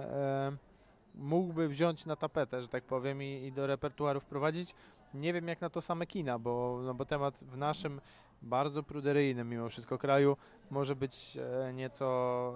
mógłby 1.18 1.68
wziąć 1.68 2.06
na 2.06 2.16
tapetę, 2.16 2.62
że 2.62 2.68
tak 2.68 2.84
powiem, 2.84 3.22
i, 3.22 3.26
i, 3.46 3.52
do 3.52 3.66
repertuaru 3.66 4.20
wprowadzić. 4.20 4.74
Nie 5.14 5.32
wiem 5.32 5.48
jak 5.48 5.60
na 5.60 5.70
to 5.70 5.82
same 5.82 6.06
kina, 6.06 6.38
bo, 6.38 6.80
no 6.84 6.94
bo 6.94 7.04
temat 7.04 7.34
w 7.44 7.56
naszym 7.56 8.00
bardzo 8.42 8.82
pruderyjnym 8.82 9.48
mimo 9.48 9.68
wszystko 9.68 9.98
kraju 9.98 10.36
może 10.70 10.96
być 10.96 11.38
e, 11.66 11.72
nieco 11.72 12.54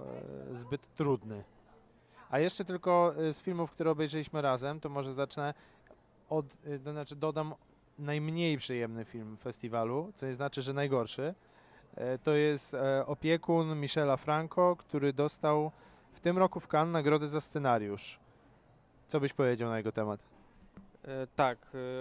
e, 0.51 0.57
zbyt 0.57 0.95
trudny. 0.95 1.43
A 2.29 2.39
jeszcze 2.39 2.65
tylko 2.65 3.13
e, 3.17 3.33
z 3.33 3.41
filmów, 3.41 3.71
które 3.71 3.91
obejrzeliśmy 3.91 4.41
razem, 4.41 4.79
to 4.79 4.89
może 4.89 5.13
zacznę 5.13 5.53
od, 6.29 6.45
to 6.83 6.91
znaczy 6.91 7.15
dodam 7.15 7.53
najmniej 7.99 8.57
przyjemny 8.57 9.05
film 9.05 9.37
festiwalu, 9.37 10.11
co 10.15 10.25
nie 10.25 10.35
znaczy, 10.35 10.61
że 10.61 10.73
najgorszy. 10.73 11.33
To 12.23 12.31
jest 12.31 12.75
Opiekun 13.05 13.79
Michela 13.79 14.17
Franco, 14.17 14.75
który 14.75 15.13
dostał 15.13 15.71
w 16.13 16.19
tym 16.19 16.37
roku 16.37 16.59
w 16.59 16.67
Cannes 16.67 16.93
nagrodę 16.93 17.27
za 17.27 17.41
scenariusz. 17.41 18.22
Co 19.13 19.19
byś 19.19 19.33
powiedział 19.33 19.69
na 19.69 19.77
jego 19.77 19.91
temat? 19.91 20.19
E, 21.03 21.27
tak, 21.35 21.57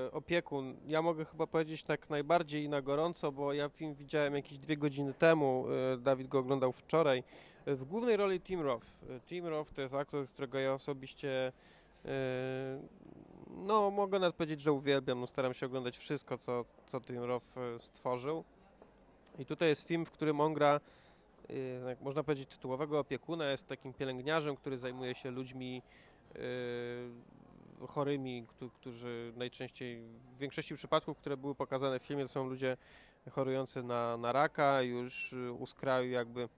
e, 0.07 0.13
opiekun. 0.13 0.77
Ja 0.87 1.03
mogę 1.03 1.25
chyba 1.25 1.47
powiedzieć 1.47 1.83
tak 1.83 2.11
najbardziej 2.11 2.69
na 2.69 2.83
gorąco, 2.83 3.33
bo 3.33 3.53
ja 3.53 3.69
film 3.69 3.95
widziałem 3.95 4.35
jakieś 4.35 4.59
dwie 4.59 4.77
godziny 4.77 5.15
temu. 5.15 5.65
E, 5.95 5.97
Dawid 5.97 6.29
go 6.29 6.39
oglądał 6.39 6.73
wczoraj. 6.73 7.25
W 7.67 7.85
głównej 7.85 8.17
roli 8.17 8.41
Tim 8.41 8.61
Roth. 8.61 8.87
Tim 9.27 9.47
Roth 9.47 9.73
to 9.73 9.83
jest 9.83 9.95
aktor, 9.95 10.29
którego 10.29 10.59
ja 10.59 10.73
osobiście 10.73 11.53
no 13.57 13.91
mogę 13.91 14.19
nawet 14.19 14.37
powiedzieć, 14.37 14.61
że 14.61 14.73
uwielbiam. 14.73 15.21
No, 15.21 15.27
staram 15.27 15.55
się 15.55 15.67
oglądać 15.67 15.99
wszystko, 15.99 16.39
co, 16.39 16.65
co 16.87 17.01
Tim 17.01 17.23
Roth 17.23 17.55
stworzył. 17.79 18.45
I 19.39 19.47
tutaj 19.47 19.69
jest 19.69 19.89
film, 19.89 20.07
w 20.07 20.11
którym 20.11 20.41
on 20.41 20.55
gra 20.55 20.81
można 22.03 22.23
powiedzieć, 22.23 22.49
tytułowego 22.49 22.99
opiekuna, 22.99 23.51
jest 23.51 23.69
takim 23.69 23.93
pielęgniarzem, 23.93 24.57
który 24.57 24.79
zajmuje 24.79 25.15
się 25.15 25.31
ludźmi 25.31 25.83
chorymi, 27.89 28.47
którzy 28.75 29.33
najczęściej, 29.37 30.03
w 30.37 30.39
większości 30.39 30.75
przypadków, 30.75 31.19
które 31.19 31.37
były 31.37 31.55
pokazane 31.55 31.99
w 31.99 32.03
filmie, 32.03 32.23
to 32.23 32.29
są 32.29 32.49
ludzie 32.49 32.77
chorujący 33.31 33.83
na, 33.83 34.17
na 34.17 34.33
raka, 34.33 34.83
już 34.83 35.35
u 35.59 35.67
skraju 35.67 36.11
jakby 36.11 36.49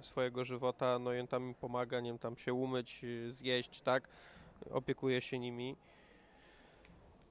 swojego 0.00 0.44
żywota, 0.44 0.98
no 0.98 1.12
i 1.12 1.20
on 1.20 1.26
tam 1.26 1.54
pomaga, 1.54 2.00
nie 2.00 2.10
wiem, 2.10 2.18
tam 2.18 2.36
się 2.36 2.54
umyć, 2.54 3.04
zjeść, 3.28 3.80
tak, 3.80 4.08
opiekuje 4.70 5.20
się 5.20 5.38
nimi. 5.38 5.76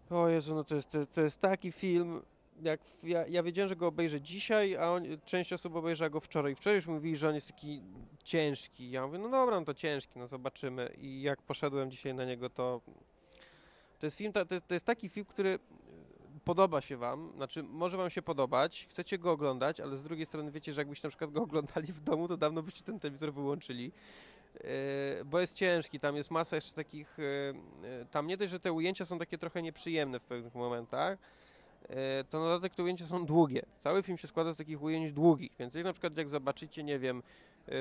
O 0.10 0.28
Jezu, 0.28 0.56
no 0.56 0.64
to 0.64 0.76
jest, 0.76 0.90
to, 0.90 1.06
to 1.06 1.22
jest 1.22 1.42
taki 1.42 1.72
film, 1.72 2.22
jak 2.62 2.82
ja, 3.04 3.28
ja 3.28 3.44
wiedziałem, 3.44 3.70
że 3.70 3.76
go 3.76 3.88
obejrzę 3.88 4.22
dzisiaj, 4.22 4.76
a 4.76 4.92
on, 4.92 5.04
część 5.26 5.54
osób 5.54 5.76
obejrzała 5.76 6.10
go 6.10 6.20
wczoraj. 6.20 6.56
Wczoraj 6.56 6.76
już 6.76 6.88
mówili, 6.88 7.18
że 7.18 7.30
on 7.30 7.36
jest 7.36 7.48
taki 7.48 7.82
ciężki. 8.24 8.92
Ja 8.92 9.08
mówię, 9.08 9.20
no 9.20 9.30
dobra, 9.30 9.60
no 9.60 9.66
to 9.66 9.74
ciężki, 9.74 10.20
no 10.20 10.28
zobaczymy. 10.28 10.96
I 10.98 11.22
jak 11.22 11.42
poszedłem 11.42 11.92
dzisiaj 11.92 12.14
na 12.14 12.26
niego, 12.26 12.50
to 12.50 12.82
to 14.00 14.06
jest 14.06 14.18
film, 14.18 14.34
to, 14.34 14.46
to 14.46 14.74
jest 14.74 14.86
taki 14.86 15.10
film, 15.10 15.26
który 15.26 15.60
podoba 16.44 16.82
się 16.82 16.98
wam, 16.98 17.32
znaczy 17.36 17.64
może 17.64 17.98
wam 17.98 18.10
się 18.10 18.22
podobać, 18.22 18.88
chcecie 18.90 19.18
go 19.18 19.32
oglądać, 19.32 19.80
ale 19.80 19.98
z 19.98 20.04
drugiej 20.04 20.26
strony 20.26 20.52
wiecie, 20.52 20.74
że 20.74 20.82
jakbyście 20.82 21.08
na 21.08 21.10
przykład 21.10 21.32
go 21.32 21.42
oglądali 21.42 21.94
w 21.94 22.00
domu, 22.00 22.28
to 22.28 22.38
dawno 22.38 22.64
byście 22.64 22.84
ten 22.84 23.00
telewizor 23.00 23.34
wyłączyli, 23.34 23.92
yy, 24.54 24.70
bo 25.26 25.40
jest 25.40 25.56
ciężki, 25.56 26.00
tam 26.00 26.16
jest 26.16 26.32
masa 26.32 26.56
jeszcze 26.56 26.76
takich, 26.76 27.18
yy, 27.18 28.06
tam 28.12 28.28
nie 28.28 28.38
dość, 28.38 28.52
że 28.52 28.60
te 28.60 28.72
ujęcia 28.72 29.06
są 29.06 29.20
takie 29.20 29.38
trochę 29.38 29.62
nieprzyjemne 29.62 30.20
w 30.20 30.24
pewnych 30.24 30.56
momentach, 30.56 31.20
to 32.30 32.40
na 32.40 32.46
dodatek 32.46 32.76
te 32.76 32.84
ujęcia 32.84 33.06
są 33.06 33.26
długie. 33.26 33.62
Cały 33.78 34.04
film 34.04 34.18
się 34.18 34.28
składa 34.28 34.54
z 34.54 34.58
takich 34.58 34.82
ujęć 34.82 35.14
długich, 35.14 35.52
więc 35.60 35.74
jak 35.74 35.84
na 35.84 35.94
przykład 35.94 36.18
jak 36.18 36.30
zobaczycie, 36.30 36.84
nie 36.84 37.00
wiem, 37.00 37.24
e, 37.68 37.72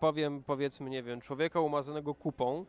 powiem 0.00 0.42
powiedzmy, 0.42 0.90
nie 0.90 1.02
wiem, 1.02 1.20
człowieka 1.20 1.60
umazanego 1.60 2.14
kupą, 2.14 2.64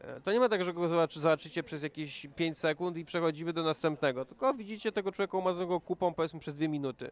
e, 0.00 0.20
to 0.20 0.32
nie 0.32 0.40
ma 0.40 0.48
tak, 0.48 0.64
że 0.64 0.72
go 0.74 1.06
zobaczycie 1.08 1.62
przez 1.62 1.82
jakieś 1.82 2.26
5 2.36 2.58
sekund 2.58 2.96
i 2.96 3.04
przechodzimy 3.04 3.52
do 3.52 3.62
następnego, 3.62 4.24
tylko 4.24 4.54
widzicie 4.54 4.92
tego 4.92 5.12
człowieka 5.12 5.38
umazanego 5.38 5.80
kupą 5.80 6.14
powiedzmy 6.14 6.40
przez 6.40 6.54
2 6.54 6.68
minuty. 6.68 7.10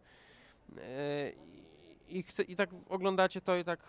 I, 2.08 2.22
chce, 2.22 2.42
I 2.42 2.56
tak 2.56 2.70
oglądacie 2.88 3.40
to 3.40 3.56
i 3.56 3.64
tak 3.64 3.80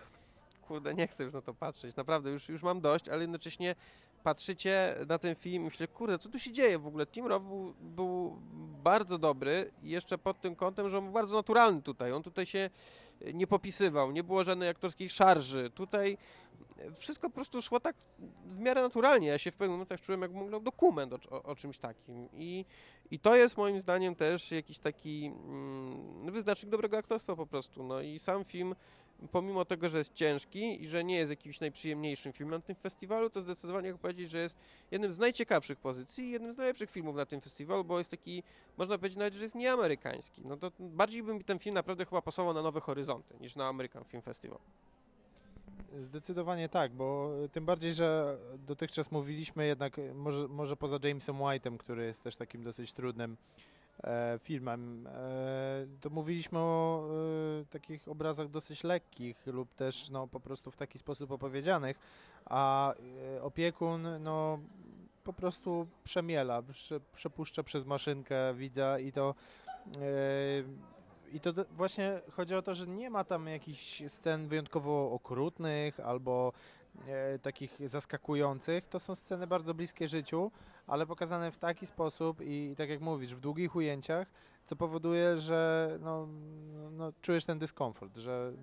kurde, 0.72 0.94
nie 0.94 1.08
chcę 1.08 1.24
już 1.24 1.34
na 1.34 1.42
to 1.42 1.54
patrzeć, 1.54 1.96
naprawdę, 1.96 2.30
już, 2.30 2.50
już 2.50 2.64
mam 2.64 2.82
dość, 2.82 3.10
ale 3.10 3.22
jednocześnie 3.22 3.76
patrzycie 4.24 4.96
na 5.08 5.20
ten 5.20 5.36
film 5.36 5.64
i 5.64 5.66
myślę, 5.66 5.88
kurde, 5.88 6.20
co 6.20 6.30
tu 6.30 6.40
się 6.40 6.52
dzieje 6.52 6.80
w 6.80 6.88
ogóle? 6.88 7.06
Tim 7.08 7.28
Roth 7.28 7.46
był, 7.46 7.74
był 7.82 8.38
bardzo 8.84 9.18
dobry 9.18 9.72
jeszcze 9.84 10.18
pod 10.18 10.42
tym 10.42 10.56
kątem, 10.56 10.90
że 10.90 10.98
on 10.98 11.04
był 11.04 11.14
bardzo 11.14 11.36
naturalny 11.36 11.82
tutaj. 11.82 12.12
On 12.12 12.24
tutaj 12.24 12.46
się 12.46 12.70
nie 13.34 13.48
popisywał, 13.48 14.12
nie 14.12 14.24
było 14.24 14.44
żadnej 14.44 14.70
aktorskiej 14.70 15.10
szarży. 15.10 15.70
Tutaj 15.70 16.18
wszystko 16.98 17.30
po 17.30 17.36
prostu 17.36 17.62
szło 17.62 17.80
tak 17.80 17.96
w 18.46 18.60
miarę 18.60 18.82
naturalnie. 18.82 19.28
Ja 19.28 19.38
się 19.38 19.52
w 19.52 19.56
pewnym 19.56 19.72
momentach 19.72 20.02
czułem, 20.02 20.22
jak 20.22 20.32
oglądał 20.32 20.62
dokument 20.62 21.14
o, 21.14 21.44
o, 21.44 21.56
czymś 21.56 21.78
takim. 21.78 22.30
I, 22.34 22.66
I 23.12 23.20
to 23.20 23.36
jest 23.36 23.58
moim 23.58 23.80
zdaniem 23.80 24.16
też 24.16 24.52
jakiś 24.52 24.80
taki 24.80 25.26
mm, 25.26 26.32
wyznacznik 26.32 26.72
dobrego 26.72 26.98
aktorstwa 26.98 27.36
po 27.36 27.48
prostu. 27.48 27.84
No 27.84 28.02
i 28.02 28.20
sam 28.20 28.46
film 28.46 28.76
pomimo 29.28 29.66
tego, 29.66 29.90
że 29.90 29.98
jest 29.98 30.14
ciężki 30.14 30.82
i 30.82 30.88
że 30.88 31.04
nie 31.04 31.16
jest 31.16 31.30
jakimś 31.30 31.60
najprzyjemniejszym 31.60 32.34
filmem 32.34 32.60
na 32.60 32.66
tym 32.66 32.76
festiwalu, 32.76 33.30
to 33.30 33.42
zdecydowanie 33.42 33.88
jak 33.88 33.98
powiedzieć, 33.98 34.32
że 34.32 34.40
jest 34.40 34.58
jednym 34.92 35.14
z 35.14 35.20
najciekawszych 35.20 35.80
pozycji 35.80 36.24
i 36.24 36.32
jednym 36.32 36.54
z 36.54 36.58
najlepszych 36.58 36.92
filmów 36.92 37.16
na 37.16 37.26
tym 37.26 37.42
festiwalu, 37.42 37.84
bo 37.84 37.98
jest 37.98 38.12
taki, 38.12 38.44
można 38.78 38.98
powiedzieć 38.98 39.18
nawet, 39.18 39.34
że 39.34 39.44
jest 39.44 39.56
nieamerykański. 39.56 40.42
No 40.46 40.58
to 40.58 40.72
bardziej 40.80 41.24
by 41.24 41.34
mi 41.34 41.44
ten 41.44 41.60
film 41.60 41.74
naprawdę 41.74 42.06
chyba 42.06 42.22
pasował 42.22 42.54
na 42.54 42.62
Nowe 42.62 42.80
Horyzonty 42.80 43.36
niż 43.42 43.56
na 43.56 43.68
American 43.68 44.04
Film 44.04 44.22
Festival. 44.22 44.60
Zdecydowanie 46.00 46.70
tak, 46.70 46.92
bo 46.92 47.32
tym 47.52 47.66
bardziej, 47.66 47.94
że 47.94 48.38
dotychczas 48.68 49.12
mówiliśmy 49.12 49.68
jednak, 49.68 49.98
może, 50.14 50.48
może 50.48 50.76
poza 50.78 51.00
Jamesem 51.04 51.36
White'em, 51.36 51.78
który 51.78 52.06
jest 52.06 52.24
też 52.24 52.36
takim 52.36 52.64
dosyć 52.64 52.94
trudnym 52.94 53.38
filmem. 54.40 55.08
E, 55.08 55.88
to 56.02 56.10
mówiliśmy 56.10 56.60
o 56.60 57.08
e, 57.62 57.66
takich 57.66 58.08
obrazach 58.08 58.50
dosyć 58.50 58.84
lekkich 58.84 59.48
lub 59.48 59.74
też 59.74 60.10
no, 60.10 60.28
po 60.28 60.40
prostu 60.40 60.72
w 60.72 60.78
taki 60.78 61.00
sposób 61.00 61.32
opowiedzianych, 61.32 62.00
a 62.46 62.94
opiekun 63.42 64.08
no, 64.20 64.60
po 65.24 65.34
prostu 65.34 65.88
przemiela, 66.04 66.64
przepuszcza 67.14 67.64
przez 67.64 67.86
maszynkę 67.86 68.54
widza 68.54 69.00
i 69.00 69.12
to 69.12 69.36
i 71.34 71.40
to 71.40 71.52
właśnie 71.72 72.22
chodzi 72.32 72.56
o 72.56 72.62
to, 72.62 72.76
że 72.76 72.88
nie 72.88 73.10
ma 73.10 73.24
tam 73.24 73.48
jakichś 73.48 74.04
scen 74.08 74.48
wyjątkowo 74.48 75.12
okrutnych 75.12 76.00
albo 76.00 76.54
e, 77.08 77.40
takich 77.40 77.90
zaskakujących. 77.90 78.88
To 78.88 79.00
są 79.00 79.16
sceny 79.16 79.48
bardzo 79.48 79.74
bliskie 79.74 80.08
życiu, 80.08 80.52
ale 80.88 81.06
pokazane 81.06 81.52
w 81.52 81.58
taki 81.58 81.86
sposób 81.86 82.42
i, 82.42 82.70
i 82.72 82.76
tak 82.76 82.90
jak 82.90 83.02
mówisz, 83.02 83.36
w 83.36 83.40
długich 83.40 83.76
ujęciach, 83.76 84.28
co 84.66 84.76
powoduje, 84.76 85.38
że 85.38 85.90
no, 86.02 86.28
no, 86.92 87.12
czujesz 87.22 87.46
ten 87.46 87.60
dyskomfort, 87.60 88.18
że 88.18 88.54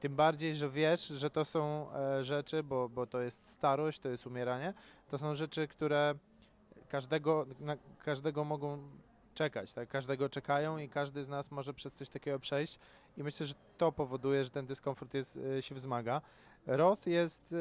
tym 0.00 0.16
bardziej, 0.16 0.54
że 0.54 0.70
wiesz, 0.70 1.06
że 1.06 1.30
to 1.30 1.44
są 1.44 1.92
e, 1.94 2.24
rzeczy, 2.24 2.62
bo, 2.62 2.88
bo 2.88 3.06
to 3.06 3.20
jest 3.20 3.48
starość, 3.48 3.98
to 3.98 4.08
jest 4.08 4.26
umieranie, 4.26 4.74
to 5.10 5.18
są 5.18 5.34
rzeczy, 5.34 5.68
które 5.68 6.14
każdego, 6.88 7.46
na 7.60 7.76
każdego 8.04 8.44
mogą 8.44 8.78
czekać, 9.34 9.72
tak? 9.72 9.88
Każdego 9.88 10.28
czekają 10.28 10.78
i 10.78 10.88
każdy 10.88 11.24
z 11.24 11.28
nas 11.28 11.50
może 11.50 11.74
przez 11.74 11.92
coś 11.92 12.08
takiego 12.08 12.38
przejść 12.38 12.78
i 13.16 13.22
myślę, 13.22 13.46
że 13.46 13.54
to 13.78 13.92
powoduje, 13.92 14.44
że 14.44 14.50
ten 14.50 14.66
dyskomfort 14.66 15.14
jest, 15.14 15.38
e, 15.58 15.62
się 15.62 15.74
wzmaga. 15.74 16.20
Roth 16.66 17.06
jest 17.06 17.54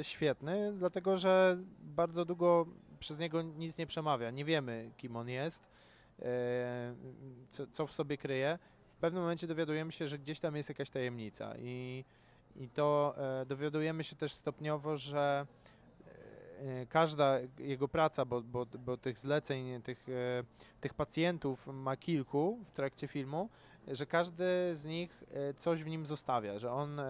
e, 0.00 0.04
świetny, 0.04 0.72
dlatego 0.78 1.16
że 1.16 1.58
bardzo 1.80 2.24
długo 2.24 2.66
przez 2.98 3.18
niego 3.18 3.42
nic 3.42 3.78
nie 3.78 3.86
przemawia. 3.86 4.30
Nie 4.30 4.44
wiemy, 4.44 4.90
kim 4.96 5.16
on 5.16 5.28
jest, 5.28 5.66
e, 6.22 6.94
co, 7.72 7.86
w 7.86 7.92
sobie 7.92 8.18
kryje. 8.18 8.58
W 8.96 9.00
pewnym 9.00 9.22
momencie 9.22 9.46
dowiadujemy 9.46 9.92
się, 9.92 10.08
że 10.08 10.18
gdzieś 10.18 10.40
tam 10.40 10.56
jest 10.56 10.68
jakaś 10.68 10.90
tajemnica 10.90 11.54
i, 11.58 12.04
i 12.56 12.68
to 12.68 13.14
dowiadujemy 13.46 14.04
się 14.04 14.16
też 14.16 14.32
stopniowo, 14.32 14.96
że 14.96 15.46
E, 16.64 16.86
każda 16.86 17.38
jego 17.58 17.88
praca, 17.88 18.24
bo, 18.24 18.42
bo, 18.42 18.66
bo 18.66 18.96
tych 18.96 19.18
zleceń, 19.18 19.82
tych, 19.82 20.08
e, 20.08 20.44
tych 20.80 20.94
pacjentów 20.94 21.66
ma 21.66 21.96
kilku 21.96 22.58
w 22.66 22.72
trakcie 22.72 23.08
filmu, 23.08 23.48
że 23.88 24.06
każdy 24.06 24.44
z 24.74 24.84
nich 24.84 25.24
e, 25.30 25.54
coś 25.54 25.82
w 25.82 25.86
nim 25.86 26.06
zostawia, 26.06 26.58
że 26.58 26.72
on 26.72 27.00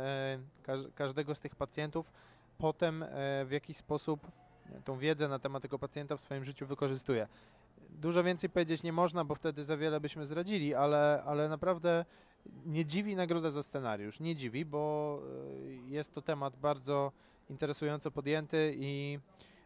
każdego 0.94 1.34
z 1.34 1.40
tych 1.40 1.56
pacjentów 1.56 2.12
potem 2.58 3.04
w 3.44 3.48
jakiś 3.50 3.76
sposób 3.76 4.30
tą 4.84 4.98
wiedzę 4.98 5.28
na 5.28 5.38
temat 5.38 5.62
tego 5.62 5.78
pacjenta 5.78 6.16
w 6.16 6.20
swoim 6.20 6.44
życiu 6.44 6.66
wykorzystuje. 6.66 7.28
Dużo 7.90 8.24
więcej 8.24 8.50
powiedzieć 8.50 8.82
nie 8.82 8.92
można, 8.92 9.24
bo 9.24 9.34
wtedy 9.34 9.64
za 9.64 9.76
wiele 9.76 10.00
byśmy 10.00 10.26
zdradzili, 10.26 10.74
ale, 10.74 11.22
ale 11.26 11.48
naprawdę 11.48 12.04
nie 12.66 12.84
dziwi 12.84 13.16
nagroda 13.16 13.50
za 13.50 13.62
scenariusz. 13.62 14.20
Nie 14.20 14.34
dziwi, 14.34 14.64
bo 14.64 15.22
jest 15.86 16.14
to 16.14 16.22
temat 16.22 16.56
bardzo 16.56 17.12
interesująco 17.50 18.10
podjęty 18.10 18.74
i 18.78 19.18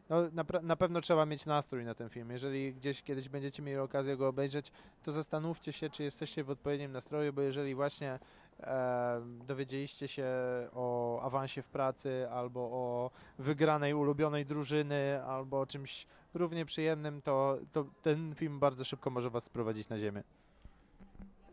no, 0.08 0.16
na, 0.32 0.44
na, 0.62 0.76
pewno 0.76 1.00
trzeba 1.00 1.26
mieć 1.26 1.46
nastrój 1.46 1.84
na 1.84 1.94
ten 1.94 2.08
film. 2.08 2.30
Jeżeli 2.30 2.74
gdzieś 2.74 3.02
kiedyś 3.02 3.28
będziecie 3.28 3.62
mieli 3.62 3.78
okazję 3.78 4.16
go 4.16 4.28
obejrzeć, 4.28 4.72
to 5.02 5.12
zastanówcie 5.12 5.72
się, 5.72 5.90
czy 5.90 6.02
jesteście 6.02 6.44
w 6.44 6.50
odpowiednim 6.50 6.92
nastroju, 6.92 7.32
bo 7.32 7.42
jeżeli 7.42 7.74
właśnie 7.74 8.18
e, 8.60 9.20
dowiedzieliście 9.46 10.08
się 10.08 10.26
o 10.72 11.20
awansie 11.22 11.62
w 11.62 11.68
pracy, 11.68 12.28
albo 12.30 12.60
o 12.60 13.10
wygranej 13.38 13.94
ulubionej 13.94 14.46
drużyny, 14.46 15.24
albo 15.24 15.60
o 15.60 15.66
czymś 15.66 16.06
równie 16.34 16.64
przyjemnym, 16.64 17.22
to, 17.22 17.58
to 17.72 17.86
ten 18.02 18.34
film 18.34 18.58
bardzo 18.58 18.84
szybko 18.84 19.10
może 19.10 19.30
was 19.30 19.44
sprowadzić 19.44 19.88
na 19.88 19.98
ziemię. 19.98 20.22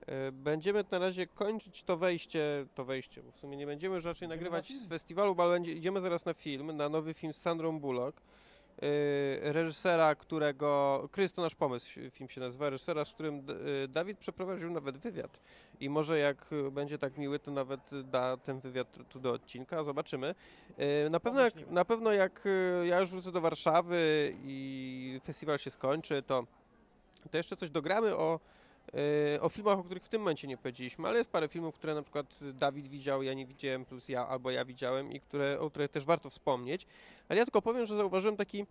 E, 0.05 0.31
będziemy 0.31 0.85
na 0.91 0.99
razie 0.99 1.27
kończyć 1.27 1.83
to 1.83 1.97
wejście, 1.97 2.65
to 2.75 2.85
wejście, 2.85 3.23
bo 3.23 3.31
w 3.31 3.39
sumie 3.39 3.57
nie 3.57 3.65
będziemy 3.65 3.95
już 3.95 4.05
raczej 4.05 4.27
nagrywać 4.27 4.73
z 4.73 4.87
festiwalu, 4.87 5.35
bo 5.35 5.43
ale 5.43 5.53
będzie, 5.53 5.73
idziemy 5.73 6.01
zaraz 6.01 6.25
na 6.25 6.33
film, 6.33 6.77
na 6.77 6.89
nowy 6.89 7.13
film 7.13 7.33
z 7.33 7.37
Sandrą 7.37 7.79
Bullock, 7.79 8.21
reżysera, 9.41 10.15
którego, 10.15 11.09
Krys 11.11 11.33
to 11.33 11.41
nasz 11.41 11.55
pomysł, 11.55 11.99
film 12.11 12.29
się 12.29 12.41
nazywa, 12.41 12.69
reżysera, 12.69 13.05
z 13.05 13.11
którym 13.11 13.47
yy, 13.47 13.87
Dawid 13.87 14.17
przeprowadził 14.17 14.71
nawet 14.71 14.97
wywiad. 14.97 15.39
I 15.79 15.89
może 15.89 16.19
jak 16.19 16.49
będzie 16.71 16.97
tak 16.97 17.17
miły, 17.17 17.39
to 17.39 17.51
nawet 17.51 17.81
da 18.03 18.37
ten 18.37 18.59
wywiad 18.59 18.97
tu 19.09 19.19
do 19.19 19.31
odcinka, 19.31 19.83
zobaczymy. 19.83 20.35
Yy, 20.77 21.09
na, 21.09 21.19
pewno 21.19 21.41
jak, 21.41 21.69
na 21.69 21.85
pewno 21.85 22.11
jak 22.11 22.43
ja 22.83 22.99
już 22.99 23.09
wrócę 23.09 23.31
do 23.31 23.41
Warszawy 23.41 24.33
i 24.43 25.19
festiwal 25.23 25.57
się 25.57 25.71
skończy, 25.71 26.23
to, 26.23 26.45
to 27.31 27.37
jeszcze 27.37 27.55
coś 27.55 27.69
dogramy 27.69 28.15
o 28.15 28.39
o 29.41 29.49
filmach, 29.49 29.79
o 29.79 29.83
których 29.83 30.03
w 30.03 30.09
tym 30.09 30.21
momencie 30.21 30.47
nie 30.47 30.57
powiedzieliśmy, 30.57 31.07
ale 31.07 31.17
jest 31.17 31.29
parę 31.29 31.47
filmów, 31.47 31.75
które 31.75 31.95
na 31.95 32.01
przykład 32.01 32.39
Dawid 32.53 32.87
widział, 32.87 33.23
ja 33.23 33.33
nie 33.33 33.45
widziałem, 33.45 33.85
plus 33.85 34.09
ja 34.09 34.27
albo 34.27 34.51
ja 34.51 34.65
widziałem 34.65 35.11
i 35.11 35.19
które, 35.19 35.59
o 35.59 35.69
których 35.69 35.91
też 35.91 36.05
warto 36.05 36.29
wspomnieć. 36.29 36.87
Ale 37.29 37.39
ja 37.39 37.45
tylko 37.45 37.61
powiem, 37.61 37.85
że 37.85 37.95
zauważyłem 37.95 38.37
taki 38.37 38.65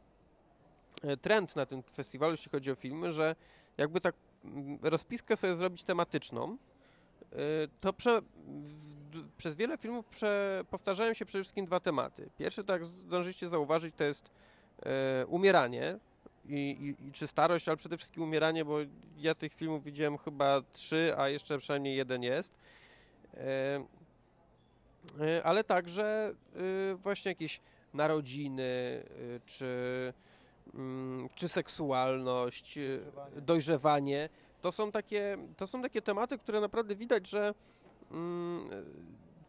e, 1.03 1.17
trend 1.17 1.57
na 1.57 1.67
tym 1.67 1.83
festiwalu, 1.83 2.33
jeśli 2.33 2.51
chodzi 2.51 2.71
o 2.71 2.75
filmy, 2.75 3.13
że 3.13 3.37
jakby 3.79 4.01
tak 4.01 4.15
mm, 4.45 4.79
rozpiskę 4.83 5.37
sobie 5.37 5.57
zrobić 5.57 5.85
tematyczną, 5.85 6.57
e, 7.33 7.37
to 7.81 7.93
prze, 7.93 8.21
w, 8.47 9.37
przez 9.37 9.57
wiele 9.57 9.79
filmów 9.79 10.07
prze, 10.07 10.65
powtarzają 10.71 11.15
się 11.15 11.25
przede 11.25 11.45
wszystkim 11.45 11.67
dwa 11.67 11.81
tematy. 11.81 12.31
Pierwszy, 12.39 12.65
tak 12.65 12.87
zdążyliście 12.87 13.49
zauważyć, 13.49 13.95
to 13.95 14.05
jest 14.05 14.31
e, 14.83 15.27
umieranie, 15.27 15.99
i, 16.49 16.95
i, 17.09 17.13
czy 17.13 17.27
starość, 17.27 17.69
ale 17.69 17.77
przede 17.77 17.97
wszystkim 17.97 18.23
umieranie, 18.23 18.65
bo 18.65 18.79
ja 19.19 19.35
tych 19.35 19.55
filmów 19.55 19.85
widziałem 19.85 20.19
chyba 20.19 20.63
trzy, 20.73 21.15
a 21.17 21.29
jeszcze 21.29 21.59
przynajmniej 21.59 21.97
jeden 21.97 22.23
jest. 22.23 22.55
E, 23.35 23.85
e, 25.21 25.45
ale 25.45 25.65
także 25.65 26.35
e, 26.93 26.95
właśnie 26.95 27.31
jakieś 27.31 27.61
narodziny, 27.95 29.03
czy, 29.47 30.13
mm, 30.75 31.29
czy 31.35 31.49
seksualność, 31.49 32.79
dojrzewanie. 32.79 33.41
dojrzewanie. 33.41 34.29
To 34.61 34.73
są 34.73 34.93
takie, 34.93 35.39
to 35.57 35.67
są 35.67 35.83
takie 35.83 36.03
tematy, 36.03 36.39
które 36.39 36.61
naprawdę 36.61 36.95
widać, 36.95 37.29
że 37.29 37.55
mm, 38.11 38.71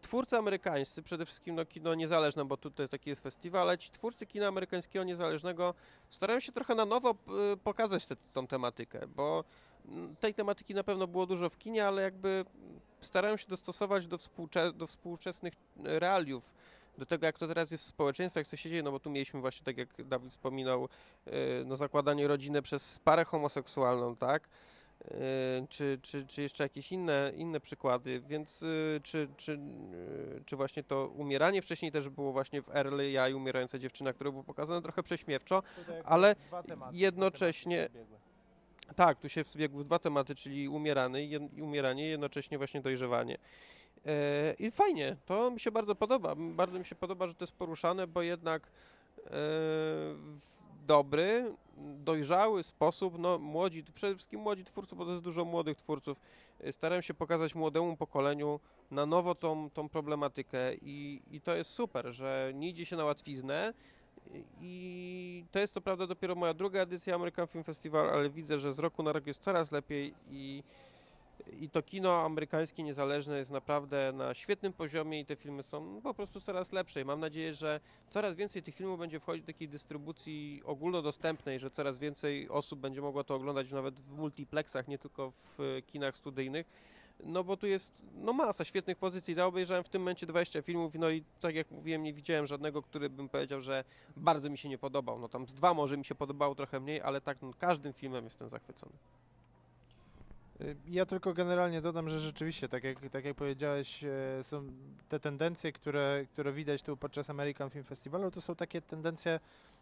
twórcy 0.06 0.38
amerykańscy, 0.38 1.04
przede 1.04 1.26
wszystkim 1.26 1.56
no, 1.56 1.66
kino 1.66 1.96
niezależne, 1.96 2.46
bo 2.46 2.58
tutaj 2.58 2.90
taki 2.90 3.10
jest 3.10 3.24
festiwal, 3.24 3.62
ale 3.62 3.78
ci 3.78 3.92
twórcy 3.92 4.26
kina 4.26 4.48
amerykańskiego 4.48 5.04
niezależnego 5.04 5.74
starają 6.10 6.40
się 6.40 6.52
trochę 6.52 6.76
na 6.76 6.86
nowo 6.86 7.16
pokazać 7.64 8.06
tę 8.06 8.48
tematykę, 8.50 9.08
bo 9.08 9.44
mm, 9.86 10.16
tej 10.16 10.34
tematyki 10.34 10.76
na 10.76 10.84
pewno 10.84 11.08
było 11.08 11.26
dużo 11.26 11.50
w 11.50 11.58
kinie, 11.58 11.88
ale 11.88 12.02
jakby 12.02 12.46
starają 13.02 13.38
się 13.38 13.48
dostosować 13.48 14.08
do, 14.08 14.18
współcze 14.18 14.74
do 14.74 14.88
współczesnych 14.88 15.54
realiów, 15.84 16.54
do 16.98 17.06
tego, 17.06 17.26
jak 17.26 17.38
to 17.38 17.48
teraz 17.48 17.72
jest 17.72 17.84
w 17.84 17.88
społeczeństwie, 17.88 18.40
jak 18.40 18.48
to 18.48 18.56
się 18.56 18.70
dzieje, 18.70 18.84
no 18.84 18.92
bo 18.92 19.00
tu 19.00 19.10
mieliśmy 19.10 19.42
właśnie, 19.42 19.66
tak 19.66 19.78
jak 19.78 20.08
Dawid 20.08 20.32
wspominał, 20.32 20.90
y, 21.28 21.32
no 21.66 21.76
zakładanie 21.76 22.28
rodziny 22.28 22.62
przez 22.62 23.00
parę 23.00 23.26
homoseksualną, 23.26 24.16
tak? 24.16 24.50
E, 25.12 25.68
czy, 25.70 26.00
czy, 26.02 26.26
czy 26.26 26.42
jeszcze 26.42 26.64
jakieś 26.64 26.92
inne, 26.92 27.32
inne 27.36 27.60
przykłady, 27.60 28.22
więc 28.28 28.64
e, 28.64 29.00
czy, 29.00 29.28
czy, 29.38 29.54
e, 29.54 29.58
czy 30.46 30.56
właśnie 30.56 30.84
to 30.84 31.08
umieranie 31.08 31.62
wcześniej 31.62 31.92
też 31.92 32.10
było 32.10 32.32
właśnie 32.32 32.62
w 32.62 32.70
Early, 32.70 33.12
ja 33.12 33.30
i 33.30 33.34
umierająca 33.34 33.80
dziewczyna, 33.80 34.14
które 34.14 34.32
było 34.32 34.44
pokazane 34.44 34.82
trochę 34.82 35.04
prześmiewczo, 35.04 35.64
ale 36.04 36.36
jednocześnie... 36.92 37.90
Tak, 38.96 39.20
tu 39.20 39.30
się 39.30 39.44
wbiegły 39.44 39.86
dwa 39.86 40.00
tematy, 40.00 40.36
czyli 40.36 40.70
umierany 40.70 41.24
i 41.24 41.62
umieranie, 41.62 42.08
jednocześnie 42.08 42.58
właśnie 42.58 42.82
dojrzewanie. 42.82 43.38
I 44.60 44.72
fajnie, 44.72 45.16
to 45.26 45.52
mi 45.52 45.60
się 45.60 45.72
bardzo 45.72 45.96
podoba. 45.96 46.36
Bardzo 46.36 46.80
mi 46.80 46.86
się 46.86 46.96
podoba, 46.96 47.28
że 47.28 47.36
to 47.36 47.44
jest 47.44 47.58
poruszane, 47.58 48.08
bo 48.08 48.22
jednak 48.22 48.68
dobry, 50.86 51.56
dojrzały 51.78 52.64
sposób, 52.64 53.20
no 53.20 53.40
młodzi, 53.40 53.84
przede 53.84 54.16
wszystkim 54.16 54.40
młodzi 54.40 54.66
twórcy, 54.66 54.96
bo 54.96 55.06
to 55.06 55.12
jest 55.12 55.24
dużo 55.24 55.46
młodych 55.46 55.78
twórców, 55.78 56.18
starałem 56.72 57.02
się 57.02 57.14
pokazać 57.14 57.56
młodemu 57.56 57.98
pokoleniu 57.98 58.60
na 58.92 59.06
nowo 59.06 59.36
tą, 59.36 59.70
tą 59.70 59.90
problematykę 59.90 60.76
i, 60.76 61.22
i 61.32 61.42
to 61.42 61.56
jest 61.56 61.72
super, 61.72 62.14
że 62.14 62.52
nie 62.56 62.70
idzie 62.70 62.86
się 62.86 62.96
na 62.96 63.06
łatwiznę, 63.06 63.74
i 64.62 65.46
to 65.52 65.60
jest 65.60 65.74
co 65.74 65.82
prawda 65.82 66.08
dopiero 66.08 66.36
moja 66.36 66.54
druga 66.54 66.82
edycja 66.82 67.16
American 67.16 67.48
Film 67.48 67.64
Festival, 67.64 68.10
ale 68.10 68.30
widzę, 68.30 68.60
że 68.60 68.74
z 68.74 68.80
roku 68.80 69.04
na 69.04 69.12
rok 69.12 69.28
jest 69.28 69.44
coraz 69.44 69.72
lepiej 69.72 70.14
i, 70.30 70.64
i 71.60 71.70
to 71.70 71.84
kino 71.84 72.22
amerykańskie 72.22 72.84
niezależne 72.84 73.38
jest 73.38 73.52
naprawdę 73.52 74.12
na 74.14 74.34
świetnym 74.34 74.74
poziomie 74.74 75.20
i 75.20 75.26
te 75.26 75.36
filmy 75.36 75.64
są 75.64 76.02
po 76.02 76.14
prostu 76.14 76.42
coraz 76.42 76.72
lepsze. 76.72 77.02
I 77.02 77.06
mam 77.06 77.20
nadzieję, 77.20 77.54
że 77.54 77.80
coraz 78.10 78.36
więcej 78.36 78.64
tych 78.64 78.76
filmów 78.76 79.00
będzie 79.00 79.20
wchodzić 79.20 79.44
do 79.44 79.54
takiej 79.54 79.70
dystrybucji 79.70 80.62
ogólnodostępnej, 80.66 81.60
że 81.60 81.72
coraz 81.72 82.00
więcej 82.00 82.50
osób 82.50 82.80
będzie 82.80 83.02
mogło 83.02 83.24
to 83.24 83.36
oglądać 83.36 83.72
nawet 83.72 84.00
w 84.00 84.18
multiplexach, 84.18 84.88
nie 84.88 84.98
tylko 84.98 85.32
w 85.58 85.82
kinach 85.88 86.18
studyjnych 86.18 86.66
no 87.24 87.44
bo 87.44 87.58
tu 87.58 87.68
jest 87.68 87.92
no 88.16 88.34
masa 88.34 88.66
świetnych 88.66 88.98
pozycji. 88.98 89.36
Ja 89.36 89.46
obejrzałem 89.46 89.84
w 89.84 89.90
tym 89.90 90.02
momencie 90.02 90.26
20 90.26 90.62
filmów, 90.62 90.94
no 90.96 91.10
i 91.10 91.24
tak 91.40 91.56
jak 91.56 91.72
mówiłem, 91.72 92.04
nie 92.04 92.14
widziałem 92.14 92.48
żadnego, 92.48 92.82
który 92.82 93.10
bym 93.10 93.30
powiedział, 93.30 93.62
że 93.62 93.84
bardzo 94.18 94.50
mi 94.50 94.58
się 94.58 94.70
nie 94.70 94.78
podobał. 94.78 95.20
No 95.20 95.30
tam 95.30 95.48
z 95.48 95.54
dwa 95.54 95.74
może 95.74 95.98
mi 95.98 96.06
się 96.06 96.16
podobało 96.16 96.56
trochę 96.56 96.80
mniej, 96.80 97.02
ale 97.02 97.22
tak 97.22 97.38
no, 97.42 97.52
każdym 97.60 97.94
filmem 97.94 98.24
jestem 98.24 98.50
zachwycony. 98.50 98.94
Y, 100.62 100.76
ja 100.88 101.06
tylko 101.06 101.34
generalnie 101.34 101.82
dodam, 101.82 102.10
że 102.10 102.20
rzeczywiście, 102.20 102.70
tak 102.70 102.84
jak, 102.84 103.10
tak 103.10 103.26
jak 103.26 103.36
powiedziałeś, 103.36 104.04
e, 104.04 104.44
są 104.44 104.68
te 105.10 105.20
tendencje, 105.20 105.72
które, 105.72 106.26
które 106.34 106.54
widać 106.54 106.84
tu 106.84 106.98
podczas 106.98 107.30
American 107.30 107.70
Film 107.70 107.84
Festivalu, 107.84 108.32
to 108.32 108.42
są 108.42 108.56
takie 108.56 108.82
tendencje 108.82 109.40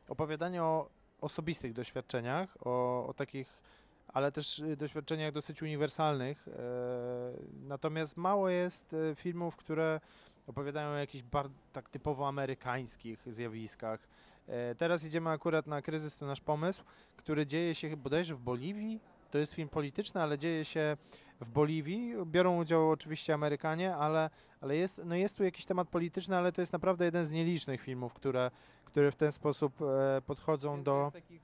opowiadania 0.07 0.63
o 0.63 0.89
osobistych 1.21 1.73
doświadczeniach, 1.73 2.57
o, 2.67 3.05
o 3.07 3.13
takich 3.13 3.63
ale 4.07 4.31
też 4.31 4.59
y, 4.59 4.77
doświadczeniach 4.77 5.33
dosyć 5.33 5.61
uniwersalnych. 5.61 6.47
Natomiast 7.63 8.17
mało 8.17 8.49
jest 8.49 8.95
filmów, 9.15 9.55
które 9.55 9.99
opowiadają 10.47 10.89
o 10.89 10.95
jakichś 10.95 11.23
tak 11.73 11.89
typowo 11.89 12.27
amerykańskich 12.27 13.25
zjawiskach. 13.27 14.07
Teraz 14.77 15.03
idziemy 15.03 15.29
akurat 15.29 15.67
na 15.67 15.81
Kryzys, 15.81 16.17
to 16.17 16.25
nasz 16.25 16.41
pomysł, 16.41 16.83
który 17.17 17.45
dzieje 17.45 17.75
się 17.75 17.97
bodajże 17.97 18.35
w 18.35 18.39
Boliwii. 18.39 18.99
To 19.33 19.37
jest 19.37 19.53
film 19.53 19.69
polityczny, 19.69 20.21
ale 20.21 20.37
dzieje 20.37 20.65
się 20.65 20.97
w 21.41 21.49
Boliwii. 21.49 22.13
Biorą 22.25 22.57
udział 22.57 22.89
oczywiście 22.89 23.33
Amerykanie, 23.33 23.95
ale, 23.95 24.29
ale 24.61 24.75
jest, 24.75 25.01
no 25.05 25.15
jest 25.15 25.37
tu 25.37 25.43
jakiś 25.43 25.65
temat 25.65 25.89
polityczny, 25.89 26.37
ale 26.37 26.51
to 26.51 26.61
jest 26.61 26.73
naprawdę 26.73 27.05
jeden 27.05 27.25
z 27.25 27.31
nielicznych 27.31 27.81
filmów, 27.81 28.13
które, 28.13 28.51
które 28.85 29.11
w 29.11 29.15
ten 29.15 29.31
sposób 29.31 29.73
podchodzą 30.25 30.69
więcej 30.69 30.83
do... 30.83 31.01
Jest 31.03 31.13
takich, 31.13 31.41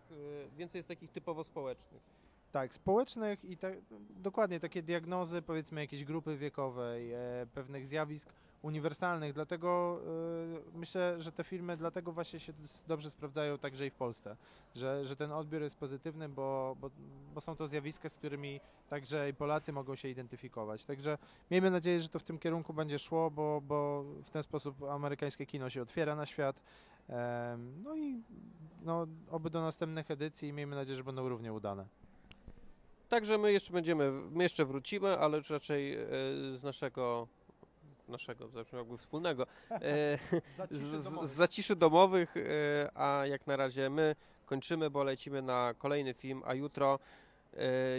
więcej 0.58 0.80
jest 0.80 0.88
takich 0.88 1.12
typowo 1.12 1.44
społecznych. 1.44 2.04
Tak, 2.52 2.74
społecznych 2.74 3.46
i 3.46 3.58
te, 3.58 3.76
dokładnie 4.10 4.60
takie 4.60 4.84
diagnozy, 4.84 5.42
powiedzmy 5.42 5.82
jakiejś 5.82 6.06
grupy 6.06 6.38
wiekowej, 6.38 7.14
e, 7.14 7.20
pewnych 7.54 7.88
zjawisk 7.88 8.34
uniwersalnych, 8.62 9.34
dlatego 9.34 10.00
e, 10.74 10.78
myślę, 10.78 11.22
że 11.22 11.32
te 11.32 11.44
filmy 11.44 11.78
dlatego 11.78 12.12
właśnie 12.12 12.40
się 12.40 12.54
dobrze 12.88 13.10
sprawdzają 13.10 13.58
także 13.58 13.88
i 13.88 13.90
w 13.90 13.96
Polsce, 13.96 14.36
że, 14.76 15.06
że 15.06 15.16
ten 15.16 15.32
odbiór 15.32 15.62
jest 15.62 15.78
pozytywny, 15.78 16.30
bo, 16.30 16.76
bo, 16.82 16.90
bo 17.34 17.42
są 17.42 17.56
to 17.56 17.68
zjawiska, 17.68 18.10
z 18.10 18.14
którymi 18.14 18.60
także 18.90 19.30
i 19.30 19.34
Polacy 19.34 19.74
mogą 19.74 19.96
się 19.96 20.10
identyfikować. 20.10 20.86
Także 20.86 21.18
miejmy 21.52 21.72
nadzieję, 21.72 22.00
że 22.00 22.10
to 22.10 22.20
w 22.20 22.24
tym 22.24 22.40
kierunku 22.40 22.74
będzie 22.74 23.00
szło, 23.00 23.32
bo, 23.32 23.62
bo 23.62 24.04
w 24.24 24.30
ten 24.30 24.44
sposób 24.44 24.84
amerykańskie 24.84 25.46
kino 25.46 25.70
się 25.70 25.82
otwiera 25.82 26.16
na 26.16 26.26
świat. 26.26 26.62
No 27.84 27.96
i 27.96 28.24
no, 28.82 29.08
oby 29.32 29.50
do 29.50 29.62
następnych 29.62 30.12
edycji 30.12 30.54
miejmy 30.54 30.76
nadzieję, 30.76 30.98
że 30.98 31.04
będą 31.04 31.30
równie 31.30 31.54
udane. 31.54 31.86
Także 33.10 33.38
my 33.38 33.54
jeszcze 33.54 33.74
będziemy, 33.74 34.12
my 34.12 34.44
jeszcze 34.44 34.66
wrócimy, 34.66 35.18
ale 35.18 35.38
już 35.38 35.50
raczej 35.50 35.94
e, 35.94 36.08
z 36.54 36.64
naszego 36.64 37.28
naszego, 38.10 38.50
jakby 38.74 38.98
wspólnego, 38.98 39.44
e, 39.72 39.80
z, 40.72 41.04
z 41.30 41.32
zaciszy 41.32 41.76
domowych, 41.76 42.38
e, 42.38 42.42
a 42.96 43.26
jak 43.26 43.48
na 43.48 43.56
razie 43.56 43.90
my 43.90 44.16
kończymy, 44.46 44.90
bo 44.90 45.04
lecimy 45.04 45.42
na 45.42 45.74
kolejny 45.78 46.14
film, 46.14 46.42
a 46.46 46.54
jutro 46.54 47.00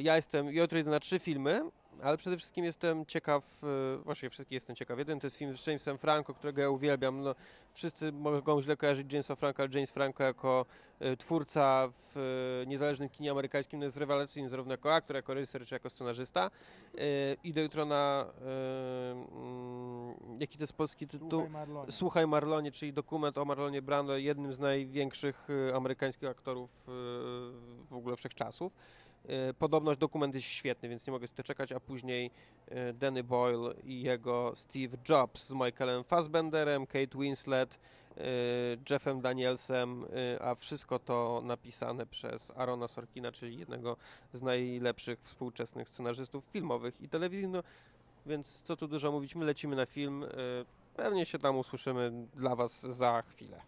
ja 0.02 0.16
jestem, 0.16 0.50
jutro 0.50 0.78
idę 0.78 0.90
na 0.90 1.00
trzy 1.00 1.18
filmy, 1.18 1.70
ale 2.02 2.16
przede 2.16 2.36
wszystkim 2.36 2.64
jestem 2.64 3.06
ciekaw, 3.06 3.64
e, 3.64 3.96
właściwie 4.04 4.30
wszystkich 4.30 4.54
jestem 4.54 4.76
ciekaw. 4.76 4.98
Jeden 4.98 5.20
to 5.20 5.26
jest 5.26 5.36
film 5.36 5.56
z 5.56 5.66
Jamesem 5.66 5.98
Franco, 5.98 6.34
którego 6.34 6.62
ja 6.62 6.70
uwielbiam. 6.70 7.22
No, 7.22 7.34
wszyscy 7.74 8.12
mogą 8.12 8.62
źle 8.62 8.76
kojarzyć 8.76 9.12
Jamesa 9.12 9.36
Franco, 9.36 9.62
ale 9.62 9.72
James 9.74 9.90
Franco 9.90 10.24
jako 10.24 10.66
e, 11.00 11.16
twórca 11.16 11.88
w 11.88 12.16
e, 12.62 12.66
niezależnym 12.66 13.08
kinie 13.08 13.30
amerykańskim 13.30 13.78
no 13.78 13.84
jest 13.84 13.96
rewelacyjny 13.96 14.48
zarówno 14.48 14.72
jako 14.72 14.94
aktor, 14.94 15.16
jako 15.16 15.34
reżyser, 15.34 15.66
czy 15.66 15.74
jako 15.74 15.90
scenarzysta. 15.90 16.50
Idę 17.44 17.62
jutro 17.62 17.84
na 17.84 18.26
mm, 18.40 19.26
jaki 20.40 20.58
to 20.58 20.62
jest 20.62 20.72
polski 20.72 21.08
tytuł? 21.08 21.30
Słuchaj 21.30 21.50
Marlonie. 21.50 21.92
Słuchaj 21.92 22.26
Marlonie, 22.26 22.72
czyli 22.72 22.92
dokument 22.92 23.38
o 23.38 23.44
Marlonie 23.44 23.82
Brando, 23.82 24.16
jednym 24.16 24.52
z 24.52 24.58
największych 24.58 25.48
amerykańskich 25.74 26.28
aktorów 26.28 26.70
w 27.90 27.94
ogóle 27.96 28.16
wszechczasów. 28.16 28.72
E, 29.28 29.54
podobność 29.54 30.00
dokument 30.00 30.34
jest 30.34 30.46
świetny, 30.46 30.88
więc 30.88 31.06
nie 31.06 31.10
mogę 31.10 31.28
tutaj 31.28 31.44
czekać, 31.44 31.72
a 31.72 31.80
później 31.80 32.30
e, 32.68 32.92
Danny 32.92 33.24
Boyle 33.24 33.74
i 33.84 34.02
jego 34.02 34.52
Steve 34.54 34.96
Jobs 35.08 35.46
z 35.46 35.52
Michaelem 35.52 36.04
Fassbenderem, 36.04 36.86
Kate 36.86 37.18
Winslet, 37.18 37.78
e, 38.16 38.22
Jeffem 38.90 39.20
Danielsem, 39.20 40.04
a 40.40 40.54
wszystko 40.54 40.98
to 40.98 41.42
napisane 41.44 42.06
przez 42.06 42.52
Arona 42.56 42.88
Sorkina, 42.88 43.32
czyli 43.32 43.58
jednego 43.58 43.96
z 44.32 44.42
najlepszych 44.42 45.20
współczesnych 45.20 45.88
scenarzystów 45.88 46.44
filmowych 46.44 47.00
i 47.00 47.08
telewizyjnych. 47.08 47.64
No, 47.64 47.70
więc 48.26 48.62
co 48.62 48.76
tu 48.76 48.88
dużo 48.88 49.12
mówić, 49.12 49.34
my 49.34 49.44
lecimy 49.44 49.76
na 49.76 49.86
film. 49.86 50.24
Pewnie 50.94 51.26
się 51.26 51.38
tam 51.38 51.58
usłyszymy 51.58 52.12
dla 52.34 52.56
Was 52.56 52.80
za 52.80 53.22
chwilę. 53.22 53.60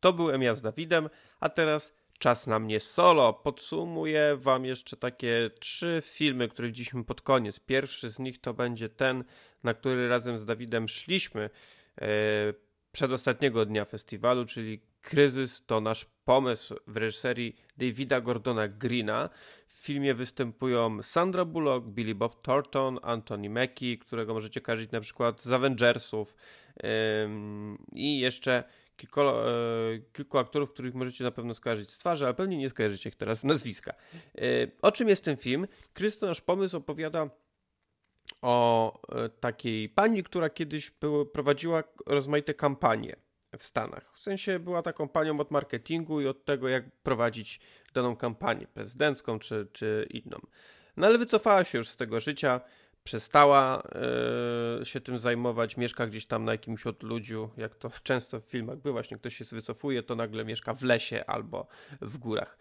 To 0.00 0.12
był 0.12 0.28
ja 0.28 0.54
Dawidem, 0.54 1.08
a 1.40 1.48
teraz 1.48 1.92
czas 2.18 2.46
na 2.46 2.58
mnie 2.58 2.80
solo. 2.80 3.32
Podsumuję 3.32 4.36
wam 4.36 4.64
jeszcze 4.64 4.96
takie 4.96 5.50
trzy 5.60 6.02
filmy, 6.04 6.48
które 6.48 6.68
widzieliśmy 6.68 7.04
pod 7.04 7.22
koniec. 7.22 7.60
Pierwszy 7.60 8.10
z 8.10 8.18
nich 8.18 8.40
to 8.40 8.54
będzie 8.54 8.88
ten, 8.88 9.24
na 9.62 9.74
który 9.74 10.08
razem 10.08 10.38
z 10.38 10.44
Dawidem 10.44 10.88
szliśmy 10.88 11.50
e, 12.00 12.08
przedostatniego 12.92 13.66
dnia 13.66 13.84
festiwalu, 13.84 14.44
czyli 14.44 14.80
Kryzys 15.00 15.66
to 15.66 15.80
nasz 15.80 16.06
pomysł 16.24 16.74
w 16.86 16.96
reżyserii 16.96 17.56
Davida 17.76 18.20
Gordona 18.20 18.68
Greena. 18.68 19.28
W 19.66 19.72
filmie 19.72 20.14
występują 20.14 21.02
Sandra 21.02 21.44
Bullock, 21.44 21.86
Billy 21.86 22.14
Bob 22.14 22.42
Thornton, 22.42 22.98
Anthony 23.02 23.50
Mackie, 23.50 23.98
którego 23.98 24.34
możecie 24.34 24.60
kojarzyć 24.60 24.90
na 24.90 25.00
przykład 25.00 25.42
z 25.42 25.52
Avengersów 25.52 26.36
i 27.92 28.20
jeszcze 28.20 28.64
kilku, 28.98 29.20
e, 29.20 29.34
kilku 30.12 30.38
aktorów, 30.38 30.72
których 30.72 30.94
możecie 30.94 31.24
na 31.24 31.30
pewno 31.30 31.54
skojarzyć 31.54 31.90
z 31.90 31.98
twarzy, 31.98 32.24
ale 32.24 32.34
pewnie 32.34 32.58
nie 32.58 32.68
skojarzycie 32.68 33.08
ich 33.08 33.16
teraz 33.16 33.40
z 33.40 33.44
nazwiska. 33.44 33.94
E, 34.38 34.42
o 34.82 34.92
czym 34.92 35.08
jest 35.08 35.24
ten 35.24 35.36
film? 35.36 35.66
Krysto, 35.92 36.26
nasz 36.26 36.40
pomysł 36.40 36.76
opowiada 36.76 37.30
o 38.42 38.92
e, 39.14 39.28
takiej 39.28 39.88
pani, 39.88 40.22
która 40.22 40.50
kiedyś 40.50 40.90
był, 40.90 41.26
prowadziła 41.26 41.84
rozmaite 42.06 42.54
kampanie 42.54 43.16
w 43.58 43.64
Stanach. 43.64 44.12
W 44.14 44.20
sensie 44.20 44.58
była 44.58 44.82
taką 44.82 45.08
panią 45.08 45.40
od 45.40 45.50
marketingu 45.50 46.20
i 46.20 46.26
od 46.26 46.44
tego, 46.44 46.68
jak 46.68 46.90
prowadzić 47.02 47.60
daną 47.94 48.16
kampanię 48.16 48.66
prezydencką 48.66 49.38
czy, 49.38 49.68
czy 49.72 50.06
inną. 50.10 50.38
No 50.96 51.06
ale 51.06 51.18
wycofała 51.18 51.64
się 51.64 51.78
już 51.78 51.88
z 51.88 51.96
tego 51.96 52.20
życia, 52.20 52.60
przestała 53.08 53.82
e, 54.80 54.84
się 54.84 55.00
tym 55.00 55.18
zajmować, 55.18 55.76
mieszka 55.76 56.06
gdzieś 56.06 56.26
tam 56.26 56.44
na 56.44 56.52
jakimś 56.52 56.86
odludziu, 56.86 57.50
jak 57.56 57.76
to 57.76 57.90
często 58.02 58.40
w 58.40 58.44
filmach 58.44 58.76
bywa, 58.76 58.92
właśnie 58.92 59.16
ktoś 59.16 59.36
się 59.36 59.44
wycofuje, 59.44 60.02
to 60.02 60.14
nagle 60.14 60.44
mieszka 60.44 60.74
w 60.74 60.82
lesie 60.82 61.24
albo 61.26 61.66
w 62.00 62.18
górach. 62.18 62.58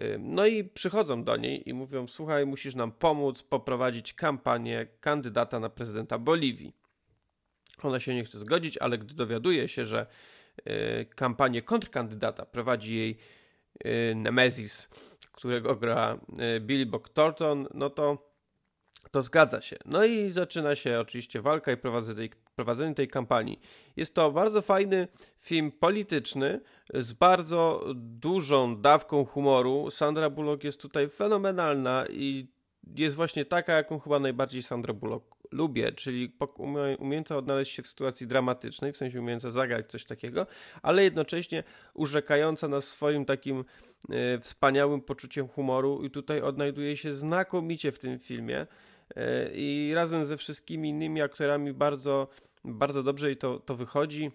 E, 0.00 0.18
no 0.18 0.46
i 0.46 0.64
przychodzą 0.64 1.24
do 1.24 1.36
niej 1.36 1.68
i 1.68 1.74
mówią: 1.74 2.08
Słuchaj, 2.08 2.46
musisz 2.46 2.74
nam 2.74 2.92
pomóc 2.92 3.42
poprowadzić 3.42 4.14
kampanię 4.14 4.86
kandydata 5.00 5.60
na 5.60 5.70
prezydenta 5.70 6.18
Boliwii. 6.18 6.72
Ona 7.82 8.00
się 8.00 8.14
nie 8.14 8.24
chce 8.24 8.38
zgodzić, 8.38 8.78
ale 8.78 8.98
gdy 8.98 9.14
dowiaduje 9.14 9.68
się, 9.68 9.84
że 9.84 10.06
e, 10.64 11.04
kampanię 11.04 11.62
kontrkandydata 11.62 12.46
prowadzi 12.46 12.96
jej 12.96 13.18
Nemesis, 14.14 14.88
którego 15.32 15.76
gra 15.76 16.20
Billy 16.60 16.86
Bob 16.86 17.08
Thornton, 17.08 17.68
no 17.74 17.90
to 17.90 18.33
to 19.10 19.22
zgadza 19.22 19.60
się. 19.60 19.76
No 19.84 20.04
i 20.04 20.30
zaczyna 20.30 20.76
się 20.76 21.00
oczywiście 21.00 21.42
walka 21.42 21.72
i 21.72 21.76
prowadzenie 21.76 22.16
tej, 22.16 22.30
prowadzenie 22.56 22.94
tej 22.94 23.08
kampanii. 23.08 23.60
Jest 23.96 24.14
to 24.14 24.30
bardzo 24.30 24.62
fajny 24.62 25.08
film 25.38 25.72
polityczny 25.72 26.60
z 26.94 27.12
bardzo 27.12 27.84
dużą 27.94 28.80
dawką 28.80 29.24
humoru. 29.24 29.90
Sandra 29.90 30.30
Bullock 30.30 30.64
jest 30.64 30.80
tutaj 30.80 31.08
fenomenalna 31.08 32.06
i 32.10 32.48
jest 32.96 33.16
właśnie 33.16 33.44
taka, 33.44 33.72
jaką 33.72 33.98
chyba 33.98 34.18
najbardziej 34.18 34.62
Sandra 34.62 34.94
Bullock 34.94 35.34
lubię, 35.54 35.92
czyli 35.92 36.36
umiejąca 36.98 37.36
odnaleźć 37.36 37.74
się 37.74 37.82
w 37.82 37.86
sytuacji 37.86 38.26
dramatycznej, 38.26 38.92
w 38.92 38.96
sensie 38.96 39.20
umiejąca 39.20 39.50
zagrać 39.50 39.86
coś 39.86 40.04
takiego, 40.04 40.46
ale 40.82 41.04
jednocześnie 41.04 41.64
urzekająca 41.94 42.68
nas 42.68 42.84
swoim 42.88 43.24
takim 43.24 43.64
e, 44.10 44.38
wspaniałym 44.38 45.00
poczuciem 45.00 45.48
humoru 45.48 46.02
i 46.02 46.10
tutaj 46.10 46.40
odnajduje 46.40 46.96
się 46.96 47.14
znakomicie 47.14 47.92
w 47.92 47.98
tym 47.98 48.18
filmie 48.18 48.66
i 49.52 49.92
razem 49.94 50.24
ze 50.24 50.36
wszystkimi 50.36 50.88
innymi 50.88 51.22
aktorami 51.22 51.72
bardzo, 51.72 52.28
bardzo 52.64 53.02
dobrze 53.02 53.32
i 53.32 53.36
to, 53.36 53.58
to 53.58 53.76
wychodzi 53.76 54.30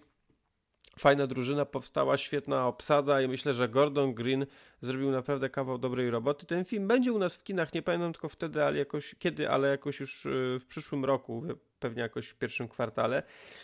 fajna 0.98 1.26
drużyna 1.26 1.64
powstała, 1.64 2.16
świetna 2.16 2.66
obsada 2.66 3.22
i 3.22 3.28
myślę, 3.28 3.54
że 3.54 3.68
Gordon 3.68 4.14
Green 4.14 4.46
zrobił 4.80 5.10
naprawdę 5.10 5.50
kawał 5.50 5.78
dobrej 5.78 6.10
roboty. 6.10 6.46
Ten 6.46 6.64
film 6.64 6.88
będzie 6.88 7.12
u 7.12 7.18
nas 7.18 7.36
w 7.36 7.42
kinach, 7.42 7.74
nie 7.74 7.82
pamiętam 7.82 8.12
tylko 8.12 8.28
wtedy, 8.28 8.64
ale 8.64 8.78
jakoś 8.78 9.14
kiedy, 9.18 9.50
ale 9.50 9.68
jakoś 9.68 10.00
już 10.00 10.26
y, 10.26 10.58
w 10.60 10.66
przyszłym 10.66 11.04
roku, 11.04 11.42
pewnie 11.78 12.02
jakoś 12.02 12.28
w 12.28 12.34
pierwszym 12.34 12.68
kwartale. 12.68 13.22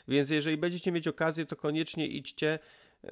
Więc 0.09 0.31
jeżeli 0.31 0.57
będziecie 0.57 0.93
mieć 0.93 1.09
okazję, 1.09 1.47
to 1.47 1.57
koniecznie 1.57 2.07
idźcie. 2.07 2.59
Y, 3.05 3.09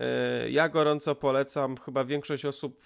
ja 0.50 0.68
gorąco 0.68 1.14
polecam. 1.14 1.76
Chyba 1.76 2.04
większość 2.04 2.44
osób, 2.44 2.82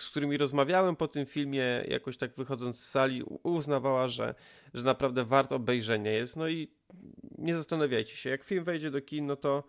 z 0.00 0.10
którymi 0.10 0.36
rozmawiałem 0.36 0.96
po 0.96 1.08
tym 1.08 1.26
filmie, 1.26 1.84
jakoś 1.88 2.16
tak 2.16 2.34
wychodząc 2.34 2.80
z 2.80 2.88
sali, 2.88 3.22
uznawała, 3.42 4.08
że, 4.08 4.34
że 4.74 4.84
naprawdę 4.84 5.24
warto 5.24 5.56
obejrzenia 5.56 6.12
jest. 6.12 6.36
No 6.36 6.48
i 6.48 6.70
nie 7.38 7.56
zastanawiajcie 7.56 8.16
się, 8.16 8.30
jak 8.30 8.44
film 8.44 8.64
wejdzie 8.64 8.90
do 8.90 9.00
kin, 9.00 9.26
no 9.26 9.36
to 9.36 9.64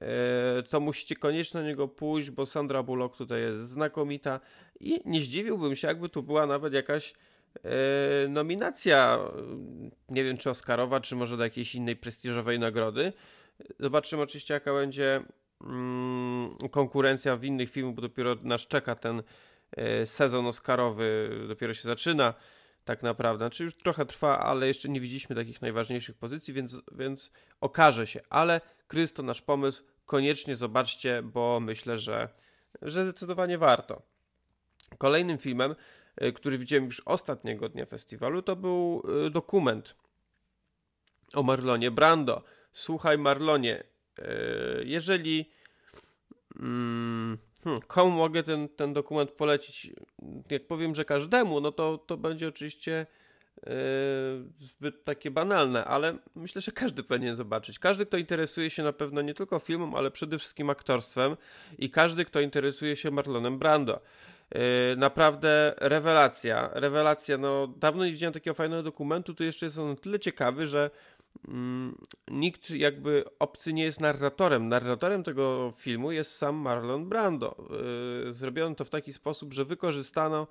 E, 0.00 0.62
to 0.62 0.80
musicie 0.80 1.16
koniecznie 1.16 1.60
na 1.60 1.66
niego 1.66 1.88
pójść, 1.88 2.30
bo 2.30 2.46
Sandra 2.46 2.82
Bullock 2.82 3.16
tutaj 3.16 3.40
jest 3.40 3.68
znakomita 3.68 4.40
i 4.80 5.00
nie 5.04 5.20
zdziwiłbym 5.20 5.76
się, 5.76 5.88
jakby 5.88 6.08
tu 6.08 6.22
była 6.22 6.46
nawet 6.46 6.72
jakaś 6.72 7.14
e, 7.64 8.28
nominacja, 8.28 9.18
nie 10.08 10.24
wiem 10.24 10.36
czy 10.36 10.50
Oscarowa, 10.50 11.00
czy 11.00 11.16
może 11.16 11.36
do 11.36 11.44
jakiejś 11.44 11.74
innej 11.74 11.96
prestiżowej 11.96 12.58
nagrody. 12.58 13.12
Zobaczymy 13.80 14.22
oczywiście, 14.22 14.54
jaka 14.54 14.72
będzie 14.72 15.22
konkurencja 16.70 17.36
w 17.36 17.44
innych 17.44 17.70
filmach, 17.70 17.94
bo 17.94 18.02
dopiero 18.02 18.34
nas 18.42 18.66
czeka 18.66 18.94
ten 18.94 19.22
e, 19.76 20.06
sezon 20.06 20.46
Oscarowy, 20.46 21.30
dopiero 21.48 21.74
się 21.74 21.82
zaczyna 21.82 22.34
tak 22.84 23.02
naprawdę. 23.02 23.44
Znaczy 23.44 23.64
już 23.64 23.74
trochę 23.74 24.06
trwa, 24.06 24.38
ale 24.38 24.66
jeszcze 24.66 24.88
nie 24.88 25.00
widzieliśmy 25.00 25.36
takich 25.36 25.62
najważniejszych 25.62 26.16
pozycji, 26.16 26.54
więc, 26.54 26.80
więc 26.92 27.32
okaże 27.60 28.06
się. 28.06 28.20
Ale 28.30 28.60
Krys 28.88 29.12
to 29.12 29.22
nasz 29.22 29.42
pomysł. 29.42 29.84
Koniecznie 30.06 30.56
zobaczcie, 30.56 31.22
bo 31.22 31.60
myślę, 31.60 31.98
że, 31.98 32.28
że 32.82 33.04
zdecydowanie 33.04 33.58
warto. 33.58 34.02
Kolejnym 34.98 35.38
filmem, 35.38 35.74
y, 36.22 36.32
który 36.32 36.58
widziałem 36.58 36.84
już 36.84 37.00
ostatniego 37.00 37.68
dnia 37.68 37.86
festiwalu, 37.86 38.42
to 38.42 38.56
był 38.56 39.02
y, 39.26 39.30
dokument 39.30 39.96
o 41.34 41.42
Marlonie 41.42 41.90
Brando. 41.90 42.42
Słuchaj, 42.72 43.18
Marlonie, 43.18 43.84
jeżeli. 44.84 45.50
Hmm, 46.58 47.38
Hmm, 47.64 47.80
komu 47.86 48.10
mogę 48.10 48.42
ten, 48.42 48.68
ten 48.68 48.92
dokument 48.92 49.30
polecić? 49.30 49.90
Jak 50.50 50.66
powiem, 50.66 50.94
że 50.94 51.04
każdemu, 51.04 51.60
no 51.60 51.72
to, 51.72 51.98
to 51.98 52.16
będzie 52.16 52.48
oczywiście 52.48 53.06
yy, 53.66 53.72
zbyt 54.58 55.04
takie 55.04 55.30
banalne, 55.30 55.84
ale 55.84 56.18
myślę, 56.34 56.62
że 56.62 56.72
każdy 56.72 57.02
powinien 57.02 57.34
zobaczyć. 57.34 57.78
Każdy, 57.78 58.06
kto 58.06 58.16
interesuje 58.16 58.70
się 58.70 58.82
na 58.82 58.92
pewno 58.92 59.22
nie 59.22 59.34
tylko 59.34 59.58
filmem, 59.58 59.94
ale 59.94 60.10
przede 60.10 60.38
wszystkim 60.38 60.70
aktorstwem 60.70 61.36
i 61.78 61.90
każdy, 61.90 62.24
kto 62.24 62.40
interesuje 62.40 62.96
się 62.96 63.10
Marlonem 63.10 63.58
Brando. 63.58 64.00
Yy, 64.54 64.60
naprawdę 64.96 65.74
rewelacja, 65.78 66.70
rewelacja, 66.72 67.38
no 67.38 67.66
dawno 67.66 68.04
nie 68.04 68.12
widziałem 68.12 68.34
takiego 68.34 68.54
fajnego 68.54 68.82
dokumentu, 68.82 69.34
tu 69.34 69.44
jeszcze 69.44 69.66
jest 69.66 69.78
on 69.78 69.96
tyle 69.96 70.20
ciekawy, 70.20 70.66
że 70.66 70.90
Mm, 70.90 70.90
nikt 72.30 72.70
jakby 72.70 73.24
obcy 73.38 73.72
nie 73.72 73.84
jest 73.84 74.00
narratorem. 74.00 74.68
Narratorem 74.68 75.22
tego 75.22 75.72
filmu 75.76 76.12
jest 76.12 76.36
sam 76.36 76.56
Marlon 76.56 77.08
Brando. 77.08 77.56
Y, 78.28 78.32
zrobiono 78.32 78.74
to 78.74 78.84
w 78.84 78.90
taki 78.90 79.12
sposób, 79.12 79.52
że 79.52 79.64
wykorzystano 79.64 80.46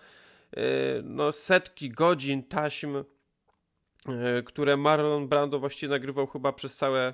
y, 0.57 0.61
no, 1.03 1.31
setki 1.31 1.89
godzin 1.89 2.43
taśm, 2.43 2.95
y, 2.97 3.03
które 4.45 4.77
Marlon 4.77 5.27
Brando 5.27 5.59
właściwie 5.59 5.89
nagrywał 5.89 6.27
chyba 6.27 6.53
przez 6.53 6.75
całe, 6.75 7.13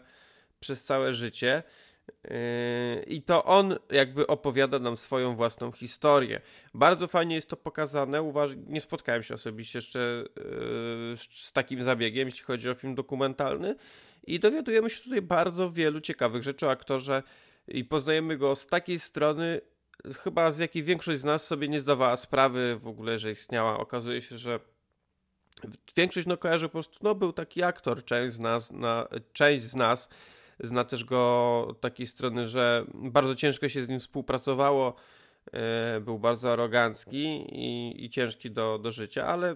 przez 0.59 0.84
całe 0.84 1.13
życie. 1.13 1.63
Yy, 2.23 3.03
I 3.07 3.21
to 3.21 3.43
on 3.43 3.75
jakby 3.89 4.27
opowiada 4.27 4.79
nam 4.79 4.97
swoją 4.97 5.35
własną 5.35 5.71
historię. 5.71 6.41
Bardzo 6.73 7.07
fajnie 7.07 7.35
jest 7.35 7.49
to 7.49 7.57
pokazane. 7.57 8.21
Uważ... 8.21 8.51
Nie 8.67 8.81
spotkałem 8.81 9.23
się 9.23 9.33
osobiście 9.33 9.77
jeszcze 9.77 9.99
yy, 9.99 11.17
z 11.31 11.53
takim 11.53 11.83
zabiegiem, 11.83 12.27
jeśli 12.27 12.43
chodzi 12.43 12.69
o 12.69 12.73
film 12.73 12.95
dokumentalny. 12.95 13.75
I 14.27 14.39
dowiadujemy 14.39 14.89
się 14.89 15.03
tutaj 15.03 15.21
bardzo 15.21 15.71
wielu 15.71 16.01
ciekawych 16.01 16.43
rzeczy 16.43 16.67
o 16.67 16.71
aktorze 16.71 17.23
i 17.67 17.85
poznajemy 17.85 18.37
go 18.37 18.55
z 18.55 18.67
takiej 18.67 18.99
strony, 18.99 19.61
chyba 20.23 20.51
z 20.51 20.59
jakiej 20.59 20.83
większość 20.83 21.19
z 21.19 21.23
nas 21.23 21.47
sobie 21.47 21.67
nie 21.67 21.79
zdawała 21.79 22.17
sprawy 22.17 22.77
w 22.79 22.87
ogóle, 22.87 23.19
że 23.19 23.31
istniała. 23.31 23.79
Okazuje 23.79 24.21
się, 24.21 24.37
że 24.37 24.59
większość 25.95 26.27
no 26.27 26.37
kojarzy 26.37 26.65
po 26.65 26.71
prostu, 26.71 26.99
no 27.01 27.15
był 27.15 27.33
taki 27.33 27.63
aktor, 27.63 28.05
część 28.05 28.35
z 28.35 28.39
nas, 28.39 28.71
na, 28.71 29.07
część 29.33 29.65
z 29.65 29.75
nas 29.75 30.09
Zna 30.59 30.83
też 30.83 31.03
go 31.03 31.75
takiej 31.79 32.07
strony, 32.07 32.47
że 32.47 32.85
bardzo 32.93 33.35
ciężko 33.35 33.69
się 33.69 33.81
z 33.81 33.89
nim 33.89 33.99
współpracowało. 33.99 34.95
E, 35.53 35.99
był 36.01 36.19
bardzo 36.19 36.53
arogancki 36.53 37.45
i, 37.51 38.05
i 38.05 38.09
ciężki 38.09 38.51
do, 38.51 38.79
do 38.79 38.91
życia, 38.91 39.25
ale 39.25 39.55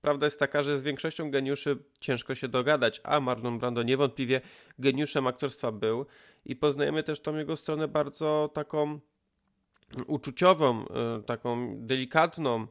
prawda 0.00 0.26
jest 0.26 0.38
taka, 0.38 0.62
że 0.62 0.78
z 0.78 0.82
większością 0.82 1.30
geniuszy 1.30 1.78
ciężko 2.00 2.34
się 2.34 2.48
dogadać, 2.48 3.00
a 3.04 3.20
Marlon 3.20 3.58
Brando 3.58 3.82
niewątpliwie 3.82 4.40
geniuszem 4.78 5.26
aktorstwa 5.26 5.72
był 5.72 6.06
i 6.44 6.56
poznajemy 6.56 7.02
też 7.02 7.20
tą 7.20 7.36
jego 7.36 7.56
stronę 7.56 7.88
bardzo 7.88 8.50
taką 8.54 9.00
uczuciową, 10.06 10.84
e, 10.88 11.22
taką 11.22 11.76
delikatną, 11.76 12.66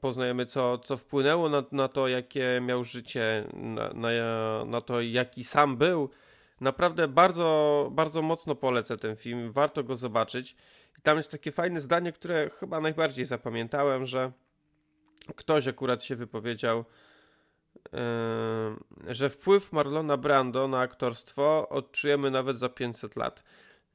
poznajemy, 0.00 0.46
co, 0.46 0.78
co 0.78 0.96
wpłynęło 0.96 1.48
na, 1.48 1.64
na 1.72 1.88
to, 1.88 2.08
jakie 2.08 2.60
miał 2.62 2.84
życie, 2.84 3.48
na, 3.54 3.88
na, 3.88 4.08
na 4.64 4.80
to, 4.80 5.00
jaki 5.00 5.44
sam 5.44 5.76
był. 5.76 6.10
Naprawdę 6.60 7.08
bardzo, 7.08 7.88
bardzo 7.92 8.22
mocno 8.22 8.54
polecę 8.54 8.96
ten 8.96 9.16
film, 9.16 9.52
warto 9.52 9.84
go 9.84 9.96
zobaczyć. 9.96 10.56
I 10.98 11.02
tam 11.02 11.16
jest 11.16 11.30
takie 11.30 11.52
fajne 11.52 11.80
zdanie, 11.80 12.12
które 12.12 12.50
chyba 12.50 12.80
najbardziej 12.80 13.24
zapamiętałem, 13.24 14.06
że 14.06 14.32
ktoś 15.36 15.68
akurat 15.68 16.04
się 16.04 16.16
wypowiedział, 16.16 16.84
yy, 17.92 19.14
że 19.14 19.30
wpływ 19.30 19.72
Marlona 19.72 20.16
Brando 20.16 20.68
na 20.68 20.80
aktorstwo 20.80 21.68
odczujemy 21.68 22.30
nawet 22.30 22.58
za 22.58 22.68
500 22.68 23.16
lat. 23.16 23.44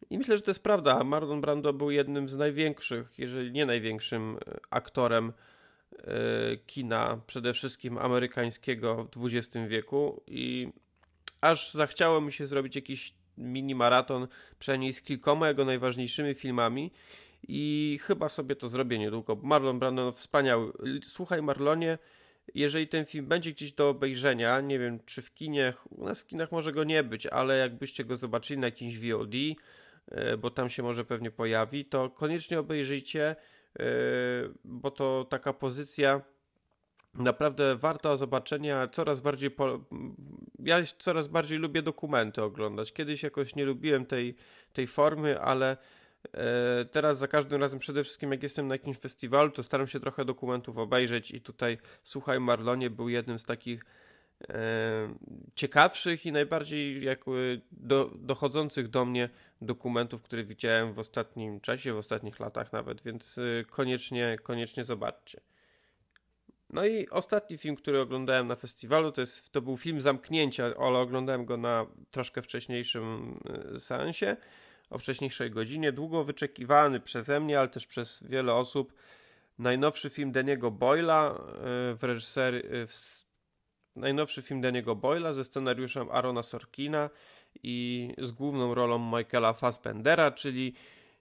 I 0.09 0.17
myślę, 0.17 0.37
że 0.37 0.43
to 0.43 0.51
jest 0.51 0.63
prawda. 0.63 1.03
Marlon 1.03 1.41
Brando 1.41 1.73
był 1.73 1.91
jednym 1.91 2.29
z 2.29 2.37
największych, 2.37 3.13
jeżeli 3.17 3.51
nie 3.51 3.65
największym 3.65 4.37
e, 4.37 4.59
aktorem 4.69 5.33
e, 5.93 6.57
kina, 6.57 7.21
przede 7.27 7.53
wszystkim 7.53 7.97
amerykańskiego 7.97 9.07
w 9.15 9.25
XX 9.25 9.57
wieku 9.67 10.23
i 10.27 10.69
aż 11.41 11.73
zachciało 11.73 12.21
mi 12.21 12.31
się 12.31 12.47
zrobić 12.47 12.75
jakiś 12.75 13.13
mini 13.37 13.75
maraton, 13.75 14.27
przynajmniej 14.59 14.93
z 14.93 15.01
kilkoma 15.01 15.47
jego 15.47 15.65
najważniejszymi 15.65 16.33
filmami 16.33 16.91
i 17.47 17.99
chyba 18.01 18.29
sobie 18.29 18.55
to 18.55 18.69
zrobię 18.69 18.99
niedługo. 18.99 19.37
Marlon 19.43 19.79
Brando 19.79 20.05
no, 20.05 20.11
wspaniały. 20.11 20.71
Słuchaj 21.03 21.41
Marlonie, 21.41 21.97
jeżeli 22.55 22.87
ten 22.87 23.05
film 23.05 23.25
będzie 23.25 23.51
gdzieś 23.51 23.73
do 23.73 23.89
obejrzenia, 23.89 24.61
nie 24.61 24.79
wiem 24.79 24.99
czy 25.05 25.21
w 25.21 25.33
kinie, 25.33 25.73
u 25.89 26.05
nas 26.05 26.21
w 26.21 26.27
kinach 26.27 26.51
może 26.51 26.71
go 26.71 26.83
nie 26.83 27.03
być, 27.03 27.27
ale 27.27 27.57
jakbyście 27.57 28.05
go 28.05 28.17
zobaczyli 28.17 28.59
na 28.59 28.67
jakimś 28.67 28.99
VOD, 28.99 29.33
bo 30.37 30.51
tam 30.51 30.69
się 30.69 30.83
może 30.83 31.05
pewnie 31.05 31.31
pojawi, 31.31 31.85
to 31.85 32.09
koniecznie 32.09 32.59
obejrzyjcie, 32.59 33.35
e, 33.79 33.83
bo 34.63 34.91
to 34.91 35.27
taka 35.29 35.53
pozycja 35.53 36.21
naprawdę 37.13 37.75
warta 37.75 38.17
zobaczenia. 38.17 38.87
Coraz 38.87 39.19
bardziej. 39.19 39.51
Po... 39.51 39.79
Ja 40.59 40.77
coraz 40.99 41.27
bardziej 41.27 41.57
lubię 41.57 41.81
dokumenty 41.81 42.43
oglądać. 42.43 42.93
Kiedyś 42.93 43.23
jakoś 43.23 43.55
nie 43.55 43.65
lubiłem 43.65 44.05
tej, 44.05 44.35
tej 44.73 44.87
formy, 44.87 45.41
ale 45.41 45.77
e, 46.33 46.85
teraz 46.85 47.17
za 47.17 47.27
każdym 47.27 47.61
razem, 47.61 47.79
przede 47.79 48.03
wszystkim 48.03 48.31
jak 48.31 48.43
jestem 48.43 48.67
na 48.67 48.75
jakimś 48.75 48.97
festiwalu, 48.97 49.51
to 49.51 49.63
staram 49.63 49.87
się 49.87 49.99
trochę 49.99 50.25
dokumentów 50.25 50.77
obejrzeć 50.77 51.31
i 51.31 51.41
tutaj 51.41 51.77
Słuchaj 52.03 52.39
Marlonie 52.39 52.89
był 52.89 53.09
jednym 53.09 53.39
z 53.39 53.43
takich 53.43 53.85
E, 53.85 54.08
ciekawszych 55.55 56.25
i 56.25 56.31
najbardziej 56.31 57.03
jakby 57.03 57.61
do, 57.71 58.11
dochodzących 58.15 58.89
do 58.89 59.05
mnie 59.05 59.29
dokumentów, 59.61 60.21
które 60.21 60.43
widziałem 60.43 60.93
w 60.93 60.99
ostatnim 60.99 61.61
czasie, 61.61 61.93
w 61.93 61.97
ostatnich 61.97 62.39
latach 62.39 62.73
nawet, 62.73 63.01
więc 63.01 63.37
e, 63.37 63.65
koniecznie, 63.65 64.37
koniecznie 64.43 64.83
zobaczcie. 64.83 65.41
No 66.69 66.85
i 66.85 67.09
ostatni 67.09 67.57
film, 67.57 67.75
który 67.75 68.01
oglądałem 68.01 68.47
na 68.47 68.55
festiwalu, 68.55 69.11
to, 69.11 69.21
jest, 69.21 69.51
to 69.51 69.61
był 69.61 69.77
film 69.77 70.01
Zamknięcia, 70.01 70.63
ale 70.63 70.97
oglądałem 70.97 71.45
go 71.45 71.57
na 71.57 71.85
troszkę 72.11 72.41
wcześniejszym 72.41 73.39
e, 73.75 73.79
seansie, 73.79 74.37
o 74.89 74.97
wcześniejszej 74.97 75.51
godzinie, 75.51 75.91
długo 75.91 76.23
wyczekiwany 76.23 76.99
przeze 76.99 77.39
mnie, 77.39 77.59
ale 77.59 77.67
też 77.67 77.87
przez 77.87 78.23
wiele 78.23 78.53
osób. 78.53 78.93
Najnowszy 79.57 80.09
film 80.09 80.31
Deniego 80.31 80.71
Boyla 80.71 81.35
w 81.95 81.99
reżyserii, 82.01 82.63
najnowszy 83.99 84.41
film 84.41 84.61
Daniego 84.61 84.95
Boyla 84.95 85.33
ze 85.33 85.43
scenariuszem 85.43 86.07
Arona 86.11 86.43
Sorkina 86.43 87.09
i 87.63 88.09
z 88.17 88.31
główną 88.31 88.73
rolą 88.73 89.17
Michaela 89.17 89.53
Fassbendera, 89.53 90.31
czyli 90.31 90.73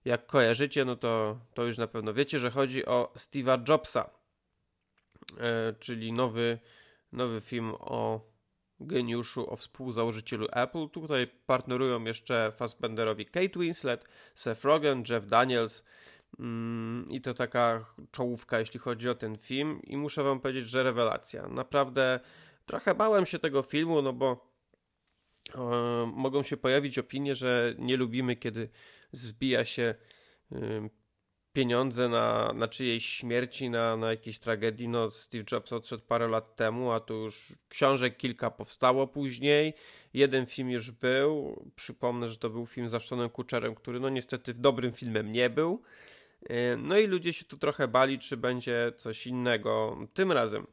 jak 0.04 0.26
kojarzycie, 0.26 0.84
no 0.84 0.96
to, 0.96 1.38
to 1.54 1.64
już 1.64 1.78
na 1.78 1.86
pewno 1.86 2.14
wiecie, 2.14 2.38
że 2.38 2.50
chodzi 2.50 2.86
o 2.86 3.12
Steve'a 3.16 3.68
Jobsa, 3.68 4.10
e, 5.38 5.74
czyli 5.80 6.12
nowy, 6.12 6.58
nowy 7.12 7.40
film 7.40 7.74
o 7.78 8.20
geniuszu, 8.80 9.50
o 9.52 9.56
współzałożycielu 9.56 10.46
Apple. 10.52 10.88
Tutaj 10.88 11.26
partnerują 11.46 12.04
jeszcze 12.04 12.52
Fassbenderowi 12.56 13.26
Kate 13.26 13.58
Winslet, 13.58 14.04
Seth 14.34 14.64
Rogen, 14.64 15.04
Jeff 15.10 15.26
Daniels 15.26 15.84
mm, 16.38 17.10
i 17.10 17.20
to 17.20 17.34
taka 17.34 17.84
czołówka, 18.10 18.58
jeśli 18.58 18.80
chodzi 18.80 19.08
o 19.08 19.14
ten 19.14 19.36
film 19.36 19.80
i 19.82 19.96
muszę 19.96 20.22
wam 20.22 20.40
powiedzieć, 20.40 20.68
że 20.68 20.82
rewelacja. 20.82 21.48
Naprawdę 21.48 22.20
trochę 22.68 22.94
bałem 22.94 23.26
się 23.26 23.38
tego 23.38 23.62
filmu, 23.62 24.02
no 24.02 24.12
bo 24.12 24.52
e, 25.54 25.58
mogą 26.14 26.42
się 26.42 26.56
pojawić 26.56 26.98
opinie, 26.98 27.34
że 27.34 27.74
nie 27.78 27.96
lubimy, 27.96 28.36
kiedy 28.36 28.68
zbija 29.12 29.64
się 29.64 29.94
pieniądze 31.52 32.08
na, 32.08 32.52
na 32.54 32.68
czyjejś 32.68 33.06
śmierci, 33.06 33.70
na, 33.70 33.96
na 33.96 34.10
jakiejś 34.10 34.38
tragedii. 34.38 34.88
No, 34.88 35.10
Steve 35.10 35.44
Jobs 35.52 35.72
odszedł 35.72 36.02
parę 36.04 36.28
lat 36.28 36.56
temu, 36.56 36.92
a 36.92 37.00
tu 37.00 37.14
już 37.14 37.52
książek 37.68 38.16
kilka 38.16 38.50
powstało 38.50 39.06
później. 39.06 39.74
Jeden 40.14 40.46
film 40.46 40.70
już 40.70 40.90
był. 40.90 41.64
Przypomnę, 41.76 42.28
że 42.28 42.36
to 42.36 42.50
był 42.50 42.66
film 42.66 42.88
z 42.88 42.94
Asztonem 42.94 43.30
Kuczerem, 43.30 43.74
który 43.74 44.00
no 44.00 44.08
niestety 44.08 44.54
dobrym 44.54 44.92
filmem 44.92 45.32
nie 45.32 45.50
był. 45.50 45.82
No 46.76 46.98
i 46.98 47.06
ludzie 47.06 47.32
się 47.32 47.44
tu 47.44 47.58
trochę 47.58 47.88
bali, 47.88 48.18
czy 48.18 48.36
będzie 48.36 48.92
coś 48.96 49.26
innego 49.26 49.98
tym 50.14 50.32
razem. 50.32 50.66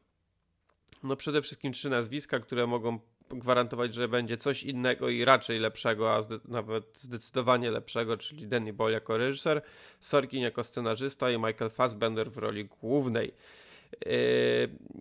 No 1.02 1.16
przede 1.16 1.42
wszystkim 1.42 1.72
trzy 1.72 1.90
nazwiska, 1.90 2.40
które 2.40 2.66
mogą 2.66 2.98
gwarantować, 3.30 3.94
że 3.94 4.08
będzie 4.08 4.36
coś 4.36 4.62
innego 4.62 5.08
i 5.08 5.24
raczej 5.24 5.58
lepszego, 5.58 6.14
a 6.14 6.22
zde 6.22 6.38
nawet 6.48 6.84
zdecydowanie 6.94 7.70
lepszego, 7.70 8.16
czyli 8.16 8.48
Danny 8.48 8.72
Boyle 8.72 8.94
jako 8.94 9.16
reżyser, 9.16 9.62
Sorkin 10.00 10.42
jako 10.42 10.64
scenarzysta 10.64 11.30
i 11.30 11.38
Michael 11.38 11.70
Fassbender 11.70 12.30
w 12.30 12.36
roli 12.36 12.64
głównej. 12.64 13.34
Yy, 14.06 14.12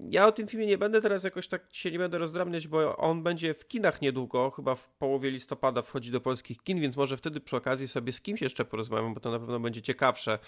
ja 0.09 0.27
o 0.27 0.31
tym 0.31 0.47
filmie 0.47 0.65
nie 0.65 0.77
będę 0.77 1.01
teraz 1.01 1.23
jakoś 1.23 1.47
tak 1.47 1.65
się 1.71 1.91
nie 1.91 1.99
będę 1.99 2.17
rozdrabniać, 2.17 2.67
bo 2.67 2.97
on 2.97 3.23
będzie 3.23 3.53
w 3.53 3.67
kinach 3.67 4.01
niedługo, 4.01 4.51
chyba 4.51 4.75
w 4.75 4.89
połowie 4.89 5.31
listopada 5.31 5.81
wchodzi 5.81 6.11
do 6.11 6.21
polskich 6.21 6.63
kin, 6.63 6.79
więc 6.79 6.97
może 6.97 7.17
wtedy 7.17 7.39
przy 7.39 7.57
okazji 7.57 7.88
sobie 7.88 8.11
z 8.11 8.21
kimś 8.21 8.41
jeszcze 8.41 8.65
porozmawiam, 8.65 9.13
bo 9.13 9.19
to 9.19 9.31
na 9.31 9.39
pewno 9.39 9.59
będzie 9.59 9.81
ciekawsze, 9.81 10.39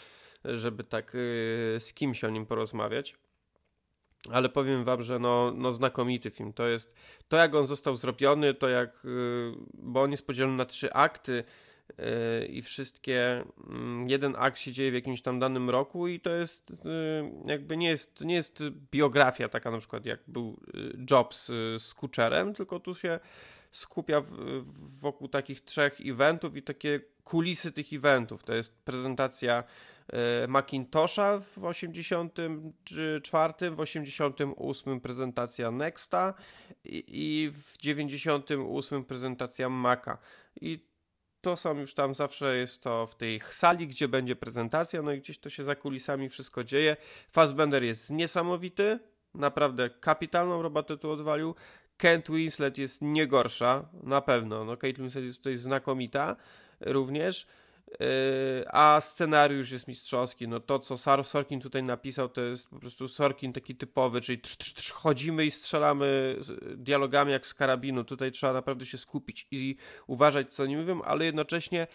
żeby 0.45 0.83
tak 0.83 1.13
yy, 1.13 1.79
z 1.79 1.93
kimś 1.93 2.23
o 2.23 2.29
nim 2.29 2.45
porozmawiać 2.45 3.15
ale 4.31 4.49
powiem 4.49 4.83
wam, 4.83 5.01
że 5.01 5.19
no, 5.19 5.53
no 5.55 5.73
znakomity 5.73 6.29
film. 6.29 6.53
To 6.53 6.67
jest 6.67 6.95
to, 7.27 7.37
jak 7.37 7.55
on 7.55 7.67
został 7.67 7.95
zrobiony, 7.95 8.53
to 8.53 8.69
jak, 8.69 9.05
y, 9.05 9.51
bo 9.73 10.01
on 10.01 10.11
jest 10.11 10.27
podzielony 10.27 10.57
na 10.57 10.65
trzy 10.65 10.93
akty 10.93 11.43
y, 11.89 12.45
i 12.45 12.61
wszystkie, 12.61 13.43
mm, 13.69 14.07
jeden 14.07 14.35
akt 14.37 14.59
się 14.59 14.71
dzieje 14.71 14.91
w 14.91 14.93
jakimś 14.93 15.21
tam 15.21 15.39
danym 15.39 15.69
roku 15.69 16.07
i 16.07 16.19
to 16.19 16.29
jest 16.29 16.71
y, 16.71 16.75
jakby 17.45 17.77
nie 17.77 17.89
jest, 17.89 18.21
nie 18.25 18.35
jest 18.35 18.63
biografia 18.91 19.49
taka 19.49 19.71
na 19.71 19.77
przykład 19.77 20.05
jak 20.05 20.19
był 20.27 20.59
Jobs 21.11 21.47
z 21.77 21.93
Kuczerem, 21.93 22.53
tylko 22.53 22.79
tu 22.79 22.95
się 22.95 23.19
skupia 23.71 24.21
w, 24.21 24.63
wokół 24.99 25.27
takich 25.27 25.61
trzech 25.61 25.97
eventów 26.05 26.55
i 26.55 26.61
takie 26.61 26.99
kulisy 27.23 27.71
tych 27.71 27.93
eventów. 27.93 28.43
To 28.43 28.53
jest 28.53 28.77
prezentacja 28.85 29.63
Macintosha 30.47 31.39
w 31.39 31.63
84, 31.63 33.71
w 33.71 33.79
88 33.79 34.99
prezentacja 34.99 35.71
Nexta 35.71 36.33
i 36.85 37.51
w 37.53 37.77
98 37.77 39.05
prezentacja 39.05 39.69
Maca. 39.69 40.17
I 40.61 40.87
to 41.41 41.57
są 41.57 41.79
już 41.79 41.93
tam 41.93 42.13
zawsze 42.13 42.57
jest 42.57 42.83
to 42.83 43.07
w 43.07 43.15
tej 43.15 43.41
sali, 43.51 43.87
gdzie 43.87 44.07
będzie 44.07 44.35
prezentacja, 44.35 45.01
no 45.01 45.11
i 45.11 45.19
gdzieś 45.19 45.39
to 45.39 45.49
się 45.49 45.63
za 45.63 45.75
kulisami 45.75 46.29
wszystko 46.29 46.63
dzieje. 46.63 46.97
Fassbender 47.31 47.83
jest 47.83 48.09
niesamowity, 48.09 48.99
naprawdę 49.33 49.89
kapitalną 49.89 50.61
robotę 50.61 50.97
tu 50.97 51.11
odwalił. 51.11 51.55
Kent 51.97 52.31
Winslet 52.31 52.77
jest 52.77 53.01
nie 53.01 53.27
gorsza, 53.27 53.89
na 54.03 54.21
pewno. 54.21 54.65
No, 54.65 54.77
Kate 54.77 54.93
Winslet 54.93 55.23
jest 55.23 55.37
tutaj 55.37 55.57
znakomita 55.57 56.35
również. 56.79 57.47
Yy, 57.91 58.65
a 58.67 59.01
scenariusz 59.01 59.71
jest 59.71 59.87
mistrzowski. 59.87 60.47
No 60.47 60.59
to, 60.59 60.79
co 60.79 60.97
Sar 60.97 61.25
Sorkin 61.25 61.61
tutaj 61.61 61.83
napisał, 61.83 62.29
to 62.29 62.41
jest 62.41 62.69
po 62.69 62.79
prostu 62.79 63.07
Sorkin 63.07 63.53
taki 63.53 63.75
typowy, 63.75 64.21
czyli 64.21 64.41
chodzimy 64.93 65.45
i 65.45 65.51
strzelamy 65.51 66.35
dialogami 66.75 67.31
jak 67.31 67.45
z 67.45 67.53
karabinu. 67.53 68.03
Tutaj 68.03 68.31
trzeba 68.31 68.53
naprawdę 68.53 68.85
się 68.85 68.97
skupić 68.97 69.47
i 69.51 69.75
uważać, 70.07 70.53
co 70.53 70.65
nie 70.65 70.77
mówią, 70.77 71.01
ale 71.01 71.25
jednocześnie 71.25 71.87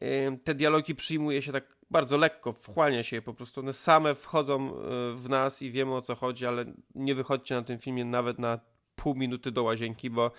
yy, 0.00 0.38
te 0.44 0.54
dialogi 0.54 0.94
przyjmuje 0.94 1.42
się 1.42 1.52
tak 1.52 1.76
bardzo 1.90 2.16
lekko, 2.16 2.52
wchłania 2.52 3.02
się 3.02 3.16
je 3.16 3.22
po 3.22 3.34
prostu. 3.34 3.60
One 3.60 3.72
same 3.72 4.14
wchodzą 4.14 4.66
yy, 4.66 5.14
w 5.14 5.28
nas 5.28 5.62
i 5.62 5.70
wiemy 5.70 5.94
o 5.94 6.02
co 6.02 6.14
chodzi, 6.14 6.46
ale 6.46 6.64
nie 6.94 7.14
wychodźcie 7.14 7.54
na 7.54 7.62
tym 7.62 7.78
filmie 7.78 8.04
nawet 8.04 8.38
na 8.38 8.60
pół 8.96 9.14
minuty 9.14 9.50
do 9.52 9.62
łazienki, 9.62 10.10
bo 10.10 10.30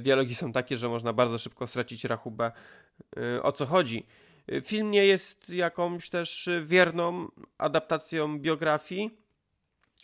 dialogi 0.00 0.34
są 0.34 0.52
takie, 0.52 0.76
że 0.76 0.88
można 0.88 1.12
bardzo 1.12 1.38
szybko 1.38 1.66
stracić 1.66 2.04
rachubę 2.04 2.52
o 3.42 3.52
co 3.52 3.66
chodzi. 3.66 4.06
Y, 4.52 4.60
film 4.60 4.90
nie 4.90 5.06
jest 5.06 5.50
jakąś 5.50 6.10
też 6.10 6.48
wierną 6.62 7.28
adaptacją 7.58 8.38
biografii, 8.40 9.10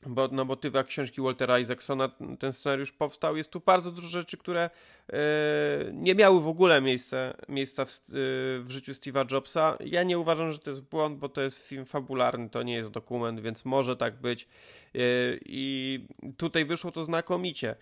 bo 0.07 0.28
na 0.28 0.45
motywach 0.45 0.86
książki 0.86 1.20
Waltera 1.20 1.59
Isaacsona 1.59 2.11
ten 2.38 2.53
scenariusz 2.53 2.93
powstał. 2.93 3.36
Jest 3.36 3.51
tu 3.51 3.61
bardzo 3.61 3.90
dużo 3.93 4.09
rzeczy, 4.09 4.36
które 4.36 4.70
y, 4.70 5.14
nie 5.93 6.14
miały 6.14 6.40
w 6.40 6.49
ogóle 6.49 6.80
miejsca, 6.80 7.16
miejsca 7.49 7.84
w, 7.84 7.90
w 8.61 8.66
życiu 8.68 8.93
Steve'a 8.93 9.32
Jobsa. 9.32 9.76
Ja 9.80 10.03
nie 10.03 10.18
uważam, 10.18 10.53
że 10.53 10.59
to 10.59 10.70
jest 10.70 10.82
błąd, 10.82 11.18
bo 11.18 11.28
to 11.28 11.40
jest 11.43 11.66
film 11.66 11.86
fabularny, 11.86 12.51
to 12.51 12.62
nie 12.62 12.74
jest 12.74 12.90
dokument, 12.90 13.40
więc 13.40 13.64
może 13.64 13.97
tak 13.97 14.20
być. 14.20 14.49
I 15.45 16.07
tutaj 16.36 16.64
wyszło 16.64 16.93
to 16.93 17.05
znakomicie. 17.05 17.76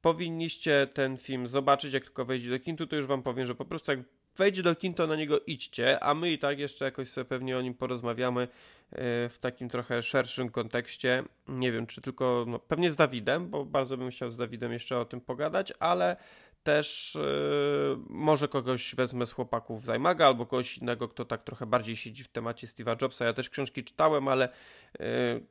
Powinniście 0.00 0.88
ten 0.94 1.16
film 1.16 1.46
zobaczyć, 1.46 1.92
jak 1.92 2.04
tylko 2.04 2.24
wejdzie 2.24 2.50
do 2.50 2.58
kin. 2.58 2.76
To 2.76 2.96
już 2.96 3.06
wam 3.06 3.22
powiem, 3.22 3.46
że 3.46 3.54
po 3.54 3.64
prostu 3.64 3.92
jak 3.92 4.00
wejdzie 4.36 4.62
do 4.62 4.74
kin, 4.74 4.94
to 4.94 5.06
na 5.06 5.16
niego 5.16 5.40
idźcie, 5.40 6.04
a 6.04 6.14
my 6.14 6.30
i 6.30 6.38
tak 6.38 6.58
jeszcze 6.58 6.84
jakoś 6.84 7.08
sobie 7.08 7.24
pewnie 7.24 7.58
o 7.58 7.62
nim 7.62 7.74
porozmawiamy 7.74 8.42
e, 8.42 8.48
w 9.28 9.36
takim 9.40 9.68
trochę 9.68 10.02
szerszym 10.02 10.48
kontekście. 10.48 11.24
Nie 11.48 11.72
wiem, 11.72 11.86
czy 11.86 12.00
tylko, 12.00 12.44
no, 12.48 12.58
pewnie 12.58 12.90
z 12.90 12.96
Dawidem, 12.96 13.50
bo 13.50 13.64
bardzo 13.64 13.96
bym 13.96 14.10
chciał 14.10 14.30
z 14.30 14.36
Dawidem 14.36 14.72
jeszcze 14.72 14.98
o 14.98 15.04
tym 15.04 15.20
pogadać, 15.20 15.72
ale 15.78 16.16
też 16.62 17.18
yy, 17.20 17.98
może 18.08 18.48
kogoś 18.48 18.94
wezmę 18.94 19.26
z 19.26 19.32
chłopaków 19.32 19.84
Zajmaga 19.84 20.26
albo 20.26 20.46
kogoś 20.46 20.78
innego, 20.78 21.08
kto 21.08 21.24
tak 21.24 21.44
trochę 21.44 21.66
bardziej 21.66 21.96
siedzi 21.96 22.24
w 22.24 22.28
temacie 22.28 22.66
Steve'a 22.66 23.02
Jobsa. 23.02 23.24
Ja 23.24 23.32
też 23.32 23.50
książki 23.50 23.84
czytałem, 23.84 24.28
ale 24.28 24.48
yy, 24.98 25.46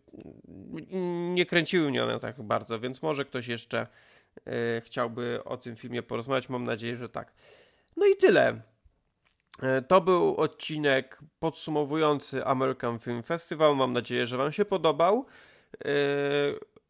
nie 1.34 1.46
kręciły 1.46 1.90
mnie 1.90 2.04
one 2.04 2.20
tak 2.20 2.42
bardzo, 2.42 2.80
więc 2.80 3.02
może 3.02 3.26
ktoś 3.26 3.48
jeszcze 3.48 3.88
yy, 4.46 4.82
chciałby 4.82 5.44
o 5.44 5.58
tym 5.58 5.76
filmie 5.76 6.04
porozmawiać. 6.04 6.50
Mam 6.50 6.64
nadzieję, 6.64 6.96
że 6.96 7.10
tak. 7.10 7.34
No 7.98 8.06
i 8.08 8.16
tyle. 8.16 8.62
E, 9.60 9.82
to 9.82 10.02
był 10.02 10.36
odcinek 10.36 11.20
podsumowujący 11.40 12.46
American 12.46 13.00
Film 13.00 13.24
Festival. 13.24 13.76
Mam 13.76 13.94
nadzieję, 13.94 14.26
że 14.26 14.38
Wam 14.38 14.52
się 14.52 14.66
podobał. 14.66 15.26
E, 15.86 15.90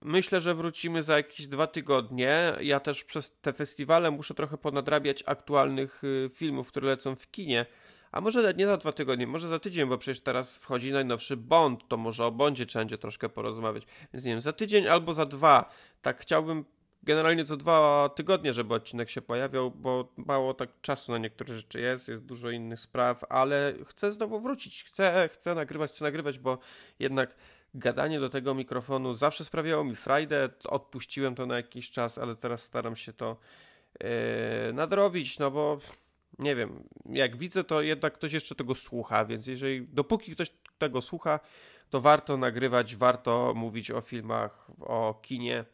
myślę, 0.02 0.42
że 0.42 0.56
wrócimy 0.56 1.04
za 1.04 1.18
jakieś 1.18 1.48
dwa 1.48 1.68
tygodnie. 1.68 2.54
Ja 2.62 2.80
też 2.80 3.04
przez 3.04 3.40
te 3.42 3.54
festiwale 3.54 4.12
muszę 4.12 4.34
trochę 4.34 4.58
ponadrabiać 4.58 5.24
aktualnych 5.26 6.02
e, 6.26 6.30
filmów, 6.30 6.68
które 6.68 6.88
lecą 6.88 7.16
w 7.16 7.32
kinie. 7.32 7.66
A 8.12 8.22
może 8.22 8.54
nie 8.54 8.68
za 8.68 8.78
dwa 8.78 8.92
tygodnie, 8.92 9.28
może 9.28 9.48
za 9.48 9.60
tydzień, 9.60 9.90
bo 9.90 9.98
przecież 9.98 10.24
teraz 10.24 10.58
wchodzi 10.58 10.92
najnowszy 10.92 11.38
Bond, 11.38 11.88
to 11.88 11.98
może 11.98 12.26
o 12.26 12.32
Bondzie 12.32 12.66
trzeba 12.66 12.82
będzie 12.82 12.98
troszkę 12.98 13.30
porozmawiać. 13.30 13.84
Więc 14.14 14.26
nie 14.26 14.32
wiem, 14.32 14.42
za 14.42 14.54
tydzień 14.54 14.88
albo 14.88 15.14
za 15.14 15.26
dwa. 15.26 15.70
Tak 16.02 16.22
chciałbym 16.22 16.66
generalnie 17.04 17.46
co 17.46 17.58
dwa 17.58 18.10
tygodnie, 18.16 18.54
żeby 18.54 18.74
odcinek 18.74 19.10
się 19.10 19.22
pojawiał, 19.22 19.72
bo 19.72 20.14
mało 20.18 20.54
tak 20.54 20.70
czasu 20.82 21.12
na 21.12 21.18
niektóre 21.18 21.56
rzeczy 21.56 21.82
jest, 21.82 22.08
jest 22.08 22.26
dużo 22.26 22.50
innych 22.50 22.80
spraw, 22.80 23.24
ale 23.30 23.74
chcę 23.86 24.12
znowu 24.12 24.40
wrócić, 24.40 24.84
chcę, 24.84 25.30
chcę 25.34 25.56
nagrywać, 25.56 25.92
chcę 25.92 26.04
nagrywać, 26.04 26.40
bo 26.40 26.58
jednak 27.00 27.36
gadanie 27.74 28.20
do 28.20 28.30
tego 28.30 28.56
mikrofonu 28.56 29.14
zawsze 29.14 29.46
sprawiało 29.46 29.84
mi 29.84 29.96
frajdę, 29.96 30.50
odpuściłem 30.70 31.36
to 31.36 31.46
na 31.46 31.56
jakiś 31.56 31.92
czas, 31.92 32.18
ale 32.18 32.36
teraz 32.36 32.64
staram 32.64 32.96
się 32.96 33.14
to 33.14 33.38
yy, 34.00 34.08
nadrobić, 34.74 35.40
no 35.40 35.52
bo 35.52 35.80
nie 36.40 36.56
wiem, 36.56 36.84
jak 37.06 37.38
widzę, 37.38 37.64
to 37.64 37.82
jednak 37.82 38.14
ktoś 38.14 38.34
jeszcze 38.34 38.56
tego 38.56 38.76
słucha, 38.76 39.26
więc 39.26 39.48
jeżeli, 39.48 39.88
dopóki 39.88 40.32
ktoś 40.32 40.52
tego 40.78 41.02
słucha, 41.02 41.40
to 41.90 42.02
warto 42.02 42.38
nagrywać, 42.38 42.96
warto 42.96 43.54
mówić 43.56 43.92
o 43.92 44.02
filmach, 44.02 44.68
o 44.80 45.20
kinie, 45.22 45.66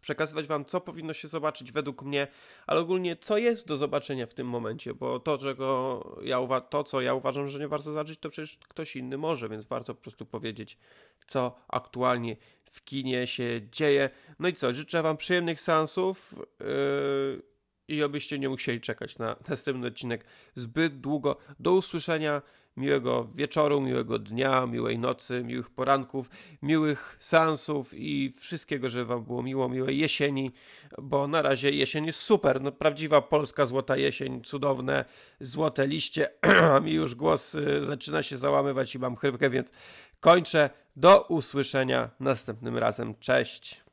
przekazywać 0.00 0.46
wam, 0.46 0.64
co 0.64 0.80
powinno 0.80 1.12
się 1.12 1.28
zobaczyć 1.28 1.72
według 1.72 2.02
mnie, 2.02 2.28
ale 2.66 2.80
ogólnie 2.80 3.16
co 3.16 3.38
jest 3.38 3.68
do 3.68 3.76
zobaczenia 3.76 4.26
w 4.26 4.34
tym 4.34 4.46
momencie, 4.46 4.94
bo 4.94 5.20
to, 5.20 5.38
czego 5.38 6.00
ja 6.22 6.38
uwa- 6.40 6.60
to 6.60 6.84
co 6.84 7.00
ja 7.00 7.14
uważam, 7.14 7.48
że 7.48 7.58
nie 7.58 7.68
warto 7.68 7.92
zobaczyć, 7.92 8.18
to 8.18 8.30
przecież 8.30 8.58
ktoś 8.68 8.96
inny 8.96 9.18
może, 9.18 9.48
więc 9.48 9.66
warto 9.66 9.94
po 9.94 10.02
prostu 10.02 10.26
powiedzieć, 10.26 10.78
co 11.26 11.56
aktualnie 11.68 12.36
w 12.70 12.84
kinie 12.84 13.26
się 13.26 13.60
dzieje. 13.72 14.10
No 14.38 14.48
i 14.48 14.52
co, 14.52 14.74
życzę 14.74 15.02
wam 15.02 15.16
przyjemnych 15.16 15.60
seansów. 15.60 16.34
Yy 16.60 17.48
i 17.88 18.02
obyście 18.02 18.38
nie 18.38 18.48
musieli 18.48 18.80
czekać 18.80 19.18
na 19.18 19.36
następny 19.48 19.86
odcinek 19.86 20.24
zbyt 20.54 21.00
długo. 21.00 21.36
Do 21.60 21.72
usłyszenia, 21.72 22.42
miłego 22.78 23.28
wieczoru, 23.34 23.80
miłego 23.80 24.18
dnia, 24.18 24.66
miłej 24.66 24.98
nocy, 24.98 25.44
miłych 25.44 25.70
poranków, 25.70 26.30
miłych 26.62 27.16
seansów 27.20 27.94
i 27.94 28.32
wszystkiego, 28.38 28.90
żeby 28.90 29.04
wam 29.04 29.24
było 29.24 29.42
miło, 29.42 29.68
miłej 29.68 29.98
jesieni, 29.98 30.52
bo 30.98 31.28
na 31.28 31.42
razie 31.42 31.70
jesień 31.70 32.06
jest 32.06 32.18
super, 32.18 32.60
no 32.60 32.72
prawdziwa 32.72 33.22
polska 33.22 33.66
złota 33.66 33.96
jesień, 33.96 34.42
cudowne 34.44 35.04
złote 35.40 35.86
liście, 35.86 36.30
mi 36.84 36.92
już 36.92 37.14
głos 37.14 37.54
y, 37.54 37.84
zaczyna 37.84 38.22
się 38.22 38.36
załamywać 38.36 38.94
i 38.94 38.98
mam 38.98 39.16
chrypkę, 39.16 39.50
więc 39.50 39.72
kończę. 40.20 40.70
Do 40.96 41.22
usłyszenia 41.22 42.10
następnym 42.20 42.78
razem. 42.78 43.14
Cześć! 43.20 43.87